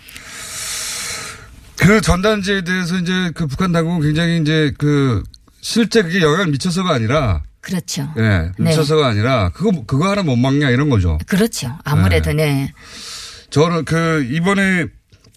그 1.77 2.01
전단지에 2.01 2.63
대해서 2.63 2.97
이제 2.99 3.33
그 3.35 3.47
북한 3.47 3.73
당국은 3.73 4.03
굉장히 4.03 4.41
이제 4.41 4.73
그 4.79 5.23
실제 5.61 6.03
그게 6.03 6.21
영향을 6.21 6.49
미쳐서가 6.49 6.95
아니라 6.95 7.43
그렇죠. 7.61 8.13
예, 8.19 8.23
네. 8.23 8.53
미쳐서가 8.59 9.07
아니라 9.09 9.51
그거 9.51 9.85
그거 9.87 10.09
하나 10.09 10.23
못 10.23 10.37
막냐 10.37 10.71
이런 10.71 10.91
거죠. 10.91 11.19
그렇죠. 11.27 11.77
아무래도 11.85 12.33
네. 12.33 12.73
저는 13.51 13.85
그 13.85 14.27
이번에 14.31 14.87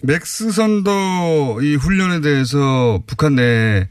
맥스선더 0.04 1.60
이 1.61 1.76
훈련에 1.76 2.22
대해서 2.22 3.01
북한 3.07 3.36
내 3.36 3.88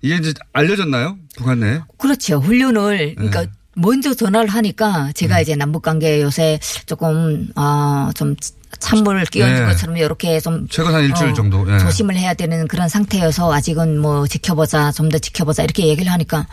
이게 0.00 0.16
이제 0.16 0.32
알려졌나요? 0.52 1.18
북한 1.36 1.60
내? 1.60 1.80
그렇죠. 1.98 2.38
훈련을 2.38 3.14
그러니까 3.14 3.42
네. 3.42 3.50
먼저 3.74 4.14
전화를 4.14 4.48
하니까 4.48 5.10
제가 5.14 5.36
음. 5.36 5.42
이제 5.42 5.56
남북 5.56 5.82
관계 5.82 6.20
요새 6.22 6.58
조금 6.86 7.48
어좀 7.54 8.36
찬물을 8.82 9.24
끼얹은 9.26 9.54
네. 9.60 9.66
것처럼 9.66 9.96
이렇게 9.96 10.40
좀 10.40 10.66
최근 10.68 10.94
한 10.94 11.04
일주일 11.04 11.30
어, 11.30 11.34
정도. 11.34 11.72
예. 11.72 11.78
조심을 11.78 12.16
해야 12.16 12.34
되는 12.34 12.66
그런 12.68 12.88
상태여서 12.88 13.52
아직은 13.52 13.98
뭐 13.98 14.26
지켜보자 14.26 14.92
좀 14.92 15.12
더 15.12 15.18
지켜보자 15.18 15.62
이렇게 15.62 15.86
얘기를 15.88 16.10
하니까 16.10 16.46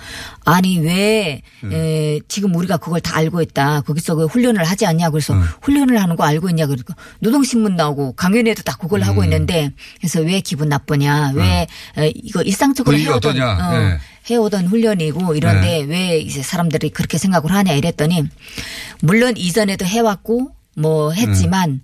아니 0.44 0.80
왜 0.80 1.42
네. 1.64 1.76
에, 1.76 2.20
지금 2.28 2.54
우리가 2.56 2.78
그걸 2.78 3.00
다 3.00 3.16
알고 3.18 3.42
있다 3.42 3.82
거기서 3.82 4.16
그 4.16 4.26
훈련을 4.26 4.66
하지 4.66 4.86
않냐 4.86 5.10
그래서 5.12 5.34
네. 5.34 5.42
훈련을 5.62 6.02
하는 6.02 6.16
거 6.16 6.24
알고 6.26 6.50
있냐 6.50 6.66
그러니까 6.66 6.94
노동신문 7.20 7.76
나오고 7.76 8.14
강연에도 8.14 8.64
다 8.64 8.76
그걸 8.80 9.02
음. 9.02 9.08
하고 9.08 9.24
있는데 9.24 9.72
그래서 9.98 10.20
왜 10.20 10.42
기분 10.42 10.68
나쁘냐 10.70 11.32
왜 11.36 11.68
에, 11.98 12.12
이거 12.16 12.42
일상적으로 12.42 12.98
네. 12.98 13.04
해오던. 13.04 13.40
어, 13.42 13.78
네. 13.80 13.98
해오던 14.30 14.68
훈련이고 14.68 15.36
이런데 15.36 15.82
왜 15.88 16.20
이제 16.20 16.44
사람들이 16.44 16.90
그렇게 16.90 17.18
생각을 17.18 17.52
하냐 17.52 17.74
이랬더니 17.74 18.26
물론 19.02 19.36
이전에도 19.38 19.86
해왔고 19.86 20.52
뭐 20.76 21.12
했지만 21.12 21.82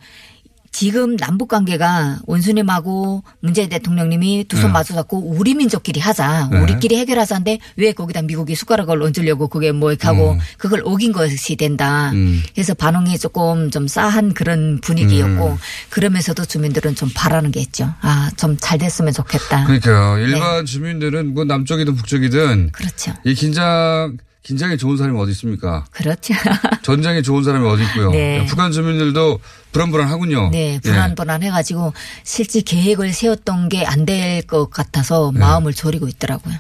지금 0.75 1.15
남북 1.15 1.47
관계가 1.47 2.19
원수님하고 2.25 3.23
문재인 3.39 3.69
대통령님이 3.69 4.43
두손 4.49 4.67
네. 4.67 4.73
마주 4.73 4.91
잡고 4.91 5.19
우리 5.19 5.53
민족끼리 5.53 6.01
하자. 6.01 6.49
네. 6.51 6.59
우리끼리 6.59 6.97
해결하자는데 6.97 7.59
왜 7.77 7.93
거기다 7.93 8.23
미국이 8.23 8.55
숟가락을 8.55 9.01
얹으려고 9.01 9.47
그게 9.47 9.71
뭐 9.71 9.91
이렇게 9.91 10.05
하고 10.05 10.33
음. 10.33 10.39
그걸 10.57 10.81
오긴 10.83 11.13
것이 11.13 11.55
된다. 11.55 12.11
음. 12.11 12.43
그래서 12.53 12.73
반응이 12.73 13.17
조금 13.19 13.71
좀 13.71 13.87
싸한 13.87 14.33
그런 14.33 14.81
분위기였고 14.81 15.57
그러면서도 15.91 16.43
주민들은 16.43 16.95
좀 16.95 17.09
바라는 17.15 17.51
게 17.51 17.61
있죠. 17.61 17.93
아, 18.01 18.29
좀 18.35 18.57
잘 18.59 18.77
됐으면 18.77 19.13
좋겠다. 19.13 19.63
그러니까요. 19.65 20.17
일반 20.25 20.65
주민들은 20.65 21.33
뭐 21.33 21.45
남쪽이든 21.45 21.95
북쪽이든 21.95 22.71
그렇죠. 22.73 23.13
이 23.23 23.33
긴장 23.33 24.17
긴장이 24.45 24.77
좋은 24.77 24.95
사람이 24.95 25.19
어디 25.19 25.31
있습니까? 25.31 25.85
그렇죠. 25.89 26.35
전쟁이 26.83 27.23
좋은 27.23 27.43
사람이 27.43 27.67
어디 27.67 27.81
있고요. 27.85 28.11
네. 28.11 28.45
북한 28.47 28.71
주민들도 28.71 29.39
불안불안하군요. 29.71 30.51
네, 30.51 30.75
예. 30.75 30.79
불안불안해가지고 30.79 31.93
실제 32.23 32.61
계획을 32.61 33.11
세웠던 33.11 33.69
게 33.69 33.83
안 33.83 34.05
될 34.05 34.43
것 34.45 34.69
같아서 34.69 35.31
네. 35.33 35.39
마음을 35.39 35.73
졸이고 35.73 36.07
있더라고요. 36.07 36.53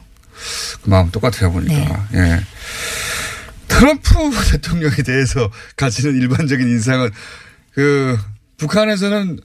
그 0.81 0.89
마음 0.89 1.11
똑같아요 1.11 1.51
보니까. 1.51 2.07
예. 2.15 2.41
트럼프 3.67 4.09
대통령에 4.51 4.95
대해서 5.05 5.51
가지는 5.75 6.15
일반적인 6.15 6.67
인상은 6.67 7.11
그 7.73 8.17
북한에서는 8.57 9.39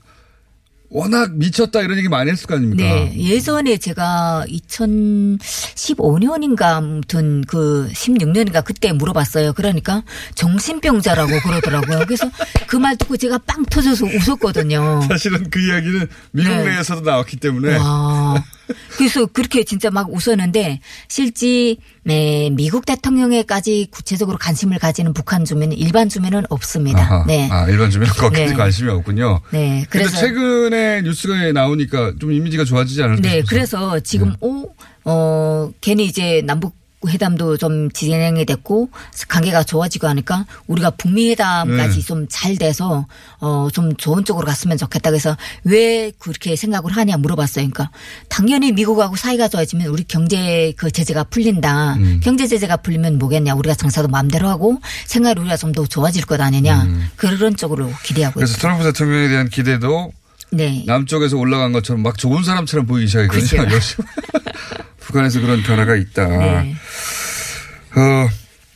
워낙 0.93 1.31
미쳤다 1.35 1.81
이런 1.81 1.97
얘기 1.97 2.09
많이 2.09 2.29
했을 2.31 2.47
거 2.47 2.55
아닙니까? 2.55 2.83
네. 2.83 3.13
예전에 3.17 3.77
제가 3.77 4.43
2015년인가 4.49 6.63
아무튼 6.63 7.43
그 7.47 7.89
16년인가 7.93 8.61
그때 8.63 8.91
물어봤어요. 8.91 9.53
그러니까 9.53 10.03
정신병자라고 10.35 11.31
그러더라고요. 11.43 11.99
그래서 12.05 12.29
그 12.67 12.81
말 12.81 12.97
듣고 12.97 13.15
제가 13.15 13.37
빵 13.45 13.63
터져서 13.65 14.07
웃었거든요. 14.07 15.01
사실은 15.07 15.47
그 15.51 15.59
이야기는 15.59 16.07
미국 16.31 16.49
네. 16.49 16.63
내에서도 16.65 17.01
나왔기 17.01 17.37
때문에 17.37 17.77
와. 17.77 18.43
그래서 18.97 19.25
그렇게 19.25 19.63
진짜 19.63 19.89
막 19.91 20.07
웃었는데 20.13 20.79
실제 21.07 21.75
네, 22.03 22.49
미국 22.51 22.85
대통령에까지 22.85 23.87
구체적으로 23.91 24.37
관심을 24.37 24.79
가지는 24.79 25.13
북한 25.13 25.45
주민은 25.45 25.77
일반 25.77 26.09
주민은 26.09 26.45
없습니다. 26.49 27.01
아하. 27.01 27.25
네. 27.27 27.47
아, 27.51 27.67
일반 27.67 27.91
주민은 27.91 28.13
거기에 28.13 28.47
네. 28.47 28.53
관심이 28.53 28.89
없군요. 28.89 29.41
네. 29.51 29.85
그래서 29.89 30.17
최근에 30.17 31.01
뉴스가 31.03 31.51
나오니까 31.51 32.13
좀 32.19 32.31
이미지가 32.31 32.63
좋아지지 32.63 33.03
않을까 33.03 33.21
네, 33.21 33.35
싶어서. 33.35 33.49
그래서 33.49 33.99
지금 33.99 34.35
오, 34.39 34.69
어, 35.05 35.71
괜히 35.81 36.05
이제 36.05 36.41
남북 36.45 36.80
회담도 37.07 37.57
좀 37.57 37.89
진행이 37.91 38.45
됐고 38.45 38.89
관계가 39.27 39.63
좋아지고 39.63 40.07
하니까 40.07 40.45
우리가 40.67 40.91
북미 40.91 41.31
회담까지 41.31 41.95
네. 41.99 42.05
좀잘 42.05 42.57
돼서 42.57 43.07
어 43.39 43.69
좀 43.71 43.95
좋은 43.95 44.23
쪽으로 44.25 44.45
갔으면 44.45 44.77
좋겠다 44.77 45.09
그래서 45.09 45.35
왜 45.63 46.11
그렇게 46.19 46.55
생각을 46.55 46.91
하냐 46.91 47.17
물어봤어요. 47.17 47.67
그러니까 47.69 47.89
당연히 48.27 48.71
미국하고 48.71 49.15
사이가 49.15 49.47
좋아지면 49.47 49.87
우리 49.87 50.03
경제 50.03 50.73
그 50.77 50.91
제재가 50.91 51.25
풀린다. 51.25 51.93
음. 51.95 52.19
경제 52.23 52.47
제재가 52.47 52.77
풀리면 52.77 53.17
뭐겠냐. 53.17 53.55
우리가 53.55 53.75
장사도 53.75 54.07
마음대로 54.07 54.47
하고 54.49 54.79
생활이 55.05 55.39
우리가 55.39 55.57
좀 55.57 55.71
더 55.71 55.85
좋아질 55.85 56.25
것 56.25 56.41
아니냐. 56.41 56.85
그런 57.15 57.55
쪽으로 57.55 57.89
기대하고 58.03 58.39
음. 58.39 58.41
그래서 58.41 58.51
있습니다. 58.51 58.59
트럼프 58.61 58.83
대통령에 58.83 59.29
대한 59.29 59.47
기대도 59.47 60.11
네. 60.51 60.83
남쪽에서 60.85 61.37
올라간 61.37 61.71
것처럼 61.71 62.03
막 62.03 62.17
좋은 62.17 62.43
사람처럼 62.43 62.85
보이기 62.85 63.07
시작했거든요. 63.07 63.69
북한에서 65.01 65.41
그런 65.41 65.61
변화가 65.61 65.95
있다. 65.95 66.27
네. 66.27 66.75
어, 67.95 68.29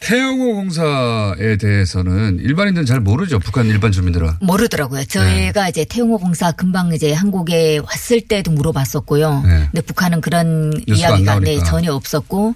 태영호 0.06 0.54
공사에 0.54 1.58
대해서는 1.58 2.38
일반인들은 2.40 2.86
잘 2.86 3.00
모르죠. 3.00 3.40
북한 3.40 3.66
일반 3.66 3.92
주민들은. 3.92 4.34
모르더라고요. 4.40 5.04
저희가 5.06 5.64
네. 5.64 5.70
이제 5.70 5.84
태용호 5.84 6.20
공사 6.20 6.52
금방 6.52 6.94
이제 6.94 7.12
한국에 7.12 7.80
왔을 7.80 8.22
때도 8.22 8.52
물어봤었고요. 8.52 9.42
네. 9.44 9.68
근데 9.72 9.82
북한은 9.82 10.22
그런 10.22 10.74
이야기가 10.86 11.40
네. 11.40 11.58
전혀 11.64 11.92
없었고, 11.92 12.54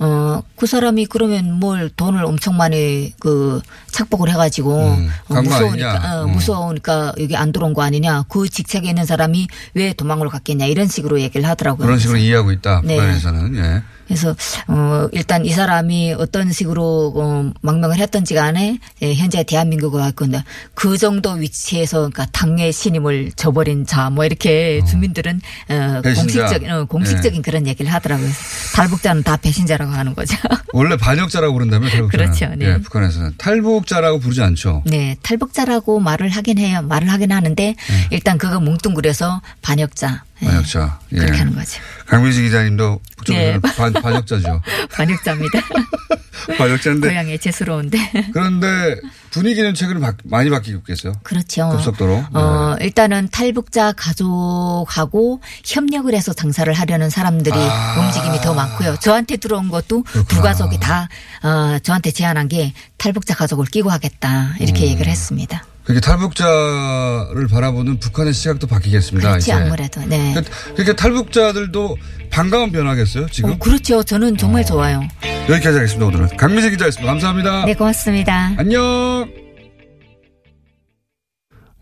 어, 0.00 0.42
그 0.56 0.66
사람이 0.66 1.06
그러면 1.06 1.58
뭘 1.58 1.88
돈을 1.88 2.22
엄청 2.22 2.58
많이 2.58 3.14
그 3.18 3.62
착복을 3.92 4.28
해가지고 4.28 4.92
음, 4.92 5.10
어, 5.28 5.40
무서우니까. 5.40 5.94
어, 6.20 6.24
음. 6.26 6.32
무서우니까 6.32 7.14
여기 7.18 7.34
안 7.34 7.50
들어온 7.52 7.72
거 7.72 7.80
아니냐. 7.80 8.24
그 8.28 8.46
직책에 8.46 8.86
있는 8.90 9.06
사람이 9.06 9.48
왜 9.72 9.94
도망을 9.94 10.28
갔겠냐. 10.28 10.66
이런 10.66 10.86
식으로 10.86 11.22
얘기를 11.22 11.48
하더라고요. 11.48 11.86
그런 11.86 11.98
식으로 11.98 12.18
이해하고 12.18 12.52
있다. 12.52 12.82
네. 12.84 12.96
북한에서는. 12.96 13.56
예. 13.56 13.82
그래서 14.10 14.34
어 14.66 15.08
일단 15.12 15.46
이 15.46 15.50
사람이 15.50 16.14
어떤 16.18 16.50
식으로 16.50 17.12
어, 17.14 17.52
망명을 17.60 17.96
했던지 17.98 18.34
간에 18.34 18.80
예, 19.02 19.14
현재 19.14 19.44
대한민국에 19.44 19.96
왔 19.98 20.10
건데 20.16 20.42
그 20.74 20.98
정도 20.98 21.30
위치에서 21.30 21.98
그러니까 22.10 22.26
당의 22.32 22.72
신임을 22.72 23.30
저버린 23.36 23.86
자 23.86 24.10
뭐 24.10 24.24
이렇게 24.24 24.82
주민들은 24.84 25.40
어. 25.68 26.02
공식적인 26.02 26.70
어, 26.70 26.84
공식적인 26.86 27.42
그런 27.42 27.66
얘기를 27.68 27.92
하더라고요. 27.92 28.28
탈북자는 28.74 29.22
다 29.22 29.36
배신자라고 29.36 29.92
하는 29.92 30.14
거죠. 30.14 30.36
원래 30.72 30.96
반역자라고 30.96 31.52
부른다면 31.52 31.90
탈북자는. 31.90 32.26
그렇죠, 32.32 32.54
네. 32.56 32.66
예, 32.66 32.78
북한에서는 32.78 33.34
탈북자라고 33.38 34.18
부르지 34.18 34.42
않죠. 34.42 34.82
네, 34.86 35.16
탈북자라고 35.22 36.00
말을 36.00 36.30
하긴 36.30 36.58
해요. 36.58 36.82
말을 36.82 37.10
하긴 37.12 37.30
하는데 37.30 37.76
일단 38.10 38.38
그거 38.38 38.58
뭉뚱그려서 38.58 39.40
반역자 39.62 40.24
예, 40.24 40.29
반역자. 40.46 40.98
예. 41.12 41.16
그렇게 41.18 41.38
하는 41.38 41.54
거죠. 41.54 41.80
강민식 42.06 42.42
기자님도 42.44 43.00
네. 43.28 43.58
반, 43.76 43.92
반역자죠. 43.92 44.62
반역자입니다. 44.92 45.60
반역자인데 46.58 47.08
고향에 47.08 47.36
죄스러운데. 47.38 47.98
그런데 48.32 48.96
분위기는 49.30 49.72
최근에 49.74 50.00
바- 50.00 50.14
많이 50.24 50.48
바뀌고 50.50 50.78
있겠어요. 50.78 51.12
그렇죠. 51.22 51.68
급속도로. 51.68 52.24
어, 52.32 52.76
네. 52.78 52.86
일단은 52.86 53.28
탈북자 53.30 53.92
가족하고 53.92 55.40
협력을 55.64 56.12
해서 56.14 56.32
장사를 56.32 56.72
하려는 56.72 57.10
사람들이 57.10 57.54
아. 57.56 58.00
움직임이 58.00 58.40
더 58.40 58.54
많고요. 58.54 58.96
저한테 59.00 59.36
들어온 59.36 59.68
것도 59.68 60.04
두 60.28 60.40
가족이 60.40 60.80
다, 60.80 61.08
어, 61.42 61.78
저한테 61.82 62.10
제안한 62.10 62.48
게 62.48 62.72
탈북자 62.96 63.34
가족을 63.34 63.66
끼고 63.66 63.90
하겠다. 63.90 64.54
이렇게 64.58 64.84
음. 64.86 64.88
얘기를 64.92 65.10
했습니다. 65.12 65.64
그렇게 65.90 66.00
탈북자를 66.00 67.48
바라보는 67.48 67.98
북한의 67.98 68.32
시각도 68.32 68.66
바뀌겠습니다. 68.66 69.28
그렇지, 69.28 69.44
이제. 69.50 69.52
아무래도. 69.52 70.00
네. 70.06 70.34
그- 70.34 70.72
그러니까 70.74 70.96
탈북자들도 70.96 71.96
반가운 72.30 72.70
변화겠어요, 72.70 73.26
지금? 73.28 73.50
어, 73.52 73.58
그렇죠. 73.58 74.02
저는 74.02 74.36
정말 74.36 74.64
좋아요. 74.64 75.00
여기까지 75.48 75.68
하겠습니다, 75.78 76.06
오늘은. 76.06 76.36
강민식 76.36 76.70
기자였습니다. 76.72 77.10
감사합니다. 77.12 77.64
네, 77.66 77.74
고맙습니다. 77.74 78.52
안녕! 78.56 79.28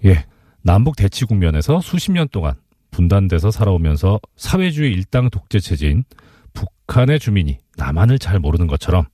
예. 0.05 0.25
남북 0.63 0.97
대치 0.97 1.25
국면에서 1.25 1.81
수십 1.81 2.13
년 2.13 2.29
동안 2.31 2.55
분단돼서 2.91 3.51
살아오면서 3.51 4.21
사회주의 4.37 4.93
일당 4.93 5.31
독재 5.31 5.61
체제인 5.61 6.05
북한의 6.55 7.19
주민이 7.21 7.59
남한을 7.77 8.19
잘 8.19 8.39
모르는 8.39 8.67
것처럼 8.67 9.05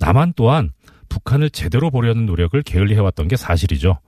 남한 0.00 0.34
또한 0.36 0.70
북한을 1.08 1.50
제대로 1.50 1.90
보려는 1.90 2.26
노력을 2.26 2.60
게을리 2.62 2.94
해왔던 2.94 3.28
게 3.28 3.36
사실이죠. 3.36 3.98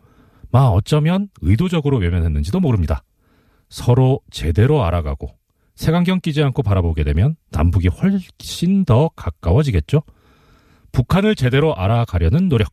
마 0.51 0.67
어쩌면 0.67 1.29
의도적으로 1.41 1.99
외면했는지도 1.99 2.61
모릅니다. 2.61 3.03
서로 3.69 4.21
제대로 4.31 4.85
알아가고 4.85 5.37
색안경 5.75 6.21
끼지 6.21 6.43
않고 6.43 6.63
바라보게 6.63 7.05
되면 7.05 7.37
남북이 7.51 7.89
훨씬 7.89 8.85
더 8.85 9.11
가까워지겠죠. 9.15 10.03
북한을 10.93 11.35
제대로 11.35 11.77
알아가려는 11.77 12.49
노력. 12.49 12.73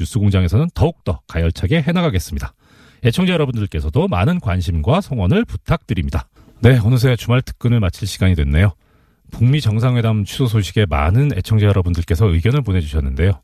뉴스공장에서는 0.00 0.68
더욱더 0.74 1.20
가열차게 1.26 1.82
해나가겠습니다. 1.82 2.54
애청자 3.04 3.32
여러분들께서도 3.32 4.08
많은 4.08 4.40
관심과 4.40 5.00
성원을 5.00 5.44
부탁드립니다. 5.44 6.28
네, 6.60 6.78
어느새 6.78 7.16
주말 7.16 7.42
특근을 7.42 7.80
마칠 7.80 8.08
시간이 8.08 8.34
됐네요. 8.34 8.72
북미 9.30 9.60
정상회담 9.60 10.24
취소 10.24 10.46
소식에 10.46 10.86
많은 10.86 11.30
애청자 11.36 11.66
여러분들께서 11.66 12.26
의견을 12.26 12.62
보내주셨는데요. 12.62 13.42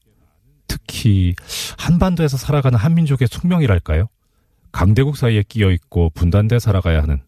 특히 0.66 1.34
한반도에서 1.78 2.36
살아가는 2.36 2.78
한민족의 2.78 3.28
숙명이랄까요? 3.28 4.08
강대국 4.72 5.16
사이에 5.16 5.42
끼어 5.48 5.70
있고 5.70 6.10
분단돼 6.10 6.58
살아가야 6.58 7.02
하는 7.02 7.20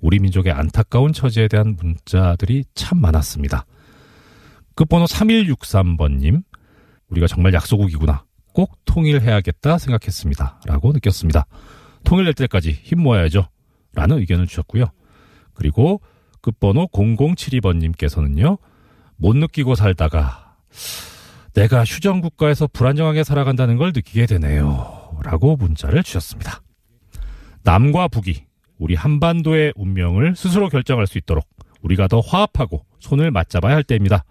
우리 0.00 0.18
민족의 0.18 0.52
안타까운 0.52 1.12
처지에 1.12 1.48
대한 1.48 1.76
문자들이 1.78 2.64
참 2.74 3.00
많았습니다. 3.00 3.66
끝번호 4.74 5.06
3163번님, 5.06 6.42
우리가 7.08 7.26
정말 7.26 7.54
약소국이구나. 7.54 8.24
꼭 8.52 8.78
통일해야겠다 8.84 9.78
생각했습니다. 9.78 10.60
라고 10.66 10.92
느꼈습니다. 10.92 11.46
통일될 12.04 12.34
때까지 12.34 12.72
힘 12.72 13.02
모아야죠. 13.02 13.48
라는 13.94 14.18
의견을 14.18 14.46
주셨고요. 14.46 14.86
그리고 15.54 16.00
끝번호 16.40 16.86
0072번님께서는요, 16.88 18.58
못 19.16 19.36
느끼고 19.36 19.74
살다가 19.74 20.56
내가 21.54 21.84
휴전 21.84 22.20
국가에서 22.20 22.66
불안정하게 22.66 23.24
살아간다는 23.24 23.76
걸 23.76 23.92
느끼게 23.94 24.26
되네요. 24.26 25.18
라고 25.22 25.56
문자를 25.56 26.02
주셨습니다. 26.02 26.60
남과 27.62 28.08
북이 28.08 28.44
우리 28.78 28.94
한반도의 28.94 29.72
운명을 29.76 30.34
스스로 30.36 30.68
결정할 30.68 31.06
수 31.06 31.16
있도록 31.16 31.46
우리가 31.82 32.08
더 32.08 32.20
화합하고 32.20 32.84
손을 32.98 33.30
맞잡아야 33.30 33.74
할 33.74 33.84
때입니다. 33.84 34.24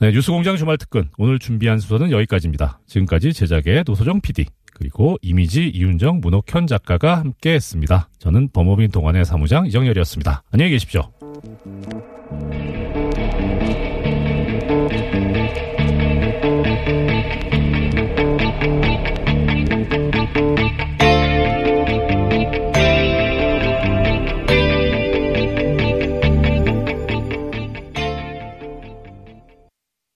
네, 0.00 0.12
뉴스공장 0.12 0.56
주말 0.56 0.78
특근 0.78 1.10
오늘 1.18 1.38
준비한 1.38 1.78
순서는 1.78 2.10
여기까지입니다. 2.12 2.80
지금까지 2.86 3.32
제작의 3.32 3.84
노소정 3.86 4.20
PD 4.20 4.46
그리고 4.72 5.16
이미지 5.22 5.68
이윤정 5.68 6.20
문옥현 6.20 6.68
작가가 6.68 7.18
함께했습니다. 7.18 8.08
저는 8.18 8.50
범법인 8.52 8.90
동안의 8.92 9.24
사무장 9.24 9.66
이정열이었습니다. 9.66 10.44
안녕히 10.52 10.70
계십시오. 10.70 11.10